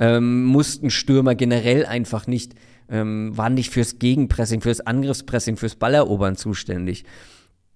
ähm, 0.01 0.45
mussten 0.45 0.89
Stürmer 0.89 1.35
generell 1.35 1.85
einfach 1.85 2.25
nicht, 2.25 2.55
ähm, 2.89 3.37
waren 3.37 3.53
nicht 3.53 3.69
fürs 3.69 3.99
Gegenpressing, 3.99 4.59
fürs 4.59 4.81
Angriffspressing, 4.81 5.57
fürs 5.57 5.75
Ballerobern 5.75 6.35
zuständig. 6.35 7.05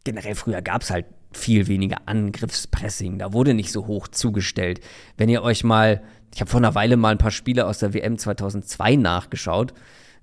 Generell 0.03 0.33
früher 0.33 0.63
gab 0.63 0.81
es 0.81 0.89
halt 0.89 1.05
viel 1.31 1.67
weniger 1.67 1.97
Angriffspressing, 2.07 3.19
da 3.19 3.31
wurde 3.31 3.53
nicht 3.53 3.71
so 3.71 3.85
hoch 3.85 4.07
zugestellt. 4.07 4.79
Wenn 5.17 5.29
ihr 5.29 5.43
euch 5.43 5.63
mal, 5.63 6.01
ich 6.33 6.41
habe 6.41 6.49
vor 6.49 6.59
einer 6.59 6.73
Weile 6.73 6.97
mal 6.97 7.11
ein 7.11 7.19
paar 7.19 7.31
Spiele 7.31 7.67
aus 7.67 7.77
der 7.77 7.93
WM 7.93 8.17
2002 8.17 8.95
nachgeschaut, 8.95 9.73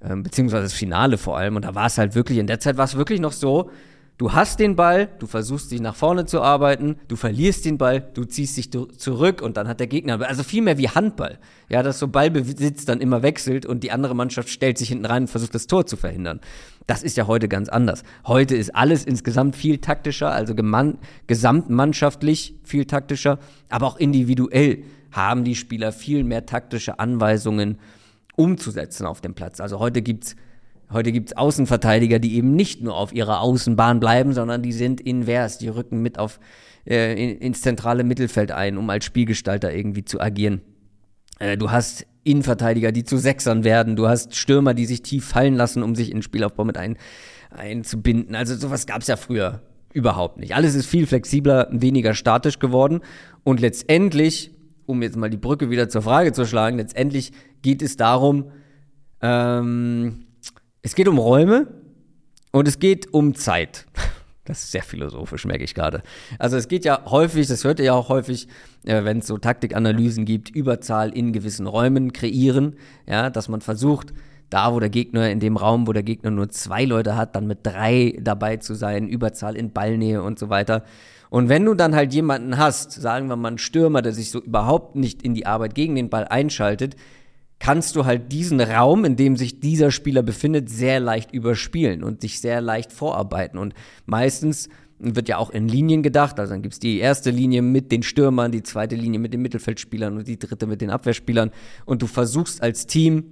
ähm, 0.03 0.25
beziehungsweise 0.25 0.65
das 0.65 0.73
Finale 0.73 1.19
vor 1.19 1.38
allem, 1.38 1.55
und 1.55 1.65
da 1.65 1.77
war 1.77 1.87
es 1.87 1.99
halt 1.99 2.17
wirklich, 2.17 2.38
in 2.38 2.49
der 2.49 2.59
Zeit 2.59 2.77
war 2.79 2.87
es 2.87 2.97
wirklich 2.97 3.21
noch 3.21 3.33
so, 3.33 3.71
Du 4.22 4.32
hast 4.32 4.61
den 4.61 4.76
Ball, 4.76 5.08
du 5.18 5.26
versuchst 5.26 5.72
dich 5.72 5.80
nach 5.80 5.96
vorne 5.96 6.26
zu 6.26 6.42
arbeiten, 6.42 6.94
du 7.08 7.16
verlierst 7.16 7.64
den 7.64 7.76
Ball, 7.76 8.08
du 8.14 8.24
ziehst 8.24 8.56
dich 8.56 8.70
zurück 8.70 9.42
und 9.42 9.56
dann 9.56 9.66
hat 9.66 9.80
der 9.80 9.88
Gegner, 9.88 10.20
also 10.20 10.44
viel 10.44 10.62
mehr 10.62 10.78
wie 10.78 10.88
Handball. 10.88 11.40
Ja, 11.68 11.82
dass 11.82 11.98
so 11.98 12.06
Ballbesitz 12.06 12.85
dann 12.85 13.00
immer 13.00 13.24
wechselt 13.24 13.66
und 13.66 13.82
die 13.82 13.90
andere 13.90 14.14
Mannschaft 14.14 14.48
stellt 14.48 14.78
sich 14.78 14.90
hinten 14.90 15.06
rein 15.06 15.24
und 15.24 15.28
versucht 15.28 15.56
das 15.56 15.66
Tor 15.66 15.87
zu 15.87 15.96
verhindern. 15.96 16.38
Das 16.87 17.02
ist 17.02 17.16
ja 17.16 17.26
heute 17.26 17.48
ganz 17.48 17.68
anders. 17.68 18.04
Heute 18.24 18.54
ist 18.54 18.76
alles 18.76 19.04
insgesamt 19.04 19.56
viel 19.56 19.78
taktischer, 19.78 20.30
also 20.30 20.54
gesamtmannschaftlich 21.26 22.54
viel 22.62 22.85
taktischer, 22.85 23.40
aber 23.70 23.88
auch 23.88 23.96
individuell 23.96 24.85
haben 25.11 25.42
die 25.42 25.56
Spieler 25.56 25.90
viel 25.90 26.22
mehr 26.22 26.46
taktische 26.46 27.00
Anweisungen 27.00 27.80
umzusetzen 28.37 29.04
auf 29.04 29.20
dem 29.20 29.35
Platz. 29.35 29.58
Also 29.58 29.80
heute 29.80 30.00
gibt's 30.00 30.37
Heute 30.92 31.12
gibt 31.12 31.31
es 31.31 31.37
Außenverteidiger, 31.37 32.18
die 32.18 32.37
eben 32.37 32.55
nicht 32.55 32.83
nur 32.83 32.96
auf 32.96 33.12
ihrer 33.12 33.40
Außenbahn 33.40 34.00
bleiben, 34.00 34.33
sondern 34.33 34.62
die 34.62 34.72
sind 34.72 35.00
invers, 35.00 35.59
die 35.59 35.68
rücken 35.68 36.02
mit 36.02 36.18
auf, 36.18 36.38
äh, 36.87 37.12
in, 37.12 37.38
ins 37.38 37.62
zentrale 37.62 38.05
Mittelfeld 38.05 38.52
ein, 38.52 38.76
um 38.76 38.88
als 38.90 39.05
Spielgestalter 39.05 39.72
irgendwie 39.72 40.05
zu 40.05 40.20
agieren. 40.20 40.61
Äh, 41.38 41.57
du 41.57 41.70
hast 41.70 42.07
Innenverteidiger, 42.24 42.92
die 42.92 43.05
zu 43.05 43.16
Sechsern 43.16 43.64
werden, 43.64 43.96
du 43.96 44.09
hast 44.09 44.37
Stürmer, 44.37 44.74
die 44.74 44.87
sich 44.87 45.02
tief 45.02 45.26
fallen 45.26 45.55
lassen, 45.55 45.83
um 45.83 45.94
sich 45.94 46.11
in 46.11 46.18
den 46.18 46.22
Spielaufbau 46.22 46.64
mit 46.64 46.76
ein, 46.76 46.96
einzubinden. 47.50 48.35
Also 48.37 48.55
sowas 48.55 48.87
gab 48.87 49.02
es 49.02 49.09
ja 49.09 49.16
früher 49.16 49.62
überhaupt 49.92 50.38
nicht. 50.38 50.55
Alles 50.55 50.74
ist 50.74 50.87
viel 50.87 51.07
flexibler, 51.07 51.68
weniger 51.70 52.14
statisch 52.14 52.59
geworden 52.59 53.00
und 53.44 53.61
letztendlich, 53.61 54.52
um 54.87 55.02
jetzt 55.02 55.16
mal 55.16 55.31
die 55.31 55.37
Brücke 55.37 55.70
wieder 55.70 55.88
zur 55.88 56.02
Frage 56.02 56.33
zu 56.33 56.46
schlagen, 56.46 56.76
letztendlich 56.76 57.33
geht 57.62 57.83
es 57.83 57.96
darum, 57.96 58.52
ähm, 59.20 60.26
es 60.83 60.95
geht 60.95 61.09
um 61.09 61.18
Räume 61.18 61.68
und 62.51 62.68
es 62.68 62.79
geht 62.79 63.12
um 63.12 63.35
Zeit. 63.35 63.87
Das 64.45 64.64
ist 64.64 64.73
sehr 64.73 64.83
philosophisch, 64.83 65.45
merke 65.45 65.62
ich 65.62 65.73
gerade. 65.73 66.03
Also 66.37 66.57
es 66.57 66.66
geht 66.66 66.85
ja 66.85 67.05
häufig, 67.09 67.47
das 67.47 67.62
hört 67.62 67.79
ihr 67.79 67.85
ja 67.85 67.92
auch 67.92 68.09
häufig, 68.09 68.49
äh, 68.85 69.05
wenn 69.05 69.18
es 69.18 69.29
so 69.29 69.38
Taktikanalysen 69.38 70.25
gibt, 70.25 70.51
Überzahl 70.51 71.16
in 71.16 71.33
gewissen 71.33 71.68
Räumen 71.68 72.12
kreieren, 72.12 72.75
ja, 73.07 73.31
dass 73.31 73.49
man 73.49 73.61
versucht, 73.61 74.12
da 74.51 74.75
wo 74.75 74.81
der 74.81 74.90
Gegner, 74.90 75.31
in 75.31 75.38
dem 75.38 75.57
Raum, 75.57 75.87
wo 75.87 75.92
der 75.92 76.03
Gegner 76.03 76.33
nur 76.33 76.49
zwei 76.49 76.85
Leute 76.85 77.14
hat, 77.14 77.37
dann 77.37 77.47
mit 77.47 77.61
drei 77.62 78.18
dabei 78.21 78.57
zu 78.57 78.75
sein, 78.75 79.07
Überzahl 79.07 79.55
in 79.55 79.73
Ballnähe 79.73 80.25
und 80.25 80.40
so 80.40 80.51
weiter. 80.51 80.83
Und 81.31 81.49
wenn 81.49 81.64
du 81.64 81.75
dann 81.75 81.95
halt 81.95 82.12
jemanden 82.12 82.59
hast, 82.59 82.90
sagen 82.90 83.29
wir 83.29 83.37
mal 83.37 83.47
einen 83.47 83.59
Stürmer, 83.59 84.03
der 84.03 84.12
sich 84.12 84.33
so 84.33 84.40
überhaupt 84.42 84.97
nicht 84.97 85.23
in 85.23 85.35
die 85.35 85.47
Arbeit 85.47 85.77
gegen 85.77 85.95
den 85.95 86.11
Ball 86.11 86.25
einschaltet, 86.25 86.97
kannst 87.62 87.94
du 87.94 88.05
halt 88.05 88.33
diesen 88.33 88.61
Raum, 88.61 89.05
in 89.05 89.14
dem 89.14 89.37
sich 89.37 89.61
dieser 89.61 89.92
Spieler 89.92 90.25
befindet, 90.25 90.68
sehr 90.68 90.98
leicht 90.98 91.33
überspielen 91.33 92.03
und 92.03 92.25
dich 92.25 92.40
sehr 92.40 92.61
leicht 92.61 92.90
vorarbeiten. 92.90 93.57
Und 93.57 93.72
meistens 94.05 94.68
wird 94.98 95.29
ja 95.29 95.38
auch 95.38 95.48
in 95.48 95.68
Linien 95.68 96.03
gedacht. 96.03 96.40
Also 96.40 96.55
dann 96.55 96.62
gibt 96.62 96.75
es 96.75 96.81
die 96.81 96.98
erste 96.98 97.31
Linie 97.31 97.62
mit 97.62 97.92
den 97.92 98.03
Stürmern, 98.03 98.51
die 98.51 98.64
zweite 98.64 98.96
Linie 98.96 99.20
mit 99.20 99.33
den 99.33 99.42
Mittelfeldspielern 99.42 100.16
und 100.16 100.27
die 100.27 100.40
dritte 100.40 100.66
mit 100.66 100.81
den 100.81 100.90
Abwehrspielern. 100.90 101.53
Und 101.85 102.03
du 102.03 102.09
versuchst 102.09 102.61
als 102.64 102.88
Team 102.88 103.27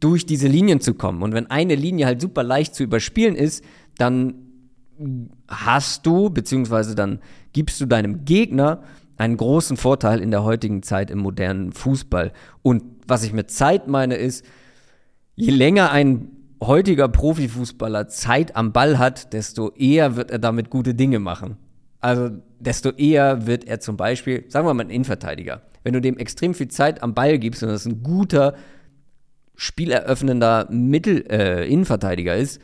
durch 0.00 0.24
diese 0.24 0.48
Linien 0.48 0.80
zu 0.80 0.94
kommen. 0.94 1.22
Und 1.22 1.34
wenn 1.34 1.50
eine 1.50 1.74
Linie 1.74 2.06
halt 2.06 2.22
super 2.22 2.42
leicht 2.42 2.74
zu 2.74 2.84
überspielen 2.84 3.36
ist, 3.36 3.62
dann 3.98 4.36
hast 5.46 6.06
du, 6.06 6.30
beziehungsweise 6.30 6.94
dann 6.94 7.18
gibst 7.52 7.82
du 7.82 7.84
deinem 7.84 8.24
Gegner 8.24 8.82
einen 9.18 9.36
großen 9.36 9.76
Vorteil 9.76 10.20
in 10.20 10.30
der 10.30 10.42
heutigen 10.42 10.82
Zeit 10.82 11.10
im 11.10 11.18
modernen 11.18 11.72
Fußball. 11.72 12.32
Und 12.62 12.82
was 13.06 13.24
ich 13.24 13.32
mit 13.32 13.50
Zeit 13.50 13.88
meine, 13.88 14.16
ist, 14.16 14.44
je 15.34 15.50
länger 15.50 15.90
ein 15.90 16.28
heutiger 16.62 17.08
Profifußballer 17.08 18.08
Zeit 18.08 18.56
am 18.56 18.72
Ball 18.72 18.98
hat, 18.98 19.32
desto 19.32 19.70
eher 19.72 20.16
wird 20.16 20.30
er 20.30 20.38
damit 20.38 20.70
gute 20.70 20.94
Dinge 20.94 21.18
machen. 21.18 21.56
Also 22.00 22.30
desto 22.58 22.90
eher 22.90 23.46
wird 23.46 23.64
er 23.64 23.80
zum 23.80 23.96
Beispiel, 23.96 24.44
sagen 24.48 24.66
wir 24.66 24.74
mal 24.74 24.84
ein 24.84 24.90
Innenverteidiger, 24.90 25.62
wenn 25.82 25.94
du 25.94 26.00
dem 26.00 26.18
extrem 26.18 26.54
viel 26.54 26.68
Zeit 26.68 27.02
am 27.02 27.14
Ball 27.14 27.38
gibst 27.38 27.62
und 27.62 27.70
das 27.70 27.86
ein 27.86 28.02
guter, 28.02 28.54
spieleröffnender 29.56 30.68
Mittel, 30.70 31.24
äh, 31.30 31.66
Innenverteidiger 31.66 32.36
ist, 32.36 32.60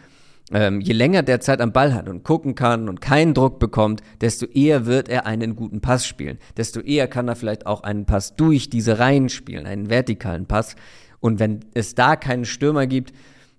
ähm, 0.52 0.80
je 0.80 0.92
länger 0.92 1.22
der 1.22 1.40
Zeit 1.40 1.60
am 1.60 1.72
Ball 1.72 1.94
hat 1.94 2.08
und 2.08 2.24
gucken 2.24 2.54
kann 2.54 2.88
und 2.88 3.00
keinen 3.00 3.34
Druck 3.34 3.58
bekommt, 3.58 4.02
desto 4.20 4.46
eher 4.46 4.86
wird 4.86 5.08
er 5.08 5.26
einen 5.26 5.54
guten 5.56 5.80
Pass 5.80 6.06
spielen. 6.06 6.38
Desto 6.56 6.80
eher 6.80 7.06
kann 7.08 7.28
er 7.28 7.36
vielleicht 7.36 7.66
auch 7.66 7.82
einen 7.82 8.04
Pass 8.04 8.36
durch 8.36 8.70
diese 8.70 8.98
Reihen 8.98 9.28
spielen, 9.28 9.66
einen 9.66 9.90
vertikalen 9.90 10.46
Pass. 10.46 10.76
Und 11.20 11.38
wenn 11.38 11.60
es 11.74 11.94
da 11.94 12.16
keinen 12.16 12.44
Stürmer 12.44 12.86
gibt, 12.86 13.12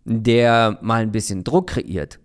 der 0.03 0.79
mal 0.81 1.01
ein 1.01 1.11
bisschen 1.11 1.43
Druck 1.43 1.67
kreiert, 1.67 2.19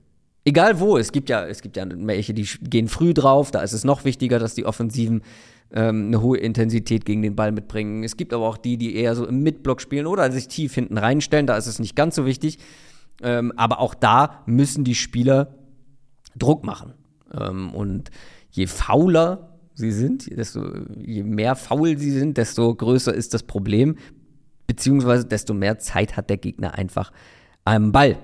egal 0.45 0.81
wo, 0.81 0.97
es 0.97 1.13
gibt 1.13 1.29
ja, 1.29 1.47
es 1.47 1.63
gibt 1.63 1.77
ja 1.77 1.87
welche, 1.89 2.35
die 2.35 2.49
gehen 2.63 2.89
früh 2.89 3.15
drauf, 3.15 3.51
da 3.51 3.61
ist 3.61 3.73
es 3.73 3.85
noch 3.85 4.05
wichtiger, 4.05 4.39
dass 4.39 4.55
die 4.55 4.65
Offensiven 4.65 5.23
ähm, 5.73 6.07
eine 6.07 6.23
hohe 6.23 6.39
Intensität 6.39 7.05
gegen 7.05 7.23
den 7.23 7.37
Ball 7.37 7.53
mitbringen. 7.53 8.03
Es 8.03 8.17
gibt 8.17 8.33
aber 8.33 8.47
auch 8.47 8.57
die, 8.57 8.77
die 8.79 8.97
eher 8.97 9.15
so 9.15 9.27
im 9.27 9.43
Midblock 9.43 9.81
spielen 9.81 10.07
oder 10.07 10.31
sich 10.33 10.49
tief 10.49 10.75
hinten 10.75 10.99
reinstellen, 10.99 11.47
da 11.47 11.57
ist 11.57 11.67
es 11.67 11.79
nicht 11.79 11.97
ganz 11.97 12.15
so 12.15 12.25
wichtig. 12.25 12.59
Ähm, 13.23 13.53
aber 13.57 13.81
auch 13.81 13.95
da 13.95 14.43
müssen 14.47 14.85
die 14.85 14.95
Spieler 14.95 15.55
Druck 16.37 16.65
machen. 16.65 16.95
Ähm, 17.33 17.75
und 17.75 18.11
je 18.51 18.67
fauler 18.67 19.59
sie 19.75 19.93
sind, 19.93 20.35
desto, 20.37 20.65
je 20.97 21.23
mehr 21.23 21.55
faul 21.55 21.99
sie 21.99 22.11
sind, 22.11 22.39
desto 22.39 22.75
größer 22.75 23.13
ist 23.13 23.35
das 23.35 23.43
Problem, 23.43 23.97
beziehungsweise 24.67 25.27
desto 25.27 25.55
mehr 25.55 25.79
Zeit 25.79 26.17
hat 26.17 26.31
der 26.31 26.39
Gegner 26.39 26.75
einfach 26.75 27.13
am 27.65 27.93
Ball. 27.93 28.17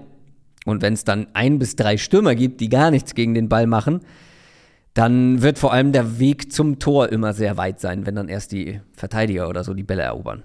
Und 0.64 0.82
wenn 0.82 0.94
es 0.94 1.04
dann 1.04 1.26
ein 1.34 1.58
bis 1.58 1.76
drei 1.76 1.96
Stürmer 1.96 2.34
gibt, 2.34 2.60
die 2.60 2.68
gar 2.68 2.90
nichts 2.90 3.14
gegen 3.14 3.34
den 3.34 3.48
Ball 3.48 3.66
machen, 3.66 4.00
dann 4.94 5.42
wird 5.42 5.58
vor 5.58 5.72
allem 5.72 5.92
der 5.92 6.18
Weg 6.18 6.52
zum 6.52 6.78
Tor 6.78 7.08
immer 7.08 7.32
sehr 7.32 7.56
weit 7.56 7.80
sein, 7.80 8.06
wenn 8.06 8.14
dann 8.14 8.28
erst 8.28 8.52
die 8.52 8.80
Verteidiger 8.92 9.48
oder 9.48 9.64
so 9.64 9.74
die 9.74 9.82
Bälle 9.82 10.02
erobern. 10.02 10.44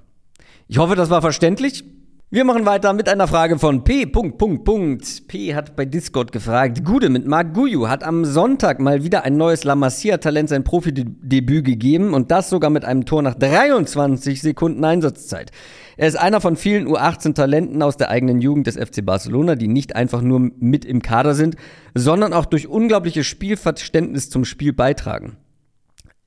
Ich 0.67 0.77
hoffe, 0.77 0.95
das 0.95 1.09
war 1.09 1.21
verständlich. 1.21 1.83
Wir 2.29 2.43
machen 2.43 2.65
weiter 2.65 2.91
mit 2.91 3.07
einer 3.07 3.25
Frage 3.25 3.57
von 3.57 3.85
P. 3.85 4.05
Punkt, 4.05 4.37
Punkt, 4.37 4.65
Punkt. 4.65 5.29
P 5.29 5.55
hat 5.55 5.77
bei 5.77 5.85
Discord 5.85 6.33
gefragt. 6.33 6.83
Gude 6.83 7.07
mit 7.07 7.25
Marc 7.25 7.53
Guyu 7.53 7.87
hat 7.87 8.03
am 8.03 8.25
Sonntag 8.25 8.81
mal 8.81 9.05
wieder 9.05 9.23
ein 9.23 9.37
neues 9.37 9.63
La 9.63 9.75
Masia-Talent 9.75 10.49
sein 10.49 10.65
Profidebüt 10.65 11.63
gegeben 11.63 12.13
und 12.13 12.29
das 12.29 12.49
sogar 12.49 12.69
mit 12.69 12.83
einem 12.83 13.05
Tor 13.05 13.21
nach 13.21 13.35
23 13.35 14.41
Sekunden 14.41 14.83
Einsatzzeit. 14.83 15.51
Er 15.95 16.09
ist 16.09 16.17
einer 16.17 16.41
von 16.41 16.57
vielen 16.57 16.89
U18-Talenten 16.89 17.81
aus 17.81 17.95
der 17.95 18.09
eigenen 18.09 18.41
Jugend 18.41 18.67
des 18.67 18.75
FC 18.75 19.05
Barcelona, 19.05 19.55
die 19.55 19.69
nicht 19.69 19.95
einfach 19.95 20.21
nur 20.21 20.51
mit 20.59 20.83
im 20.83 21.01
Kader 21.01 21.33
sind, 21.33 21.55
sondern 21.93 22.33
auch 22.33 22.45
durch 22.45 22.67
unglaubliches 22.67 23.25
Spielverständnis 23.25 24.29
zum 24.29 24.43
Spiel 24.43 24.73
beitragen 24.73 25.37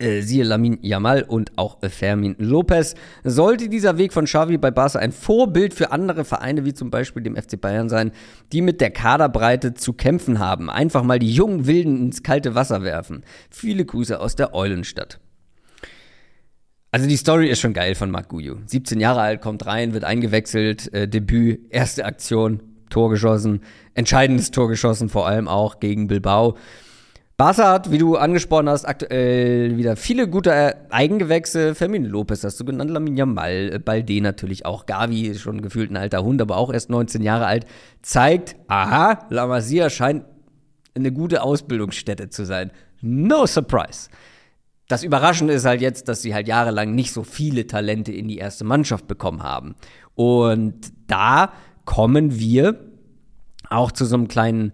siehe 0.00 0.44
Lamin 0.44 0.78
Yamal 0.82 1.22
und 1.22 1.52
auch 1.56 1.78
Fermin 1.88 2.34
Lopez. 2.38 2.94
Sollte 3.24 3.68
dieser 3.68 3.98
Weg 3.98 4.12
von 4.12 4.24
Xavi 4.24 4.58
bei 4.58 4.70
Barca 4.70 4.98
ein 4.98 5.12
Vorbild 5.12 5.74
für 5.74 5.92
andere 5.92 6.24
Vereine 6.24 6.64
wie 6.64 6.74
zum 6.74 6.90
Beispiel 6.90 7.22
dem 7.22 7.36
FC 7.36 7.60
Bayern 7.60 7.88
sein, 7.88 8.12
die 8.52 8.62
mit 8.62 8.80
der 8.80 8.90
Kaderbreite 8.90 9.74
zu 9.74 9.92
kämpfen 9.92 10.38
haben, 10.38 10.70
einfach 10.70 11.02
mal 11.02 11.18
die 11.18 11.32
jungen 11.32 11.66
Wilden 11.66 12.00
ins 12.00 12.22
kalte 12.22 12.54
Wasser 12.54 12.82
werfen. 12.82 13.24
Viele 13.50 13.84
Grüße 13.84 14.18
aus 14.18 14.36
der 14.36 14.54
Eulenstadt. 14.54 15.20
Also 16.92 17.06
die 17.06 17.16
Story 17.16 17.48
ist 17.48 17.60
schon 17.60 17.72
geil 17.72 17.94
von 17.94 18.10
Marc 18.10 18.28
Guyu. 18.28 18.56
17 18.66 18.98
Jahre 18.98 19.20
alt, 19.20 19.40
kommt 19.40 19.64
rein, 19.66 19.92
wird 19.94 20.02
eingewechselt, 20.02 20.92
äh, 20.92 21.06
Debüt, 21.06 21.60
erste 21.70 22.04
Aktion, 22.04 22.62
Tor 22.88 23.10
geschossen, 23.10 23.60
entscheidendes 23.94 24.50
Tor 24.50 24.68
geschossen, 24.68 25.08
vor 25.08 25.28
allem 25.28 25.46
auch 25.46 25.78
gegen 25.78 26.08
Bilbao. 26.08 26.56
Barca 27.40 27.72
hat, 27.72 27.90
wie 27.90 27.96
du 27.96 28.18
angesprochen 28.18 28.68
hast, 28.68 28.85
aktuell 28.85 29.79
wieder 29.79 29.96
viele 29.96 30.29
gute 30.29 30.53
äh, 30.53 30.74
Eigengewächse. 30.90 31.74
Fermin 31.74 32.05
Lopez 32.05 32.44
hast 32.44 32.61
du 32.61 32.66
genannt, 32.66 32.90
Lamin 32.90 33.16
Yamal, 33.16 33.70
äh, 33.72 33.79
Balde 33.79 34.20
natürlich 34.20 34.66
auch. 34.66 34.85
Gavi 34.85 35.35
schon 35.37 35.62
gefühlt 35.62 35.90
ein 35.90 35.96
alter 35.96 36.22
Hund, 36.22 36.42
aber 36.42 36.59
auch 36.59 36.70
erst 36.70 36.90
19 36.90 37.22
Jahre 37.22 37.46
alt. 37.46 37.64
Zeigt, 38.03 38.57
aha, 38.68 39.20
La 39.31 39.46
Masia 39.46 39.88
scheint 39.88 40.26
eine 40.94 41.12
gute 41.12 41.42
Ausbildungsstätte 41.42 42.29
zu 42.29 42.44
sein. 42.44 42.72
No 43.00 43.46
surprise. 43.46 44.11
Das 44.87 45.03
Überraschende 45.03 45.55
ist 45.55 45.64
halt 45.64 45.81
jetzt, 45.81 46.09
dass 46.09 46.20
sie 46.20 46.35
halt 46.35 46.46
jahrelang 46.46 46.94
nicht 46.94 47.14
so 47.14 47.22
viele 47.22 47.66
Talente 47.66 48.12
in 48.12 48.29
die 48.29 48.37
erste 48.37 48.64
Mannschaft 48.64 49.07
bekommen 49.07 49.42
haben. 49.42 49.76
Und 50.14 50.92
da 51.07 51.55
kommen 51.87 52.38
wir 52.38 52.79
auch 53.70 53.92
zu 53.92 54.05
so 54.05 54.16
einem 54.16 54.29
kleinen 54.29 54.72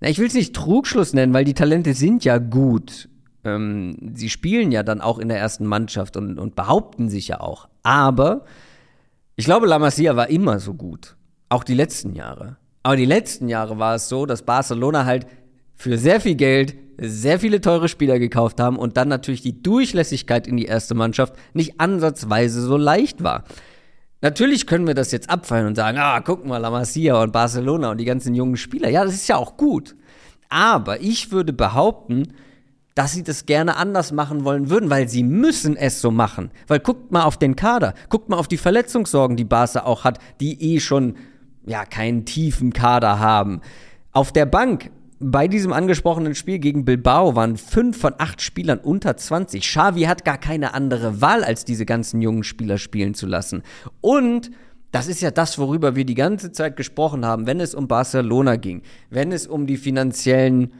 na, 0.00 0.08
ich 0.08 0.18
will 0.18 0.26
es 0.26 0.34
nicht 0.34 0.54
Trugschluss 0.54 1.12
nennen, 1.12 1.34
weil 1.34 1.44
die 1.44 1.54
Talente 1.54 1.94
sind 1.94 2.24
ja 2.24 2.38
gut. 2.38 3.08
Ähm, 3.44 4.12
sie 4.14 4.30
spielen 4.30 4.72
ja 4.72 4.82
dann 4.82 5.00
auch 5.00 5.18
in 5.18 5.28
der 5.28 5.38
ersten 5.38 5.66
Mannschaft 5.66 6.16
und, 6.16 6.38
und 6.38 6.54
behaupten 6.54 7.08
sich 7.08 7.28
ja 7.28 7.40
auch. 7.40 7.68
Aber 7.82 8.44
ich 9.36 9.44
glaube, 9.44 9.66
La 9.66 9.78
Masia 9.78 10.16
war 10.16 10.30
immer 10.30 10.58
so 10.58 10.74
gut. 10.74 11.16
Auch 11.48 11.64
die 11.64 11.74
letzten 11.74 12.14
Jahre. 12.14 12.56
Aber 12.82 12.96
die 12.96 13.04
letzten 13.04 13.48
Jahre 13.48 13.78
war 13.78 13.94
es 13.94 14.08
so, 14.08 14.26
dass 14.26 14.42
Barcelona 14.42 15.04
halt 15.04 15.26
für 15.74 15.98
sehr 15.98 16.20
viel 16.20 16.34
Geld 16.34 16.76
sehr 17.00 17.38
viele 17.38 17.60
teure 17.60 17.88
Spieler 17.88 18.18
gekauft 18.18 18.60
haben 18.60 18.76
und 18.76 18.96
dann 18.96 19.08
natürlich 19.08 19.42
die 19.42 19.62
Durchlässigkeit 19.62 20.48
in 20.48 20.56
die 20.56 20.64
erste 20.64 20.94
Mannschaft 20.94 21.34
nicht 21.54 21.80
ansatzweise 21.80 22.60
so 22.60 22.76
leicht 22.76 23.22
war. 23.22 23.44
Natürlich 24.20 24.66
können 24.66 24.86
wir 24.86 24.94
das 24.94 25.12
jetzt 25.12 25.30
abfallen 25.30 25.66
und 25.66 25.76
sagen, 25.76 25.98
ah, 25.98 26.20
guck 26.20 26.44
mal, 26.44 26.58
La 26.58 26.70
Masia 26.70 27.22
und 27.22 27.32
Barcelona 27.32 27.92
und 27.92 27.98
die 27.98 28.04
ganzen 28.04 28.34
jungen 28.34 28.56
Spieler. 28.56 28.88
Ja, 28.88 29.04
das 29.04 29.14
ist 29.14 29.28
ja 29.28 29.36
auch 29.36 29.56
gut. 29.56 29.94
Aber 30.48 31.00
ich 31.00 31.30
würde 31.30 31.52
behaupten, 31.52 32.34
dass 32.96 33.12
sie 33.12 33.22
das 33.22 33.46
gerne 33.46 33.76
anders 33.76 34.10
machen 34.10 34.44
wollen 34.44 34.70
würden, 34.70 34.90
weil 34.90 35.08
sie 35.08 35.22
müssen 35.22 35.76
es 35.76 36.00
so 36.00 36.10
machen. 36.10 36.50
Weil 36.66 36.80
guckt 36.80 37.12
mal 37.12 37.22
auf 37.22 37.36
den 37.36 37.54
Kader, 37.54 37.94
guckt 38.08 38.28
mal 38.28 38.38
auf 38.38 38.48
die 38.48 38.56
Verletzungssorgen, 38.56 39.36
die 39.36 39.44
Barca 39.44 39.84
auch 39.84 40.02
hat, 40.02 40.18
die 40.40 40.74
eh 40.74 40.80
schon 40.80 41.14
ja 41.64 41.84
keinen 41.84 42.24
tiefen 42.24 42.72
Kader 42.72 43.20
haben. 43.20 43.60
Auf 44.10 44.32
der 44.32 44.46
Bank 44.46 44.90
bei 45.20 45.48
diesem 45.48 45.72
angesprochenen 45.72 46.34
Spiel 46.34 46.58
gegen 46.58 46.84
Bilbao 46.84 47.34
waren 47.34 47.56
fünf 47.56 47.98
von 47.98 48.14
acht 48.18 48.40
Spielern 48.40 48.78
unter 48.78 49.16
20. 49.16 49.62
Xavi 49.62 50.02
hat 50.02 50.24
gar 50.24 50.38
keine 50.38 50.74
andere 50.74 51.20
Wahl, 51.20 51.42
als 51.42 51.64
diese 51.64 51.86
ganzen 51.86 52.22
jungen 52.22 52.44
Spieler 52.44 52.78
spielen 52.78 53.14
zu 53.14 53.26
lassen. 53.26 53.62
Und 54.00 54.50
das 54.92 55.08
ist 55.08 55.20
ja 55.20 55.30
das, 55.30 55.58
worüber 55.58 55.96
wir 55.96 56.04
die 56.04 56.14
ganze 56.14 56.52
Zeit 56.52 56.76
gesprochen 56.76 57.26
haben, 57.26 57.46
wenn 57.46 57.60
es 57.60 57.74
um 57.74 57.88
Barcelona 57.88 58.56
ging, 58.56 58.82
wenn 59.10 59.32
es 59.32 59.46
um 59.46 59.66
die 59.66 59.76
finanziellen 59.76 60.72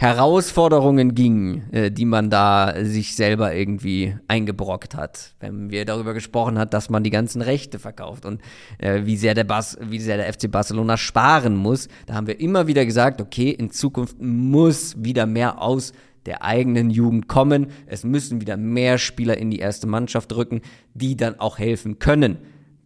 Herausforderungen 0.00 1.16
ging, 1.16 1.64
äh, 1.72 1.90
die 1.90 2.04
man 2.04 2.30
da 2.30 2.72
sich 2.84 3.16
selber 3.16 3.52
irgendwie 3.52 4.16
eingebrockt 4.28 4.94
hat. 4.94 5.34
Wenn 5.40 5.70
wir 5.70 5.84
darüber 5.84 6.14
gesprochen 6.14 6.56
hat, 6.56 6.72
dass 6.72 6.88
man 6.88 7.02
die 7.02 7.10
ganzen 7.10 7.42
Rechte 7.42 7.80
verkauft 7.80 8.24
und 8.24 8.40
äh, 8.78 9.06
wie 9.06 9.16
sehr 9.16 9.34
der 9.34 9.42
Bas 9.42 9.76
wie 9.82 9.98
sehr 9.98 10.16
der 10.16 10.32
FC 10.32 10.48
Barcelona 10.48 10.96
sparen 10.96 11.56
muss, 11.56 11.88
da 12.06 12.14
haben 12.14 12.28
wir 12.28 12.38
immer 12.38 12.68
wieder 12.68 12.86
gesagt, 12.86 13.20
okay, 13.20 13.50
in 13.50 13.72
Zukunft 13.72 14.22
muss 14.22 14.94
wieder 15.02 15.26
mehr 15.26 15.60
aus 15.60 15.92
der 16.26 16.44
eigenen 16.44 16.90
Jugend 16.90 17.26
kommen. 17.26 17.66
Es 17.86 18.04
müssen 18.04 18.40
wieder 18.40 18.56
mehr 18.56 18.98
Spieler 18.98 19.36
in 19.36 19.50
die 19.50 19.58
erste 19.58 19.88
Mannschaft 19.88 20.32
rücken, 20.32 20.60
die 20.94 21.16
dann 21.16 21.40
auch 21.40 21.58
helfen 21.58 21.98
können 21.98 22.38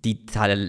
die, 0.05 0.19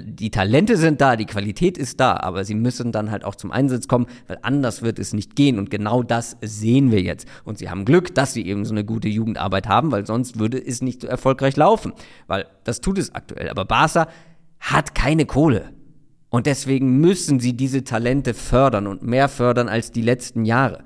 die 0.05 0.29
Talente 0.29 0.77
sind 0.77 1.01
da, 1.01 1.15
die 1.15 1.25
Qualität 1.25 1.77
ist 1.77 1.99
da, 1.99 2.17
aber 2.17 2.45
sie 2.45 2.53
müssen 2.53 2.91
dann 2.91 3.09
halt 3.09 3.23
auch 3.23 3.33
zum 3.33 3.51
Einsatz 3.51 3.87
kommen, 3.87 4.05
weil 4.27 4.37
anders 4.43 4.83
wird 4.83 4.99
es 4.99 5.13
nicht 5.13 5.35
gehen. 5.35 5.57
Und 5.57 5.71
genau 5.71 6.03
das 6.03 6.37
sehen 6.41 6.91
wir 6.91 7.01
jetzt. 7.01 7.27
Und 7.43 7.57
sie 7.57 7.69
haben 7.69 7.85
Glück, 7.85 8.13
dass 8.13 8.33
sie 8.33 8.45
eben 8.45 8.63
so 8.63 8.73
eine 8.73 8.85
gute 8.85 9.09
Jugendarbeit 9.09 9.67
haben, 9.67 9.91
weil 9.91 10.05
sonst 10.05 10.37
würde 10.37 10.63
es 10.63 10.81
nicht 10.81 11.01
so 11.01 11.07
erfolgreich 11.07 11.55
laufen. 11.55 11.93
Weil 12.27 12.45
das 12.63 12.79
tut 12.79 12.99
es 12.99 13.15
aktuell. 13.15 13.49
Aber 13.49 13.65
Barca 13.65 14.07
hat 14.59 14.93
keine 14.93 15.25
Kohle. 15.25 15.71
Und 16.29 16.45
deswegen 16.45 16.99
müssen 16.99 17.39
sie 17.39 17.53
diese 17.53 17.83
Talente 17.83 18.33
fördern 18.33 18.87
und 18.87 19.03
mehr 19.03 19.29
fördern 19.29 19.67
als 19.67 19.91
die 19.91 20.01
letzten 20.01 20.45
Jahre. 20.45 20.83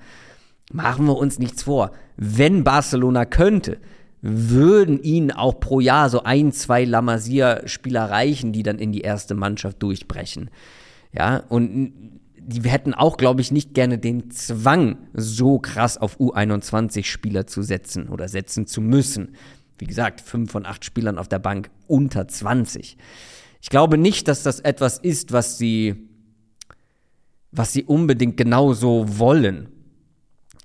Machen 0.72 1.06
wir 1.06 1.18
uns 1.18 1.40
nichts 1.40 1.64
vor. 1.64 1.92
Wenn 2.18 2.64
Barcelona 2.64 3.26
könnte, 3.26 3.78
würden 4.30 5.02
ihnen 5.02 5.32
auch 5.32 5.62
pro 5.62 5.80
Jahr 5.80 6.10
so 6.10 6.24
ein, 6.24 6.52
zwei 6.52 6.84
La 6.84 7.02
Masia-Spieler 7.02 8.10
reichen, 8.10 8.52
die 8.52 8.62
dann 8.62 8.78
in 8.78 8.92
die 8.92 9.02
erste 9.02 9.36
Mannschaft 9.36 9.82
durchbrechen. 9.82 10.50
Ja, 11.14 11.44
und 11.48 11.94
die 12.38 12.70
hätten 12.70 12.94
auch, 12.94 13.16
glaube 13.16 13.40
ich, 13.40 13.52
nicht 13.52 13.74
gerne 13.74 13.98
den 13.98 14.30
Zwang, 14.30 14.98
so 15.14 15.60
krass 15.60 15.98
auf 15.98 16.20
U21-Spieler 16.20 17.48
zu 17.48 17.62
setzen 17.62 18.10
oder 18.10 18.28
setzen 18.28 18.68
zu 18.68 18.82
müssen. 18.82 19.36
Wie 19.78 19.86
gesagt, 19.86 20.20
fünf 20.20 20.52
von 20.52 20.66
acht 20.66 20.84
Spielern 20.84 21.18
auf 21.18 21.30
der 21.30 21.40
Bank 21.40 21.70
unter 21.88 22.28
20. 22.28 22.98
Ich 23.62 23.70
glaube 23.70 23.98
nicht, 23.98 24.28
dass 24.28 24.44
das 24.44 24.60
etwas 24.60 24.98
ist, 24.98 25.32
was 25.32 25.58
sie, 25.58 26.10
was 27.52 27.72
sie 27.72 27.84
unbedingt 27.84 28.36
genauso 28.36 29.06
wollen. 29.20 29.70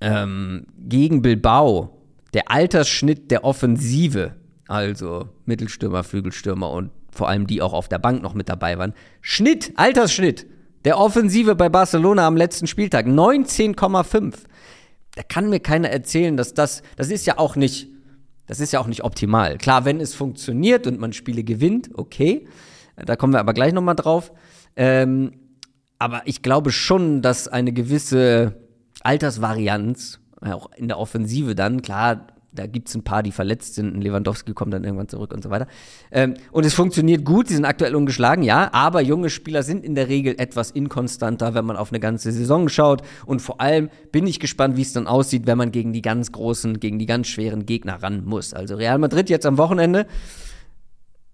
Ähm, 0.01 0.65
gegen 0.77 1.21
Bilbao 1.21 2.02
der 2.33 2.49
Altersschnitt 2.49 3.31
der 3.31 3.43
Offensive, 3.43 4.35
also 4.67 5.29
Mittelstürmer, 5.45 6.03
Flügelstürmer 6.03 6.71
und 6.71 6.91
vor 7.11 7.29
allem 7.29 7.47
die 7.47 7.61
auch 7.61 7.73
auf 7.73 7.87
der 7.87 7.99
Bank 7.99 8.23
noch 8.23 8.33
mit 8.33 8.49
dabei 8.49 8.77
waren. 8.77 8.93
Schnitt, 9.21 9.73
Altersschnitt 9.75 10.47
der 10.85 10.97
Offensive 10.97 11.55
bei 11.55 11.69
Barcelona 11.69 12.27
am 12.27 12.35
letzten 12.35 12.67
Spieltag 12.67 13.05
19,5. 13.05 14.33
Da 15.15 15.23
kann 15.23 15.49
mir 15.49 15.59
keiner 15.59 15.89
erzählen, 15.89 16.35
dass 16.35 16.53
das, 16.53 16.81
das 16.95 17.09
ist 17.09 17.25
ja 17.25 17.37
auch 17.37 17.55
nicht, 17.55 17.87
das 18.47 18.59
ist 18.59 18.73
ja 18.73 18.79
auch 18.79 18.87
nicht 18.87 19.03
optimal. 19.03 19.57
Klar, 19.57 19.85
wenn 19.85 20.01
es 20.01 20.13
funktioniert 20.13 20.87
und 20.87 20.99
man 20.99 21.13
Spiele 21.13 21.43
gewinnt, 21.43 21.91
okay. 21.93 22.47
Da 22.95 23.15
kommen 23.15 23.33
wir 23.33 23.39
aber 23.39 23.53
gleich 23.53 23.73
nochmal 23.73 23.95
drauf. 23.95 24.31
Ähm, 24.75 25.33
aber 25.99 26.23
ich 26.25 26.41
glaube 26.41 26.71
schon, 26.71 27.21
dass 27.21 27.47
eine 27.47 27.71
gewisse 27.71 28.55
Altersvarianz 29.01 30.19
auch 30.51 30.71
in 30.75 30.87
der 30.87 30.99
Offensive 30.99 31.55
dann, 31.55 31.81
klar, 31.81 32.27
da 32.53 32.67
gibt 32.67 32.87
es 32.87 32.95
ein 32.95 33.03
paar, 33.03 33.23
die 33.23 33.31
verletzt 33.31 33.75
sind. 33.75 34.01
Lewandowski 34.01 34.53
kommt 34.53 34.73
dann 34.73 34.83
irgendwann 34.83 35.07
zurück 35.07 35.33
und 35.33 35.43
so 35.43 35.49
weiter. 35.49 35.67
Ähm, 36.11 36.35
und 36.51 36.65
es 36.65 36.73
funktioniert 36.73 37.25
gut, 37.25 37.47
sie 37.47 37.55
sind 37.55 37.65
aktuell 37.65 37.95
ungeschlagen, 37.95 38.43
ja, 38.43 38.69
aber 38.73 39.01
junge 39.01 39.29
Spieler 39.29 39.63
sind 39.63 39.83
in 39.83 39.95
der 39.95 40.07
Regel 40.07 40.35
etwas 40.37 40.71
inkonstanter, 40.71 41.53
wenn 41.53 41.65
man 41.65 41.77
auf 41.77 41.91
eine 41.91 41.99
ganze 41.99 42.31
Saison 42.31 42.69
schaut. 42.69 43.01
Und 43.25 43.41
vor 43.41 43.59
allem 43.59 43.89
bin 44.11 44.27
ich 44.27 44.39
gespannt, 44.39 44.77
wie 44.77 44.83
es 44.83 44.93
dann 44.93 45.07
aussieht, 45.07 45.47
wenn 45.47 45.57
man 45.57 45.71
gegen 45.71 45.93
die 45.93 46.01
ganz 46.01 46.31
großen, 46.31 46.79
gegen 46.79 46.99
die 46.99 47.05
ganz 47.05 47.27
schweren 47.27 47.65
Gegner 47.65 48.01
ran 48.03 48.23
muss. 48.25 48.53
Also 48.53 48.75
Real 48.75 48.99
Madrid 48.99 49.29
jetzt 49.29 49.45
am 49.45 49.57
Wochenende. 49.57 50.05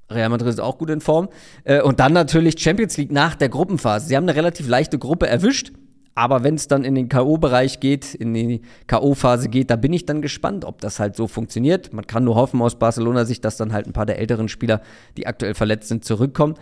Real 0.09 0.29
Madrid 0.29 0.49
ist 0.49 0.61
auch 0.61 0.77
gut 0.77 0.89
in 0.89 1.01
Form. 1.01 1.29
Äh, 1.65 1.81
und 1.81 1.99
dann 1.99 2.13
natürlich 2.13 2.59
Champions 2.59 2.97
League 2.97 3.11
nach 3.11 3.35
der 3.35 3.49
Gruppenphase. 3.49 4.07
Sie 4.07 4.15
haben 4.15 4.23
eine 4.23 4.35
relativ 4.35 4.67
leichte 4.67 4.97
Gruppe 4.97 5.27
erwischt. 5.27 5.71
Aber 6.19 6.43
wenn 6.43 6.55
es 6.55 6.67
dann 6.67 6.83
in 6.83 6.95
den 6.95 7.07
K.O.-Bereich 7.07 7.79
geht, 7.79 8.13
in 8.13 8.33
die 8.33 8.61
K.O.-Phase 8.87 9.47
geht, 9.47 9.69
da 9.69 9.77
bin 9.77 9.93
ich 9.93 10.05
dann 10.05 10.21
gespannt, 10.21 10.65
ob 10.65 10.81
das 10.81 10.99
halt 10.99 11.15
so 11.15 11.27
funktioniert. 11.27 11.93
Man 11.93 12.07
kann 12.07 12.25
nur 12.25 12.35
hoffen 12.35 12.61
aus 12.61 12.77
Barcelona 12.77 13.23
Sicht, 13.23 13.45
dass 13.45 13.55
dann 13.55 13.71
halt 13.71 13.87
ein 13.87 13.93
paar 13.93 14.05
der 14.05 14.19
älteren 14.19 14.49
Spieler, 14.49 14.81
die 15.15 15.27
aktuell 15.27 15.53
verletzt 15.53 15.87
sind, 15.87 16.03
zurückkommen. 16.03 16.55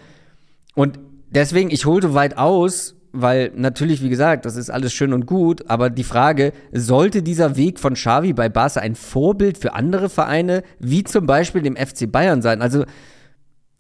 Und 0.76 1.00
deswegen, 1.32 1.72
ich 1.72 1.88
holte 1.88 2.14
weit 2.14 2.38
aus, 2.38 2.98
weil 3.14 3.52
natürlich, 3.56 4.04
wie 4.04 4.10
gesagt, 4.10 4.46
das 4.46 4.58
ist 4.58 4.70
alles 4.70 4.94
schön 4.94 5.12
und 5.12 5.26
gut, 5.26 5.68
aber 5.72 5.90
die 5.90 6.04
Frage, 6.04 6.54
sollte 6.72 7.24
dieser 7.24 7.58
Weg 7.58 7.80
von 7.80 7.96
Xavi 7.96 8.34
bei 8.34 8.50
Barca 8.50 8.82
ein 8.82 8.94
Vorbild 8.94 9.58
für 9.58 9.74
andere 9.74 10.10
Vereine, 10.10 10.62
wie 10.78 11.04
zum 11.04 11.26
Beispiel 11.26 11.64
dem 11.64 11.78
FC 11.78 12.12
Bayern 12.12 12.44
sein? 12.44 12.62
Also 12.62 12.86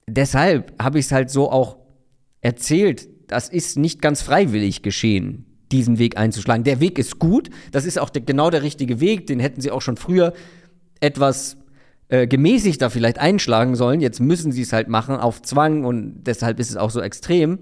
deshalb 0.08 0.74
habe 0.82 0.98
ich 0.98 1.06
es 1.06 1.12
halt 1.12 1.30
so 1.30 1.52
auch 1.52 1.78
erzählt, 2.42 3.08
das 3.28 3.48
ist 3.48 3.78
nicht 3.78 4.02
ganz 4.02 4.24
freiwillig 4.24 4.82
geschehen 4.82 5.44
diesen 5.72 6.00
Weg 6.00 6.18
einzuschlagen. 6.18 6.64
Der 6.64 6.80
Weg 6.80 7.00
ist 7.00 7.20
gut, 7.20 7.50
das 7.72 7.86
ist 7.86 8.00
auch 8.00 8.10
der, 8.10 8.22
genau 8.22 8.50
der 8.50 8.64
richtige 8.64 9.00
Weg, 9.00 9.28
den 9.28 9.40
hätten 9.40 9.62
sie 9.62 9.72
auch 9.72 9.82
schon 9.82 9.98
früher 9.98 10.34
etwas 11.00 11.58
äh, 12.10 12.28
gemäßigter 12.28 12.90
vielleicht 12.90 13.20
einschlagen 13.20 13.76
sollen. 13.76 14.00
Jetzt 14.00 14.20
müssen 14.20 14.52
sie 14.52 14.62
es 14.62 14.74
halt 14.74 14.88
machen 14.88 15.16
auf 15.18 15.42
Zwang 15.42 15.84
und 15.84 16.24
deshalb 16.24 16.60
ist 16.60 16.70
es 16.70 16.78
auch 16.78 16.90
so 16.90 17.02
extrem. 17.02 17.60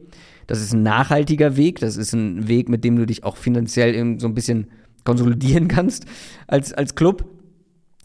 Das 0.48 0.62
ist 0.62 0.74
ein 0.74 0.84
nachhaltiger 0.84 1.58
Weg, 1.58 1.80
das 1.80 1.98
ist 1.98 2.13
ein 2.13 2.48
Weg, 2.48 2.70
mit 2.70 2.84
dem 2.84 2.96
du 2.96 3.06
dich 3.06 3.24
auch 3.24 3.38
finanziell 3.38 3.96
eben 3.96 4.20
so 4.20 4.28
ein 4.28 4.36
bisschen 4.36 4.68
konsolidieren 5.04 5.68
kannst 5.70 6.06
als, 6.48 6.74
als 6.74 6.96
Club. 6.96 7.26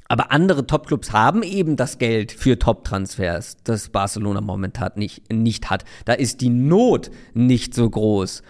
Aber 0.08 0.32
andere 0.32 0.66
Top-Clubs 0.66 1.12
haben 1.12 1.44
eben 1.44 1.76
das 1.76 1.98
Geld 1.98 2.32
für 2.32 2.58
Top-Transfers, 2.58 3.58
das 3.62 3.90
Barcelona 3.90 4.40
momentan 4.40 4.92
nicht, 4.96 5.32
nicht 5.32 5.70
hat. 5.70 5.84
Da 6.04 6.14
ist 6.14 6.40
die 6.40 6.48
Not 6.48 7.12
nicht 7.32 7.74
so 7.74 7.88
groß. 7.88 8.42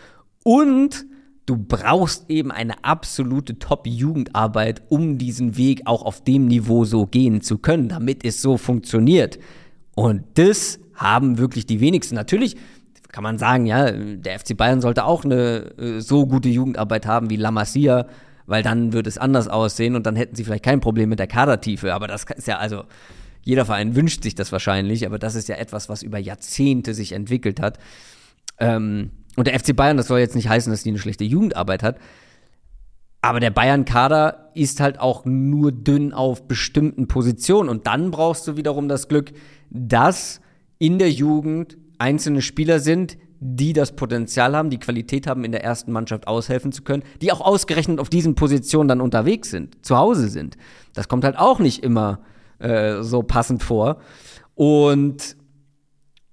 Und 0.43 1.05
du 1.51 1.57
brauchst 1.57 2.31
eben 2.31 2.53
eine 2.53 2.85
absolute 2.85 3.59
Top-Jugendarbeit, 3.59 4.83
um 4.89 5.19
diesen 5.19 5.57
Weg 5.57 5.83
auch 5.85 6.03
auf 6.03 6.23
dem 6.23 6.47
Niveau 6.47 6.85
so 6.85 7.07
gehen 7.07 7.41
zu 7.41 7.59
können, 7.59 7.89
damit 7.89 8.25
es 8.25 8.41
so 8.41 8.57
funktioniert. 8.57 9.41
Und 9.97 10.23
das 10.35 10.79
haben 10.95 11.39
wirklich 11.39 11.67
die 11.67 11.81
wenigsten. 11.81 12.15
Natürlich 12.15 12.57
kann 13.09 13.25
man 13.25 13.37
sagen, 13.37 13.67
ja, 13.67 13.91
der 13.91 14.39
FC 14.39 14.57
Bayern 14.57 14.81
sollte 14.81 15.05
auch 15.05 15.25
eine 15.25 15.77
äh, 15.77 16.01
so 16.01 16.25
gute 16.29 16.49
Jugendarbeit 16.49 17.05
haben 17.05 17.31
wie 17.31 17.37
La 17.37 17.51
Masia, 17.51 18.07
weil 18.47 18.63
dann 18.63 18.93
würde 18.93 19.09
es 19.09 19.19
anders 19.19 19.49
aussehen 19.49 19.97
und 19.97 20.07
dann 20.07 20.15
hätten 20.15 20.37
sie 20.37 20.45
vielleicht 20.45 20.65
kein 20.65 20.79
Problem 20.79 21.09
mit 21.09 21.19
der 21.19 21.27
Kadertiefe. 21.27 21.93
Aber 21.93 22.07
das 22.07 22.27
ist 22.37 22.47
ja 22.47 22.59
also, 22.59 22.85
jeder 23.43 23.65
Verein 23.65 23.97
wünscht 23.97 24.23
sich 24.23 24.37
das 24.37 24.53
wahrscheinlich, 24.53 25.05
aber 25.05 25.19
das 25.19 25.35
ist 25.35 25.49
ja 25.49 25.57
etwas, 25.57 25.89
was 25.89 26.05
über 26.05 26.19
Jahrzehnte 26.21 26.95
sich 26.95 27.11
entwickelt 27.11 27.61
hat. 27.61 27.81
Ähm, 28.61 29.11
und 29.37 29.47
der 29.47 29.59
FC 29.59 29.75
Bayern, 29.75 29.97
das 29.97 30.09
soll 30.09 30.19
jetzt 30.19 30.35
nicht 30.35 30.49
heißen, 30.49 30.73
dass 30.73 30.83
die 30.83 30.91
eine 30.91 30.99
schlechte 30.99 31.25
Jugendarbeit 31.25 31.83
hat. 31.83 31.99
Aber 33.23 33.41
der 33.41 33.51
Bayern-Kader 33.51 34.51
ist 34.55 34.81
halt 34.81 34.99
auch 34.99 35.25
nur 35.25 35.73
dünn 35.73 36.13
auf 36.13 36.49
bestimmten 36.49 37.07
Positionen. 37.07 37.69
Und 37.69 37.87
dann 37.87 38.11
brauchst 38.11 38.47
du 38.47 38.57
wiederum 38.57 38.89
das 38.89 39.09
Glück, 39.09 39.33
dass 39.69 40.41
in 40.79 40.99
der 40.99 41.11
Jugend 41.11 41.77
einzelne 41.99 42.41
Spieler 42.41 42.81
sind, 42.81 43.19
die 43.39 43.73
das 43.73 43.93
Potenzial 43.93 44.57
haben, 44.57 44.71
die 44.71 44.79
Qualität 44.79 45.27
haben, 45.27 45.45
in 45.45 45.53
der 45.53 45.63
ersten 45.65 45.93
Mannschaft 45.93 46.27
aushelfen 46.27 46.73
zu 46.73 46.83
können, 46.83 47.03
die 47.23 47.33
auch 47.33 47.41
ausgerechnet 47.41 47.99
auf 47.99 48.09
diesen 48.09 48.35
Positionen 48.35 48.89
dann 48.89 49.01
unterwegs 49.01 49.51
sind, 49.51 49.85
zu 49.85 49.97
Hause 49.97 50.29
sind. 50.29 50.57
Das 50.95 51.09
kommt 51.09 51.25
halt 51.25 51.39
auch 51.39 51.59
nicht 51.59 51.83
immer 51.83 52.21
äh, 52.59 53.03
so 53.03 53.23
passend 53.23 53.63
vor. 53.63 54.01
Und 54.55 55.37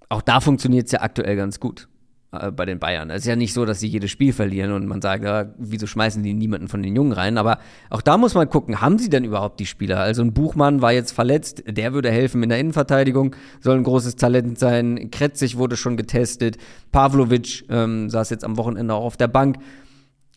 auch 0.10 0.22
da 0.22 0.40
funktioniert 0.40 0.88
es 0.88 0.94
ja 0.94 1.02
aktuell 1.02 1.36
ganz 1.36 1.60
gut 1.60 1.88
äh, 2.32 2.52
bei 2.52 2.66
den 2.66 2.80
Bayern. 2.80 3.10
Es 3.10 3.20
ist 3.20 3.28
ja 3.28 3.38
nicht 3.38 3.54
so, 3.54 3.64
dass 3.64 3.80
sie 3.80 3.88
jedes 3.88 4.12
Spiel 4.12 4.34
verlieren 4.34 4.74
und 4.74 4.86
man 4.86 5.02
sagt, 5.02 5.24
ja, 5.24 5.46
wieso 5.58 5.88
schmeißen 5.88 6.22
die 6.24 6.34
niemanden 6.34 6.68
von 6.68 6.84
den 6.84 6.96
Jungen 6.96 7.14
rein? 7.14 7.38
Aber 7.38 7.60
auch 7.90 8.02
da 8.02 8.18
muss 8.18 8.34
man 8.34 8.50
gucken, 8.50 8.82
haben 8.82 9.00
sie 9.00 9.10
denn 9.10 9.24
überhaupt 9.24 9.62
die 9.62 9.66
Spieler? 9.66 10.02
Also 10.02 10.24
ein 10.24 10.34
Buchmann 10.34 10.82
war 10.82 10.92
jetzt 10.92 11.12
verletzt, 11.12 11.64
der 11.68 11.94
würde 11.94 12.12
helfen 12.12 12.44
in 12.44 12.50
der 12.50 12.60
Innenverteidigung, 12.60 13.36
soll 13.62 13.78
ein 13.78 13.84
großes 13.84 14.18
Talent 14.18 14.60
sein. 14.60 15.10
Kretzig 15.10 15.58
wurde 15.58 15.78
schon 15.78 15.96
getestet, 15.96 16.58
Pavlovic 16.92 17.64
ähm, 17.70 18.10
saß 18.10 18.30
jetzt 18.30 18.44
am 18.44 18.58
Wochenende 18.58 18.94
auch 18.94 19.06
auf 19.06 19.18
der 19.18 19.30
Bank. 19.30 19.58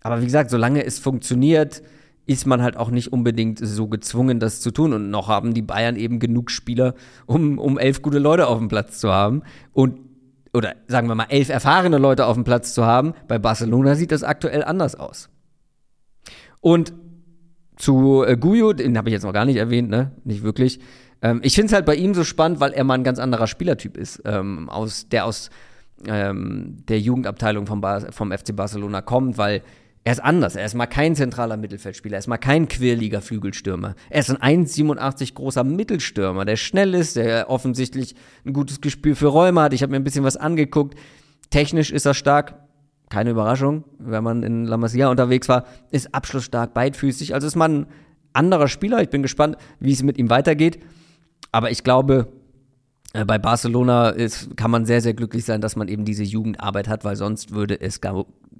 Aber 0.02 0.20
wie 0.20 0.26
gesagt, 0.26 0.50
solange 0.50 0.84
es 0.84 1.00
funktioniert, 1.00 1.82
ist 2.26 2.46
man 2.46 2.62
halt 2.62 2.76
auch 2.76 2.90
nicht 2.90 3.12
unbedingt 3.12 3.58
so 3.58 3.88
gezwungen, 3.88 4.38
das 4.38 4.60
zu 4.60 4.70
tun. 4.70 4.92
Und 4.92 5.10
noch 5.10 5.26
haben 5.26 5.54
die 5.54 5.62
Bayern 5.62 5.96
eben 5.96 6.20
genug 6.20 6.52
Spieler, 6.52 6.94
um, 7.26 7.58
um 7.58 7.78
elf 7.78 8.00
gute 8.02 8.20
Leute 8.20 8.46
auf 8.46 8.58
dem 8.58 8.68
Platz 8.68 9.00
zu 9.00 9.10
haben. 9.10 9.42
Und 9.72 10.09
oder 10.52 10.74
sagen 10.88 11.08
wir 11.08 11.14
mal 11.14 11.26
elf 11.28 11.48
erfahrene 11.48 11.98
Leute 11.98 12.26
auf 12.26 12.34
dem 12.34 12.44
Platz 12.44 12.74
zu 12.74 12.84
haben. 12.84 13.14
Bei 13.28 13.38
Barcelona 13.38 13.94
sieht 13.94 14.12
das 14.12 14.22
aktuell 14.22 14.64
anders 14.64 14.94
aus. 14.94 15.28
Und 16.60 16.92
zu 17.76 18.24
äh, 18.24 18.36
Guyo, 18.36 18.72
den 18.72 18.98
habe 18.98 19.08
ich 19.08 19.14
jetzt 19.14 19.22
noch 19.22 19.32
gar 19.32 19.44
nicht 19.44 19.56
erwähnt, 19.56 19.88
ne? 19.88 20.12
Nicht 20.24 20.42
wirklich. 20.42 20.80
Ähm, 21.22 21.40
ich 21.42 21.54
finde 21.54 21.66
es 21.68 21.72
halt 21.72 21.86
bei 21.86 21.94
ihm 21.94 22.14
so 22.14 22.24
spannend, 22.24 22.60
weil 22.60 22.72
er 22.72 22.84
mal 22.84 22.94
ein 22.94 23.04
ganz 23.04 23.18
anderer 23.18 23.46
Spielertyp 23.46 23.96
ist, 23.96 24.22
ähm, 24.24 24.68
aus, 24.68 25.08
der 25.08 25.24
aus 25.24 25.50
ähm, 26.06 26.78
der 26.88 27.00
Jugendabteilung 27.00 27.66
vom, 27.66 27.82
vom 28.10 28.32
FC 28.32 28.54
Barcelona 28.54 29.00
kommt, 29.02 29.38
weil 29.38 29.62
er 30.02 30.12
ist 30.12 30.20
anders. 30.20 30.56
Er 30.56 30.64
ist 30.64 30.74
mal 30.74 30.86
kein 30.86 31.14
zentraler 31.14 31.56
Mittelfeldspieler. 31.58 32.16
Er 32.16 32.20
ist 32.20 32.26
mal 32.26 32.38
kein 32.38 32.68
Querliga-Flügelstürmer. 32.68 33.94
Er 34.08 34.20
ist 34.20 34.30
ein 34.30 34.64
1,87 34.66 35.34
großer 35.34 35.62
Mittelstürmer, 35.62 36.46
der 36.46 36.56
schnell 36.56 36.94
ist, 36.94 37.16
der 37.16 37.50
offensichtlich 37.50 38.14
ein 38.46 38.54
gutes 38.54 38.80
Gespür 38.80 39.14
für 39.14 39.26
Räume 39.26 39.60
hat. 39.60 39.74
Ich 39.74 39.82
habe 39.82 39.90
mir 39.90 39.96
ein 39.96 40.04
bisschen 40.04 40.24
was 40.24 40.38
angeguckt. 40.38 40.98
Technisch 41.50 41.90
ist 41.90 42.06
er 42.06 42.14
stark. 42.14 42.54
Keine 43.10 43.30
Überraschung, 43.30 43.84
wenn 43.98 44.24
man 44.24 44.42
in 44.42 44.64
La 44.64 44.76
Masia 44.76 45.10
unterwegs 45.10 45.48
war. 45.48 45.66
Ist 45.90 46.14
abschlussstark, 46.14 46.72
beidfüßig. 46.72 47.34
Also 47.34 47.46
ist 47.46 47.56
man 47.56 47.80
ein 47.80 47.86
anderer 48.32 48.68
Spieler. 48.68 49.02
Ich 49.02 49.10
bin 49.10 49.20
gespannt, 49.20 49.56
wie 49.80 49.92
es 49.92 50.02
mit 50.02 50.16
ihm 50.16 50.30
weitergeht. 50.30 50.80
Aber 51.52 51.70
ich 51.70 51.84
glaube, 51.84 52.32
äh, 53.12 53.24
bei 53.24 53.38
Barcelona 53.38 54.10
ist, 54.10 54.56
kann 54.56 54.70
man 54.70 54.86
sehr, 54.86 55.00
sehr 55.00 55.14
glücklich 55.14 55.44
sein, 55.44 55.60
dass 55.60 55.76
man 55.76 55.88
eben 55.88 56.04
diese 56.04 56.22
Jugendarbeit 56.22 56.88
hat, 56.88 57.04
weil 57.04 57.16
sonst 57.16 57.52
würde 57.52 57.80
es 57.80 58.00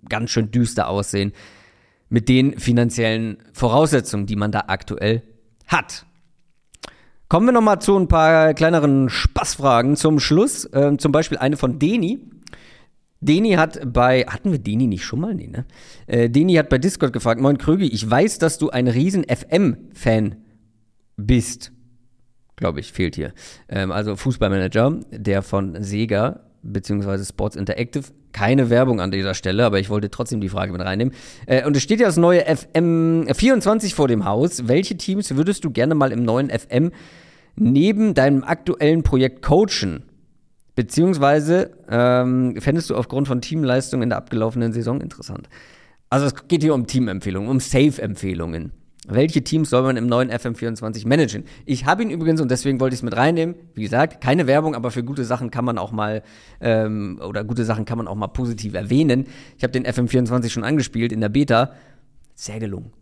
ganz 0.09 0.31
schön 0.31 0.51
düster 0.51 0.89
aussehen 0.89 1.33
mit 2.09 2.29
den 2.29 2.59
finanziellen 2.59 3.39
Voraussetzungen, 3.53 4.27
die 4.27 4.37
man 4.37 4.53
da 4.53 4.65
aktuell 4.67 5.23
hat. 5.67 6.05
Kommen 7.29 7.47
wir 7.47 7.53
nochmal 7.53 7.81
zu 7.81 7.97
ein 7.97 8.09
paar 8.09 8.55
kleineren 8.55 9.09
Spaßfragen 9.09 9.95
zum 9.95 10.19
Schluss. 10.19 10.69
Ähm, 10.73 10.99
zum 10.99 11.13
Beispiel 11.13 11.39
eine 11.39 11.57
von 11.57 11.79
Deni. 11.79 12.19
Deni 13.21 13.53
hat 13.53 13.81
bei, 13.93 14.23
hatten 14.25 14.51
wir 14.51 14.59
Deni 14.59 14.89
nicht 14.89 15.05
schon 15.05 15.21
mal? 15.21 15.35
Nee, 15.35 15.47
ne? 15.47 15.65
Äh, 16.09 16.29
Deni 16.29 16.55
hat 16.55 16.69
bei 16.69 16.79
Discord 16.79 17.13
gefragt, 17.13 17.41
Moin 17.41 17.59
Krügi, 17.59 17.87
ich 17.87 18.11
weiß, 18.11 18.39
dass 18.39 18.59
du 18.59 18.71
ein 18.71 18.89
riesen 18.89 19.25
FM-Fan 19.25 20.37
bist. 21.17 21.71
Glaube 22.57 22.81
ich, 22.81 22.93
fehlt 22.93 23.15
hier. 23.15 23.33
Ähm, 23.69 23.93
also 23.93 24.17
Fußballmanager, 24.17 24.99
der 25.13 25.43
von 25.43 25.81
Sega 25.83 26.50
bzw. 26.63 27.25
Sports 27.25 27.57
Interactive 27.57 28.05
keine 28.33 28.71
Werbung 28.71 29.01
an 29.01 29.11
dieser 29.11 29.35
Stelle, 29.35 29.65
aber 29.65 29.81
ich 29.81 29.91
wollte 29.91 30.11
trotzdem 30.11 30.41
die 30.41 30.49
Frage 30.49 30.73
mit 30.73 30.81
reinnehmen. 30.81 31.15
Äh, 31.47 31.67
und 31.67 31.77
es 31.77 31.83
steht 31.83 32.01
ja 32.01 32.07
das 32.07 32.17
neue 32.17 32.45
FM 32.45 33.27
24 33.33 33.95
vor 33.95 34.09
dem 34.09 34.25
Haus. 34.25 34.69
Welche 34.69 34.97
Teams 34.97 35.35
würdest 35.37 35.65
du 35.65 35.71
gerne 35.71 35.95
mal 35.95 36.13
im 36.13 36.25
neuen 36.25 36.51
FM 36.51 36.93
neben 37.57 38.15
deinem 38.15 38.45
aktuellen 38.45 39.03
Projekt 39.03 39.43
coachen? 39.43 40.05
Beziehungsweise 40.77 41.73
ähm, 41.91 42.55
fändest 42.59 42.91
du 42.91 42.97
aufgrund 42.97 43.29
von 43.29 43.41
Teamleistungen 43.41 44.05
in 44.05 44.09
der 44.11 44.19
abgelaufenen 44.19 44.73
Saison 44.73 45.01
interessant? 45.01 45.49
Also 46.09 46.27
es 46.27 46.49
geht 46.49 46.63
hier 46.63 46.75
um 46.75 46.87
Teamempfehlungen, 46.87 47.51
um 47.51 47.61
Safe-Empfehlungen. 47.61 48.73
Welche 49.09 49.43
Teams 49.43 49.71
soll 49.71 49.83
man 49.83 49.97
im 49.97 50.07
neuen 50.07 50.31
FM24 50.31 51.09
managen? 51.09 51.45
Ich 51.65 51.87
habe 51.87 52.03
ihn 52.03 52.11
übrigens 52.11 52.41
und 52.41 52.51
deswegen 52.51 52.81
wollte 52.81 52.95
ich 52.95 53.01
es 53.01 53.03
mit 53.03 53.17
reinnehmen. 53.17 53.55
Wie 53.75 53.83
gesagt, 53.83 54.21
keine 54.21 54.47
Werbung, 54.47 54.75
aber 54.75 54.91
für 54.91 55.03
gute 55.03 55.25
Sachen 55.25 55.51
kann 55.51 55.65
man 55.65 55.79
auch 55.79 55.91
mal 55.91 56.23
ähm, 56.61 57.19
oder 57.27 57.43
gute 57.43 57.65
Sachen 57.65 57.87
kann 57.87 57.97
man 57.97 58.07
auch 58.07 58.15
mal 58.15 58.29
positiv 58.29 58.75
erwähnen. 58.75 59.27
Ich 59.57 59.63
habe 59.63 59.73
den 59.73 59.87
FM24 59.87 60.51
schon 60.51 60.65
angespielt 60.65 61.13
in 61.13 61.21
der 61.23 61.31
Beta. 61.31 61.73
Sehr 62.35 62.61
gelungen. 62.61 62.93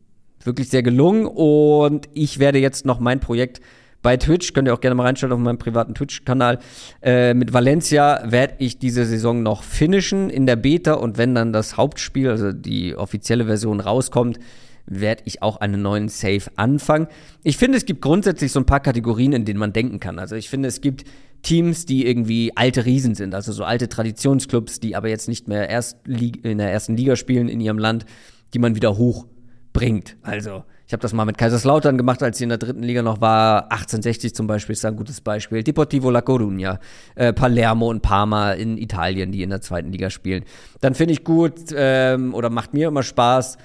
Wirklich 0.44 0.68
sehr 0.68 0.84
gelungen 0.84 1.26
und 1.26 2.08
ich 2.14 2.38
werde 2.38 2.60
jetzt 2.60 2.86
noch 2.86 3.00
mein 3.00 3.18
Projekt 3.18 3.60
bei 4.00 4.16
Twitch, 4.16 4.52
könnt 4.52 4.68
ihr 4.68 4.74
auch 4.74 4.80
gerne 4.80 4.94
mal 4.94 5.06
reinschauen 5.06 5.32
auf 5.32 5.40
meinem 5.40 5.58
privaten 5.58 5.94
Twitch-Kanal. 5.94 6.60
Äh, 7.02 7.34
mit 7.34 7.52
Valencia 7.52 8.22
werde 8.24 8.54
ich 8.58 8.78
diese 8.78 9.04
Saison 9.04 9.42
noch 9.42 9.64
finishen 9.64 10.30
in 10.30 10.46
der 10.46 10.54
Beta 10.54 10.92
und 10.92 11.18
wenn 11.18 11.34
dann 11.34 11.52
das 11.52 11.76
Hauptspiel, 11.76 12.30
also 12.30 12.52
die 12.52 12.94
offizielle 12.94 13.46
Version 13.46 13.80
rauskommt, 13.80 14.38
werde 14.88 15.22
ich 15.26 15.42
auch 15.42 15.58
einen 15.58 15.82
neuen 15.82 16.08
Save 16.08 16.44
anfangen. 16.56 17.08
Ich 17.42 17.56
finde, 17.56 17.78
es 17.78 17.84
gibt 17.84 18.00
grundsätzlich 18.00 18.52
so 18.52 18.60
ein 18.60 18.66
paar 18.66 18.80
Kategorien, 18.80 19.32
in 19.32 19.44
denen 19.44 19.58
man 19.58 19.72
denken 19.72 20.00
kann. 20.00 20.18
Also 20.18 20.36
ich 20.36 20.48
finde, 20.48 20.68
es 20.68 20.80
gibt 20.80 21.04
Teams, 21.42 21.86
die 21.86 22.06
irgendwie 22.06 22.52
alte 22.56 22.84
Riesen 22.84 23.14
sind, 23.14 23.34
also 23.34 23.52
so 23.52 23.64
alte 23.64 23.88
Traditionsclubs, 23.88 24.80
die 24.80 24.96
aber 24.96 25.08
jetzt 25.08 25.28
nicht 25.28 25.48
mehr 25.48 25.68
erst 25.68 25.98
in 26.06 26.58
der 26.58 26.72
ersten 26.72 26.96
Liga 26.96 27.16
spielen 27.16 27.48
in 27.48 27.60
ihrem 27.60 27.78
Land, 27.78 28.06
die 28.54 28.58
man 28.58 28.74
wieder 28.74 28.96
hochbringt. 28.96 30.16
Also 30.22 30.64
ich 30.88 30.92
habe 30.94 31.02
das 31.02 31.12
mal 31.12 31.26
mit 31.26 31.36
Kaiserslautern 31.36 31.98
gemacht, 31.98 32.22
als 32.22 32.38
sie 32.38 32.44
in 32.44 32.48
der 32.48 32.56
dritten 32.56 32.82
Liga 32.82 33.02
noch 33.02 33.20
war. 33.20 33.64
1860 33.64 34.34
zum 34.34 34.46
Beispiel 34.46 34.72
ist 34.72 34.82
da 34.84 34.88
ein 34.88 34.96
gutes 34.96 35.20
Beispiel. 35.20 35.62
Deportivo 35.62 36.10
La 36.10 36.20
Coruña, 36.20 36.78
äh, 37.14 37.34
Palermo 37.34 37.90
und 37.90 38.00
Parma 38.00 38.52
in 38.52 38.78
Italien, 38.78 39.30
die 39.30 39.42
in 39.42 39.50
der 39.50 39.60
zweiten 39.60 39.92
Liga 39.92 40.08
spielen. 40.08 40.44
Dann 40.80 40.94
finde 40.94 41.12
ich 41.12 41.24
gut 41.24 41.60
ähm, 41.74 42.34
oder 42.34 42.48
macht 42.48 42.72
mir 42.72 42.88
immer 42.88 43.02
Spaß, 43.02 43.58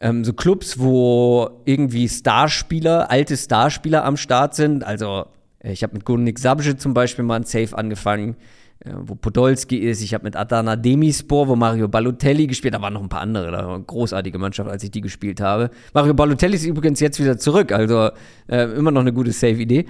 ähm, 0.00 0.24
so 0.24 0.32
Clubs, 0.32 0.78
wo 0.78 1.62
irgendwie 1.64 2.08
Starspieler, 2.08 3.10
alte 3.10 3.36
Starspieler 3.36 4.04
am 4.04 4.16
Start 4.16 4.54
sind. 4.54 4.84
Also 4.84 5.26
äh, 5.58 5.72
ich 5.72 5.82
habe 5.82 5.94
mit 5.94 6.04
Gurnik 6.04 6.38
Sabje 6.38 6.76
zum 6.76 6.94
Beispiel 6.94 7.24
mal 7.24 7.36
ein 7.36 7.44
Safe 7.44 7.76
angefangen, 7.76 8.36
äh, 8.80 8.92
wo 8.96 9.14
Podolski 9.16 9.76
ist. 9.78 10.00
Ich 10.02 10.14
habe 10.14 10.24
mit 10.24 10.36
Adana 10.36 10.76
Demispor, 10.76 11.48
wo 11.48 11.56
Mario 11.56 11.88
Balotelli 11.88 12.46
gespielt. 12.46 12.74
Da 12.74 12.82
waren 12.82 12.94
noch 12.94 13.02
ein 13.02 13.08
paar 13.08 13.22
andere, 13.22 13.50
da 13.50 13.66
war 13.66 13.74
eine 13.74 13.84
großartige 13.84 14.38
Mannschaft, 14.38 14.70
als 14.70 14.84
ich 14.84 14.90
die 14.90 15.00
gespielt 15.00 15.40
habe. 15.40 15.70
Mario 15.94 16.14
Balotelli 16.14 16.54
ist 16.54 16.64
übrigens 16.64 17.00
jetzt 17.00 17.18
wieder 17.18 17.38
zurück, 17.38 17.72
also 17.72 18.10
äh, 18.48 18.64
immer 18.76 18.92
noch 18.92 19.00
eine 19.00 19.12
gute 19.12 19.32
Safe-Idee. 19.32 19.86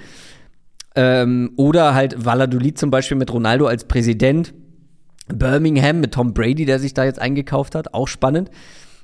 Ähm, 0.94 1.52
oder 1.56 1.94
halt 1.94 2.24
Valladolid 2.24 2.78
zum 2.78 2.90
Beispiel 2.90 3.16
mit 3.16 3.32
Ronaldo 3.32 3.66
als 3.66 3.84
Präsident. 3.84 4.54
Birmingham 5.28 6.00
mit 6.00 6.14
Tom 6.14 6.32
Brady, 6.32 6.64
der 6.64 6.78
sich 6.78 6.94
da 6.94 7.04
jetzt 7.04 7.20
eingekauft 7.20 7.74
hat, 7.74 7.92
auch 7.92 8.08
spannend. 8.08 8.50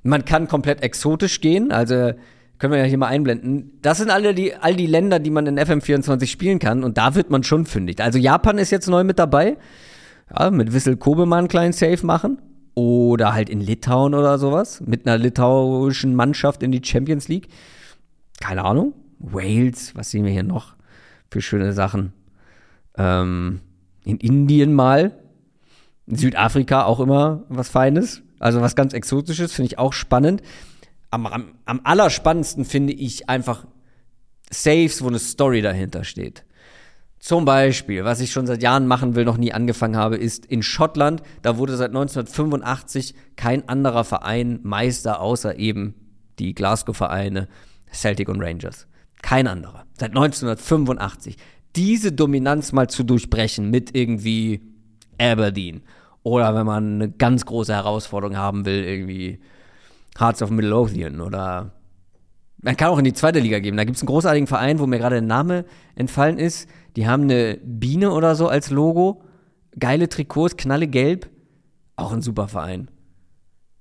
Man 0.04 0.24
kann 0.24 0.46
komplett 0.46 0.82
exotisch 0.82 1.40
gehen, 1.40 1.72
also 1.72 2.12
können 2.58 2.72
wir 2.72 2.78
ja 2.78 2.84
hier 2.84 2.98
mal 2.98 3.08
einblenden. 3.08 3.72
Das 3.82 3.98
sind 3.98 4.10
alle 4.10 4.34
die, 4.34 4.54
all 4.54 4.76
die 4.76 4.86
Länder, 4.86 5.18
die 5.18 5.30
man 5.30 5.46
in 5.46 5.58
FM24 5.58 6.26
spielen 6.26 6.58
kann 6.58 6.84
und 6.84 6.96
da 6.96 7.14
wird 7.14 7.30
man 7.30 7.42
schon 7.42 7.66
fündig. 7.66 8.00
Also 8.00 8.18
Japan 8.18 8.58
ist 8.58 8.70
jetzt 8.70 8.88
neu 8.88 9.02
mit 9.02 9.18
dabei. 9.18 9.56
Ja, 10.30 10.50
mit 10.50 10.72
Wissel 10.72 10.96
Kobe 10.96 11.26
mal 11.26 11.38
einen 11.38 11.48
kleinen 11.48 11.72
Safe 11.72 12.04
machen. 12.06 12.38
Oder 12.74 13.34
halt 13.34 13.50
in 13.50 13.60
Litauen 13.60 14.14
oder 14.14 14.38
sowas. 14.38 14.80
Mit 14.80 15.06
einer 15.06 15.16
litauischen 15.16 16.14
Mannschaft 16.14 16.62
in 16.62 16.72
die 16.72 16.82
Champions 16.82 17.28
League. 17.28 17.48
Keine 18.40 18.64
Ahnung. 18.64 18.94
Wales, 19.18 19.94
was 19.94 20.10
sehen 20.10 20.24
wir 20.24 20.32
hier 20.32 20.42
noch 20.42 20.74
für 21.30 21.40
schöne 21.40 21.72
Sachen? 21.72 22.12
Ähm, 22.96 23.60
in 24.04 24.18
Indien 24.18 24.74
mal. 24.74 25.12
In 26.06 26.16
Südafrika 26.16 26.84
auch 26.84 27.00
immer 27.00 27.44
was 27.48 27.68
Feines. 27.68 28.22
Also 28.44 28.60
was 28.60 28.76
ganz 28.76 28.92
Exotisches, 28.92 29.54
finde 29.54 29.68
ich 29.68 29.78
auch 29.78 29.94
spannend. 29.94 30.42
Am, 31.10 31.26
am, 31.26 31.54
am 31.64 31.80
allerspannendsten 31.82 32.66
finde 32.66 32.92
ich 32.92 33.30
einfach 33.30 33.64
Saves, 34.50 35.02
wo 35.02 35.08
eine 35.08 35.18
Story 35.18 35.62
dahinter 35.62 36.04
steht. 36.04 36.44
Zum 37.18 37.46
Beispiel, 37.46 38.04
was 38.04 38.20
ich 38.20 38.32
schon 38.32 38.46
seit 38.46 38.62
Jahren 38.62 38.86
machen 38.86 39.14
will, 39.14 39.24
noch 39.24 39.38
nie 39.38 39.54
angefangen 39.54 39.96
habe, 39.96 40.16
ist 40.16 40.44
in 40.44 40.62
Schottland, 40.62 41.22
da 41.40 41.56
wurde 41.56 41.74
seit 41.78 41.88
1985 41.88 43.14
kein 43.36 43.66
anderer 43.66 44.04
Verein 44.04 44.60
Meister, 44.62 45.22
außer 45.22 45.58
eben 45.58 45.94
die 46.38 46.54
Glasgow-Vereine 46.54 47.48
Celtic 47.90 48.28
und 48.28 48.42
Rangers. 48.42 48.86
Kein 49.22 49.46
anderer. 49.46 49.86
Seit 49.98 50.10
1985. 50.10 51.38
Diese 51.76 52.12
Dominanz 52.12 52.72
mal 52.72 52.90
zu 52.90 53.04
durchbrechen 53.04 53.70
mit 53.70 53.96
irgendwie 53.96 54.60
Aberdeen. 55.18 55.82
Oder 56.24 56.54
wenn 56.56 56.66
man 56.66 56.94
eine 56.94 57.10
ganz 57.10 57.46
große 57.46 57.72
Herausforderung 57.72 58.36
haben 58.36 58.64
will, 58.64 58.82
irgendwie 58.82 59.38
Hearts 60.18 60.42
of 60.42 60.50
Midlothian 60.50 61.20
oder 61.20 61.70
man 62.62 62.78
kann 62.78 62.88
auch 62.88 62.98
in 62.98 63.04
die 63.04 63.12
zweite 63.12 63.40
Liga 63.40 63.58
geben. 63.58 63.76
Da 63.76 63.84
gibt 63.84 63.96
es 63.96 64.02
einen 64.02 64.08
großartigen 64.08 64.46
Verein, 64.46 64.78
wo 64.78 64.86
mir 64.86 64.98
gerade 64.98 65.16
der 65.16 65.22
Name 65.22 65.66
entfallen 65.96 66.38
ist. 66.38 66.66
Die 66.96 67.06
haben 67.06 67.24
eine 67.24 67.58
Biene 67.62 68.10
oder 68.10 68.34
so 68.34 68.48
als 68.48 68.70
Logo. 68.70 69.22
Geile 69.78 70.08
Trikots, 70.08 70.56
knalle 70.56 70.86
gelb. 70.86 71.28
Auch 71.96 72.12
ein 72.12 72.22
super 72.22 72.48
Verein. 72.48 72.88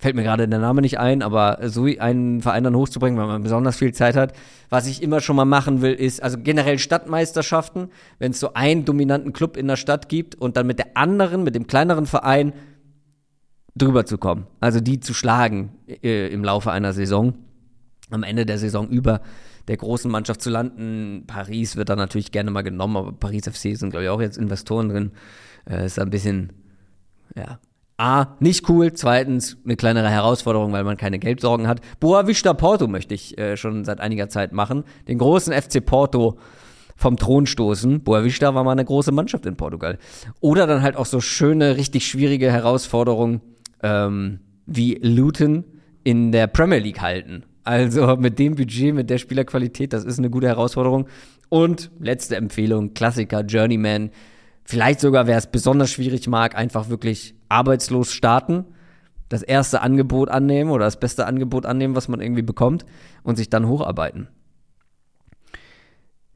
Fällt 0.04 0.18
mir 0.18 0.24
gerade 0.24 0.50
der 0.50 0.60
Name 0.60 0.82
nicht 0.82 1.00
ein, 1.00 1.22
aber 1.22 1.60
so 1.70 1.86
einen 1.86 2.42
Verein 2.42 2.66
dann 2.66 2.76
hochzubringen, 2.76 3.18
weil 3.18 3.28
man 3.28 3.42
besonders 3.42 3.78
viel 3.78 3.94
Zeit 3.94 4.18
hat. 4.18 4.34
Was 4.68 4.86
ich 4.86 5.02
immer 5.02 5.22
schon 5.22 5.38
mal 5.38 5.46
machen 5.46 5.82
will, 5.82 5.94
ist, 5.94 6.22
also 6.22 6.38
generell 6.38 6.78
Stadtmeisterschaften, 6.78 7.88
wenn 8.20 8.32
es 8.32 8.40
so 8.42 8.54
einen 8.54 8.84
dominanten 8.84 9.32
Club 9.32 9.56
in 9.56 9.66
der 9.66 9.78
Stadt 9.78 10.10
gibt 10.10 10.36
und 10.36 10.58
dann 10.58 10.68
mit 10.68 10.78
der 10.78 10.98
anderen, 10.98 11.46
mit 11.46 11.56
dem 11.56 11.68
kleineren 11.68 12.06
Verein 12.06 12.52
drüber 13.78 14.06
zu 14.06 14.18
kommen. 14.18 14.46
Also 14.60 14.82
die 14.82 15.00
zu 15.00 15.14
schlagen 15.14 15.72
äh, 15.88 16.28
im 16.34 16.44
Laufe 16.44 16.70
einer 16.74 16.92
Saison 16.92 17.36
am 18.10 18.24
Ende 18.24 18.46
der 18.46 18.58
Saison 18.58 18.90
über 18.90 19.22
der 19.70 19.78
großen 19.78 20.12
Mannschaft 20.12 20.42
zu 20.42 20.50
landen. 20.50 21.24
Paris 21.28 21.78
wird 21.78 21.88
da 21.88 21.96
natürlich 21.96 22.34
gerne 22.34 22.52
mal 22.52 22.64
genommen, 22.64 22.98
aber 22.98 23.14
Paris 23.14 23.46
FC 23.46 23.78
sind, 23.78 23.92
glaube 23.92 24.04
ich, 24.04 24.10
auch 24.10 24.20
jetzt 24.20 24.38
Investoren 24.38 24.90
drin. 24.90 25.12
Äh, 25.66 25.86
ist 25.86 25.98
ein 25.98 26.10
bisschen, 26.10 26.52
ja, 27.38 27.58
A, 27.98 28.36
nicht 28.40 28.68
cool. 28.70 28.94
Zweitens, 28.94 29.58
eine 29.64 29.76
kleinere 29.76 30.10
Herausforderung, 30.10 30.72
weil 30.72 30.84
man 30.84 30.98
keine 30.98 31.20
Geldsorgen 31.20 31.68
hat. 31.68 31.82
Boa 32.00 32.28
Vista 32.28 32.54
Porto 32.54 32.88
möchte 32.88 33.14
ich 33.14 33.38
äh, 33.38 33.56
schon 33.56 33.86
seit 33.86 34.00
einiger 34.00 34.30
Zeit 34.30 34.52
machen. 34.52 34.84
Den 35.08 35.20
großen 35.20 35.54
FC 35.54 35.86
Porto 35.86 36.38
vom 36.96 37.18
Thron 37.18 37.46
stoßen. 37.46 38.04
Boa 38.04 38.24
Vista 38.24 38.56
war 38.56 38.64
mal 38.64 38.72
eine 38.72 38.86
große 38.86 39.12
Mannschaft 39.12 39.46
in 39.46 39.56
Portugal. 39.56 40.00
Oder 40.40 40.66
dann 40.66 40.82
halt 40.82 40.96
auch 40.96 41.06
so 41.06 41.22
schöne, 41.22 41.78
richtig 41.78 42.08
schwierige 42.08 42.52
Herausforderungen 42.52 43.42
ähm, 43.84 44.40
wie 44.66 44.96
Luton 44.96 45.64
in 46.04 46.32
der 46.32 46.48
Premier 46.48 46.80
League 46.80 47.02
halten. 47.02 47.44
Also 47.64 48.16
mit 48.18 48.40
dem 48.40 48.56
Budget, 48.56 48.94
mit 48.94 49.10
der 49.10 49.18
Spielerqualität, 49.18 49.94
das 49.94 50.04
ist 50.04 50.20
eine 50.20 50.30
gute 50.30 50.48
Herausforderung. 50.48 51.08
Und 51.50 51.92
letzte 52.00 52.36
Empfehlung, 52.36 52.94
Klassiker, 52.94 53.42
Journeyman. 53.42 54.10
Vielleicht 54.64 55.00
sogar, 55.00 55.28
wer 55.28 55.38
es 55.38 55.48
besonders 55.48 55.92
schwierig 55.92 56.28
mag, 56.28 56.56
einfach 56.56 56.90
wirklich 56.90 57.36
arbeitslos 57.50 58.14
starten, 58.14 58.66
das 59.30 59.44
erste 59.44 59.82
Angebot 59.82 60.30
annehmen 60.30 60.72
oder 60.72 60.86
das 60.86 61.00
beste 61.00 61.26
Angebot 61.26 61.66
annehmen, 61.66 61.96
was 61.96 62.08
man 62.08 62.22
irgendwie 62.22 62.44
bekommt 62.44 62.86
und 63.24 63.36
sich 63.36 63.50
dann 63.50 63.68
hocharbeiten. 63.68 64.28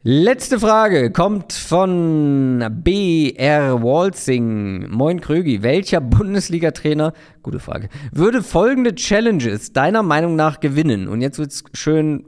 Letzte 0.10 0.60
Frage 0.60 1.12
kommt 1.12 1.52
von 1.52 2.66
BR 2.84 3.84
Walzing. 3.84 4.90
Moin 4.90 5.20
Krögi, 5.20 5.64
welcher 5.64 6.00
Bundesliga-Trainer, 6.00 7.14
gute 7.44 7.60
Frage, 7.60 7.90
würde 8.14 8.42
folgende 8.42 8.96
Challenges 8.96 9.74
deiner 9.74 10.04
Meinung 10.04 10.36
nach 10.36 10.60
gewinnen? 10.60 11.08
Und 11.08 11.20
jetzt 11.22 11.40
wird's 11.40 11.64
schön 11.74 12.24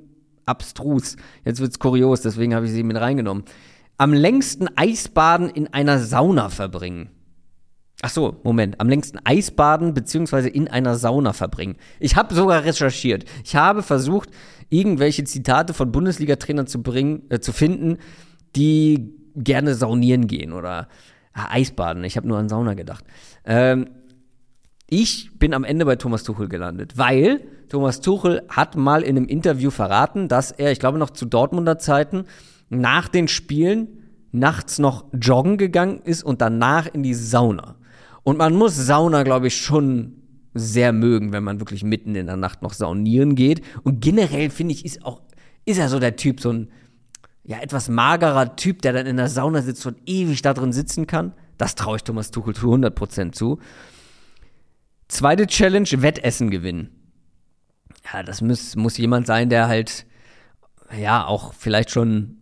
abstrus, 0.46 1.16
jetzt 1.46 1.62
wird's 1.62 1.80
kurios, 1.80 2.22
deswegen 2.22 2.54
habe 2.54 2.66
ich 2.66 2.72
sie 2.74 2.84
mit 2.84 2.98
reingenommen. 2.98 3.46
Am 4.00 4.14
längsten 4.14 4.70
Eisbaden 4.78 5.50
in 5.50 5.68
einer 5.74 6.00
Sauna 6.00 6.48
verbringen. 6.48 7.10
Ach 8.02 8.10
so, 8.10 8.40
Moment. 8.46 8.80
Am 8.80 8.88
längsten 8.88 9.20
Eisbaden 9.26 9.94
beziehungsweise 9.94 10.48
in 10.48 10.70
einer 10.70 10.96
Sauna 10.96 11.34
verbringen. 11.34 11.76
Ich 12.00 12.16
habe 12.16 12.34
sogar 12.34 12.64
recherchiert. 12.64 13.26
Ich 13.44 13.58
habe 13.58 13.84
versucht, 13.84 14.30
irgendwelche 14.70 15.26
Zitate 15.26 15.74
von 15.74 15.92
Bundesliga-Trainern 15.92 16.66
zu 16.66 16.82
bringen, 16.82 17.24
äh, 17.30 17.42
zu 17.42 17.52
finden, 17.52 17.98
die 18.56 19.14
gerne 19.36 19.76
saunieren 19.76 20.28
gehen 20.28 20.54
oder 20.54 20.88
ah, 21.34 21.48
Eisbaden. 21.50 22.06
Ich 22.06 22.16
habe 22.16 22.26
nur 22.26 22.38
an 22.38 22.48
Sauna 22.48 22.76
gedacht. 22.76 23.04
Ähm, 23.44 23.90
ich 24.90 25.38
bin 25.38 25.54
am 25.54 25.66
Ende 25.66 25.84
bei 25.84 25.98
Thomas 25.98 26.24
Tuchel 26.24 26.48
gelandet, 26.48 26.98
weil 26.98 27.42
Thomas 27.68 28.00
Tuchel 28.00 28.44
hat 28.48 28.78
mal 28.78 29.02
in 29.02 29.18
einem 29.18 29.28
Interview 29.28 29.72
verraten, 29.72 30.30
dass 30.30 30.52
er, 30.52 30.72
ich 30.72 30.80
glaube 30.80 30.98
noch 30.98 31.10
zu 31.10 31.26
Dortmunder 31.26 31.80
Zeiten, 31.80 32.24
nach 32.70 33.08
den 33.08 33.28
Spielen 33.28 34.00
nachts 34.32 34.80
noch 34.80 35.06
joggen 35.14 35.58
gegangen 35.58 36.00
ist 36.04 36.24
und 36.24 36.42
danach 36.42 36.88
in 36.88 37.04
die 37.04 37.14
Sauna. 37.14 37.76
Und 38.24 38.38
man 38.38 38.56
muss 38.56 38.76
Sauna, 38.76 39.24
glaube 39.24 39.48
ich, 39.48 39.58
schon 39.58 40.20
sehr 40.54 40.94
mögen, 40.94 41.32
wenn 41.32 41.44
man 41.44 41.60
wirklich 41.60 41.84
mitten 41.84 42.16
in 42.16 42.28
der 42.28 42.38
Nacht 42.38 42.62
noch 42.62 42.74
saunieren 42.74 43.36
geht. 43.36 43.62
Und 43.84 44.02
generell 44.02 44.50
finde 44.50 44.74
ich, 44.74 44.86
ist 44.86 45.04
auch, 45.06 45.22
ist 45.66 45.78
er 45.78 45.90
so 45.90 46.00
der 46.00 46.16
Typ, 46.16 46.42
so 46.42 46.52
ein 46.52 46.70
ja, 47.44 47.60
etwas 47.60 47.90
magerer 47.90 48.56
Typ, 48.56 48.82
der 48.82 48.94
dann 48.94 49.08
in 49.08 49.18
der 49.18 49.30
Sauna 49.30 49.62
sitzt 49.62 49.86
und 49.86 49.98
ewig 50.06 50.42
da 50.42 50.54
drin 50.54 50.74
sitzen 50.74 51.08
kann. 51.08 51.34
Das 51.58 51.76
traue 51.76 51.98
ich 51.98 52.04
Thomas 52.04 52.32
Tuchel 52.32 52.54
zu 52.54 52.72
100% 52.74 53.32
zu. 53.32 53.60
Zweite 55.08 55.48
Challenge, 55.48 55.90
Wettessen 55.90 56.52
gewinnen. 56.52 56.90
Ja, 58.14 58.24
das 58.24 58.42
muss, 58.42 58.76
muss 58.76 58.98
jemand 58.98 59.26
sein, 59.26 59.50
der 59.50 59.68
halt, 59.68 60.06
ja, 60.96 61.26
auch 61.26 61.54
vielleicht 61.54 61.90
schon 61.90 62.39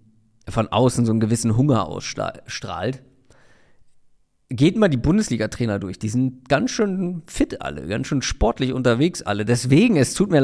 von 0.49 0.67
außen 0.67 1.05
so 1.05 1.11
einen 1.11 1.19
gewissen 1.19 1.57
Hunger 1.57 1.87
ausstrahlt 1.87 3.03
geht 4.49 4.77
mal 4.77 4.87
die 4.87 4.97
Bundesliga-Trainer 4.97 5.79
durch. 5.79 5.99
Die 5.99 6.09
sind 6.09 6.47
ganz 6.47 6.71
schön 6.71 7.21
fit 7.27 7.61
alle, 7.61 7.87
ganz 7.87 8.07
schön 8.07 8.21
sportlich 8.21 8.73
unterwegs 8.73 9.21
alle. 9.21 9.43
Deswegen, 9.43 9.97
es 9.97 10.13
tut 10.13 10.31
mir, 10.31 10.41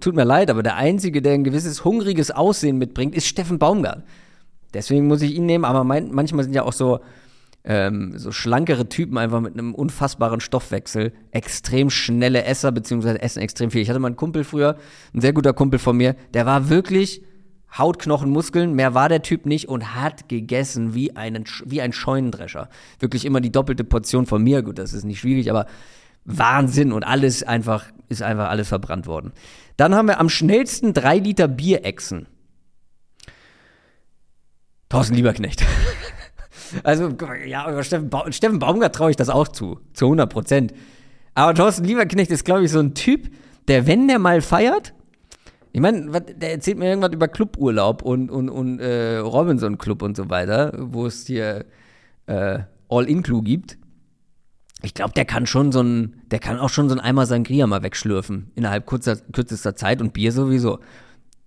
tut 0.00 0.14
mir 0.14 0.24
leid, 0.24 0.50
aber 0.50 0.62
der 0.62 0.76
Einzige, 0.76 1.20
der 1.20 1.34
ein 1.34 1.44
gewisses 1.44 1.84
hungriges 1.84 2.30
Aussehen 2.30 2.78
mitbringt, 2.78 3.14
ist 3.14 3.26
Steffen 3.26 3.58
Baumgart. 3.58 4.04
Deswegen 4.72 5.06
muss 5.06 5.20
ich 5.20 5.34
ihn 5.34 5.44
nehmen, 5.44 5.66
aber 5.66 5.84
mein, 5.84 6.10
manchmal 6.12 6.44
sind 6.44 6.54
ja 6.54 6.62
auch 6.62 6.72
so, 6.72 7.00
ähm, 7.64 8.14
so 8.16 8.32
schlankere 8.32 8.88
Typen 8.88 9.18
einfach 9.18 9.42
mit 9.42 9.52
einem 9.52 9.74
unfassbaren 9.74 10.40
Stoffwechsel, 10.40 11.12
extrem 11.30 11.90
schnelle 11.90 12.44
Esser, 12.44 12.72
beziehungsweise 12.72 13.20
essen 13.20 13.42
extrem 13.42 13.70
viel. 13.70 13.82
Ich 13.82 13.90
hatte 13.90 13.98
mal 13.98 14.08
einen 14.08 14.16
Kumpel 14.16 14.44
früher, 14.44 14.76
ein 15.12 15.20
sehr 15.20 15.34
guter 15.34 15.52
Kumpel 15.52 15.78
von 15.78 15.98
mir, 15.98 16.16
der 16.32 16.46
war 16.46 16.70
wirklich 16.70 17.22
Haut, 17.76 17.98
Knochen, 17.98 18.30
Muskeln, 18.30 18.74
mehr 18.74 18.94
war 18.94 19.08
der 19.08 19.22
Typ 19.22 19.46
nicht 19.46 19.68
und 19.68 19.94
hat 19.94 20.28
gegessen 20.28 20.94
wie, 20.94 21.16
einen, 21.16 21.44
wie 21.64 21.80
ein 21.80 21.92
Scheunendrescher. 21.92 22.68
Wirklich 22.98 23.24
immer 23.24 23.40
die 23.40 23.52
doppelte 23.52 23.84
Portion 23.84 24.26
von 24.26 24.42
mir. 24.42 24.62
Gut, 24.62 24.78
das 24.78 24.92
ist 24.92 25.04
nicht 25.04 25.20
schwierig, 25.20 25.50
aber 25.50 25.66
Wahnsinn 26.24 26.92
und 26.92 27.02
alles 27.02 27.42
einfach, 27.42 27.86
ist 28.08 28.22
einfach 28.22 28.50
alles 28.50 28.68
verbrannt 28.68 29.06
worden. 29.06 29.32
Dann 29.76 29.94
haben 29.94 30.06
wir 30.06 30.20
am 30.20 30.28
schnellsten 30.28 30.92
drei 30.92 31.18
Liter 31.18 31.48
Bierechsen. 31.48 32.26
Thorsten 34.90 35.14
Lieberknecht. 35.14 35.64
also, 36.84 37.08
ja, 37.46 37.70
über 37.70 37.82
Steffen, 37.82 38.10
ba 38.10 38.30
Steffen 38.30 38.58
Baumgart 38.58 38.94
traue 38.94 39.10
ich 39.10 39.16
das 39.16 39.30
auch 39.30 39.48
zu. 39.48 39.80
Zu 39.94 40.04
100 40.04 40.30
Prozent. 40.30 40.74
Aber 41.34 41.54
Thorsten 41.54 41.84
Lieberknecht 41.84 42.30
ist, 42.30 42.44
glaube 42.44 42.64
ich, 42.64 42.70
so 42.70 42.80
ein 42.80 42.94
Typ, 42.94 43.30
der, 43.68 43.86
wenn 43.86 44.08
der 44.08 44.18
mal 44.18 44.42
feiert, 44.42 44.92
ich 45.72 45.80
meine, 45.80 46.20
der 46.20 46.52
erzählt 46.52 46.78
mir 46.78 46.88
irgendwas 46.88 47.12
über 47.12 47.28
Cluburlaub 47.28 48.02
und, 48.02 48.30
und, 48.30 48.50
und 48.50 48.78
äh, 48.78 49.16
Robinson 49.16 49.78
Club 49.78 50.02
und 50.02 50.16
so 50.16 50.28
weiter, 50.28 50.74
wo 50.78 51.06
es 51.06 51.26
hier 51.26 51.64
äh, 52.26 52.58
All-In-Clue 52.90 53.42
gibt. 53.42 53.78
Ich 54.82 54.92
glaube, 54.92 55.14
der 55.14 55.24
kann 55.24 55.46
schon 55.46 55.72
so 55.72 55.80
ein, 55.82 56.22
der 56.30 56.40
kann 56.40 56.58
auch 56.58 56.68
schon 56.68 56.90
so 56.90 56.94
ein 56.94 57.00
Eimer 57.00 57.24
Sangria 57.24 57.66
mal 57.66 57.82
wegschlürfen 57.82 58.50
innerhalb 58.54 58.84
kurzer, 58.84 59.16
kürzester 59.16 59.74
Zeit 59.74 60.02
und 60.02 60.12
Bier 60.12 60.32
sowieso. 60.32 60.80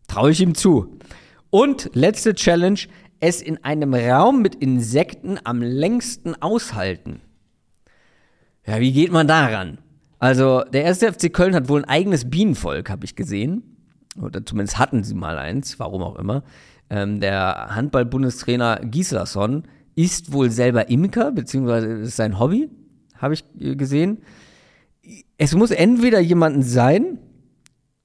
Traue 0.07 0.31
ich 0.31 0.41
ihm 0.41 0.55
zu. 0.55 0.97
Und 1.51 1.91
letzte 1.93 2.33
Challenge, 2.33 2.79
es 3.19 3.41
in 3.41 3.63
einem 3.63 3.93
Raum 3.93 4.41
mit 4.41 4.55
Insekten 4.55 5.37
am 5.43 5.61
längsten 5.61 6.33
aushalten. 6.41 7.21
Ja, 8.65 8.79
wie 8.79 8.91
geht 8.91 9.11
man 9.11 9.27
daran? 9.27 9.77
Also, 10.17 10.63
der 10.63 10.83
erste 10.83 11.13
FC 11.13 11.31
Köln 11.31 11.53
hat 11.53 11.69
wohl 11.69 11.83
ein 11.83 11.89
eigenes 11.89 12.29
Bienenvolk, 12.29 12.89
habe 12.89 13.05
ich 13.05 13.15
gesehen 13.15 13.74
oder 14.21 14.45
zumindest 14.45 14.79
hatten 14.79 15.03
sie 15.03 15.15
mal 15.15 15.37
eins, 15.37 15.79
warum 15.79 16.01
auch 16.03 16.17
immer. 16.17 16.43
Ähm, 16.89 17.19
der 17.19 17.75
Handball-Bundestrainer 17.75 18.81
Gislason 18.83 19.63
ist 19.95 20.31
wohl 20.31 20.49
selber 20.51 20.89
Imker, 20.89 21.31
beziehungsweise 21.31 21.87
ist 21.87 22.15
sein 22.15 22.39
Hobby, 22.39 22.69
habe 23.17 23.33
ich 23.33 23.43
äh, 23.59 23.75
gesehen. 23.75 24.19
Es 25.37 25.55
muss 25.55 25.71
entweder 25.71 26.19
jemanden 26.19 26.63
sein, 26.63 27.19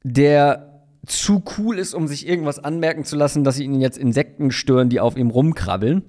der 0.03 0.85
zu 1.07 1.43
cool 1.59 1.79
ist, 1.79 1.95
um 1.95 2.07
sich 2.07 2.29
irgendwas 2.29 2.59
anmerken 2.59 3.05
zu 3.05 3.17
lassen, 3.17 3.45
dass 3.45 3.59
ihn 3.59 3.81
jetzt 3.81 3.99
Insekten 3.99 4.51
stören, 4.51 4.89
die 4.89 5.01
auf 5.01 5.17
ihm 5.17 5.31
rumkrabbeln. 5.31 6.03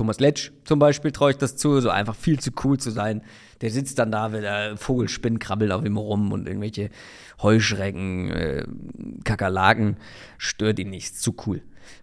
Thomas 0.00 0.18
Letsch 0.18 0.50
zum 0.64 0.78
Beispiel 0.78 1.12
traue 1.12 1.32
ich 1.32 1.36
das 1.36 1.56
zu, 1.56 1.78
so 1.82 1.90
einfach 1.90 2.14
viel 2.14 2.40
zu 2.40 2.52
cool 2.64 2.78
zu 2.78 2.90
sein. 2.90 3.20
Der 3.60 3.70
sitzt 3.70 3.98
dann 3.98 4.10
da, 4.10 4.32
wenn 4.32 4.40
der 4.40 4.78
Vogelspinn 4.78 5.38
krabbelt 5.38 5.72
auf 5.72 5.84
ihm 5.84 5.98
rum 5.98 6.32
und 6.32 6.48
irgendwelche 6.48 6.88
Heuschrecken, 7.42 8.30
äh, 8.30 8.64
Kakerlaken, 9.24 9.98
stört 10.38 10.78
ihn 10.78 10.88
nichts, 10.88 11.20
zu 11.20 11.34
cool. 11.46 11.60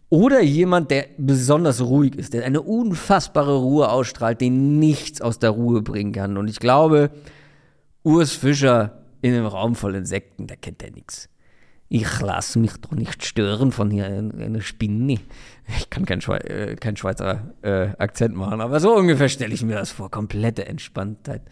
Oder 0.10 0.44
jemand, 0.44 0.92
der 0.92 1.08
besonders 1.18 1.82
ruhig 1.82 2.16
ist, 2.18 2.36
der 2.36 2.46
eine 2.46 2.62
unfassbare 2.62 3.58
Ruhe 3.58 3.90
ausstrahlt, 3.90 4.42
den 4.42 4.78
nichts 4.78 5.20
aus 5.20 5.40
der 5.40 5.50
Ruhe 5.50 5.82
bringen 5.82 6.12
kann. 6.12 6.38
Und 6.38 6.52
ich 6.52 6.60
glaube, 6.60 7.10
Urs 8.04 8.34
Fischer 8.34 9.02
in 9.24 9.34
einem 9.34 9.48
Raum 9.48 9.74
voll 9.74 9.96
Insekten, 9.96 10.46
da 10.46 10.56
kennt 10.56 10.84
er 10.84 10.92
nichts. 10.92 11.30
Ich 11.90 12.20
lasse 12.20 12.60
mich 12.60 12.74
doch 12.82 12.92
nicht 12.92 13.26
stören 13.26 13.72
von 13.72 13.90
hier 13.90 14.06
einer 14.06 14.62
Spinne. 14.62 15.20
Ich 15.78 15.90
kann 15.90 16.06
keinen 16.06 16.22
Schwe 16.22 16.44
äh, 16.44 16.76
kein 16.76 16.98
Schweizer 16.98 17.54
äh, 17.62 17.90
Akzent 17.98 18.36
machen, 18.36 18.60
aber 18.60 18.80
so 18.80 18.96
ungefähr 18.96 19.30
stelle 19.30 19.54
ich 19.54 19.64
mir 19.64 19.76
das 19.76 19.92
vor. 19.92 20.12
Komplette 20.12 20.66
Entspanntheit. 20.66 21.44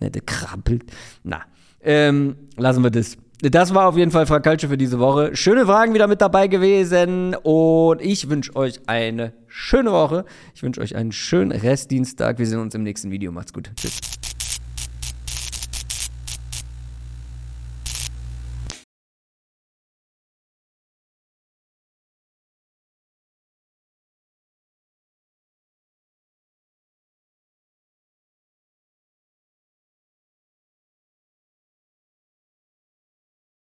Ne, 0.00 0.10
der 0.10 0.22
krabbelt. 0.22 0.84
Na, 1.22 1.42
ähm, 1.82 2.36
lassen 2.56 2.82
wir 2.82 2.90
das. 2.90 3.16
Das 3.40 3.72
war 3.72 3.86
auf 3.86 3.96
jeden 3.96 4.10
Fall 4.10 4.26
Frakalsche 4.26 4.68
für 4.68 4.76
diese 4.76 4.98
Woche. 4.98 5.36
Schöne 5.36 5.64
Fragen 5.66 5.94
wieder 5.94 6.08
mit 6.08 6.20
dabei 6.20 6.48
gewesen 6.48 7.36
und 7.36 8.00
ich 8.00 8.28
wünsche 8.28 8.56
euch 8.56 8.80
eine 8.88 9.32
schöne 9.46 9.92
Woche. 9.92 10.24
Ich 10.54 10.62
wünsche 10.62 10.80
euch 10.80 10.96
einen 10.96 11.12
schönen 11.12 11.52
Restdienstag. 11.52 12.38
Wir 12.38 12.46
sehen 12.46 12.58
uns 12.58 12.74
im 12.74 12.82
nächsten 12.82 13.12
Video. 13.12 13.30
Macht's 13.30 13.52
gut. 13.52 13.70
Tschüss. 13.76 14.00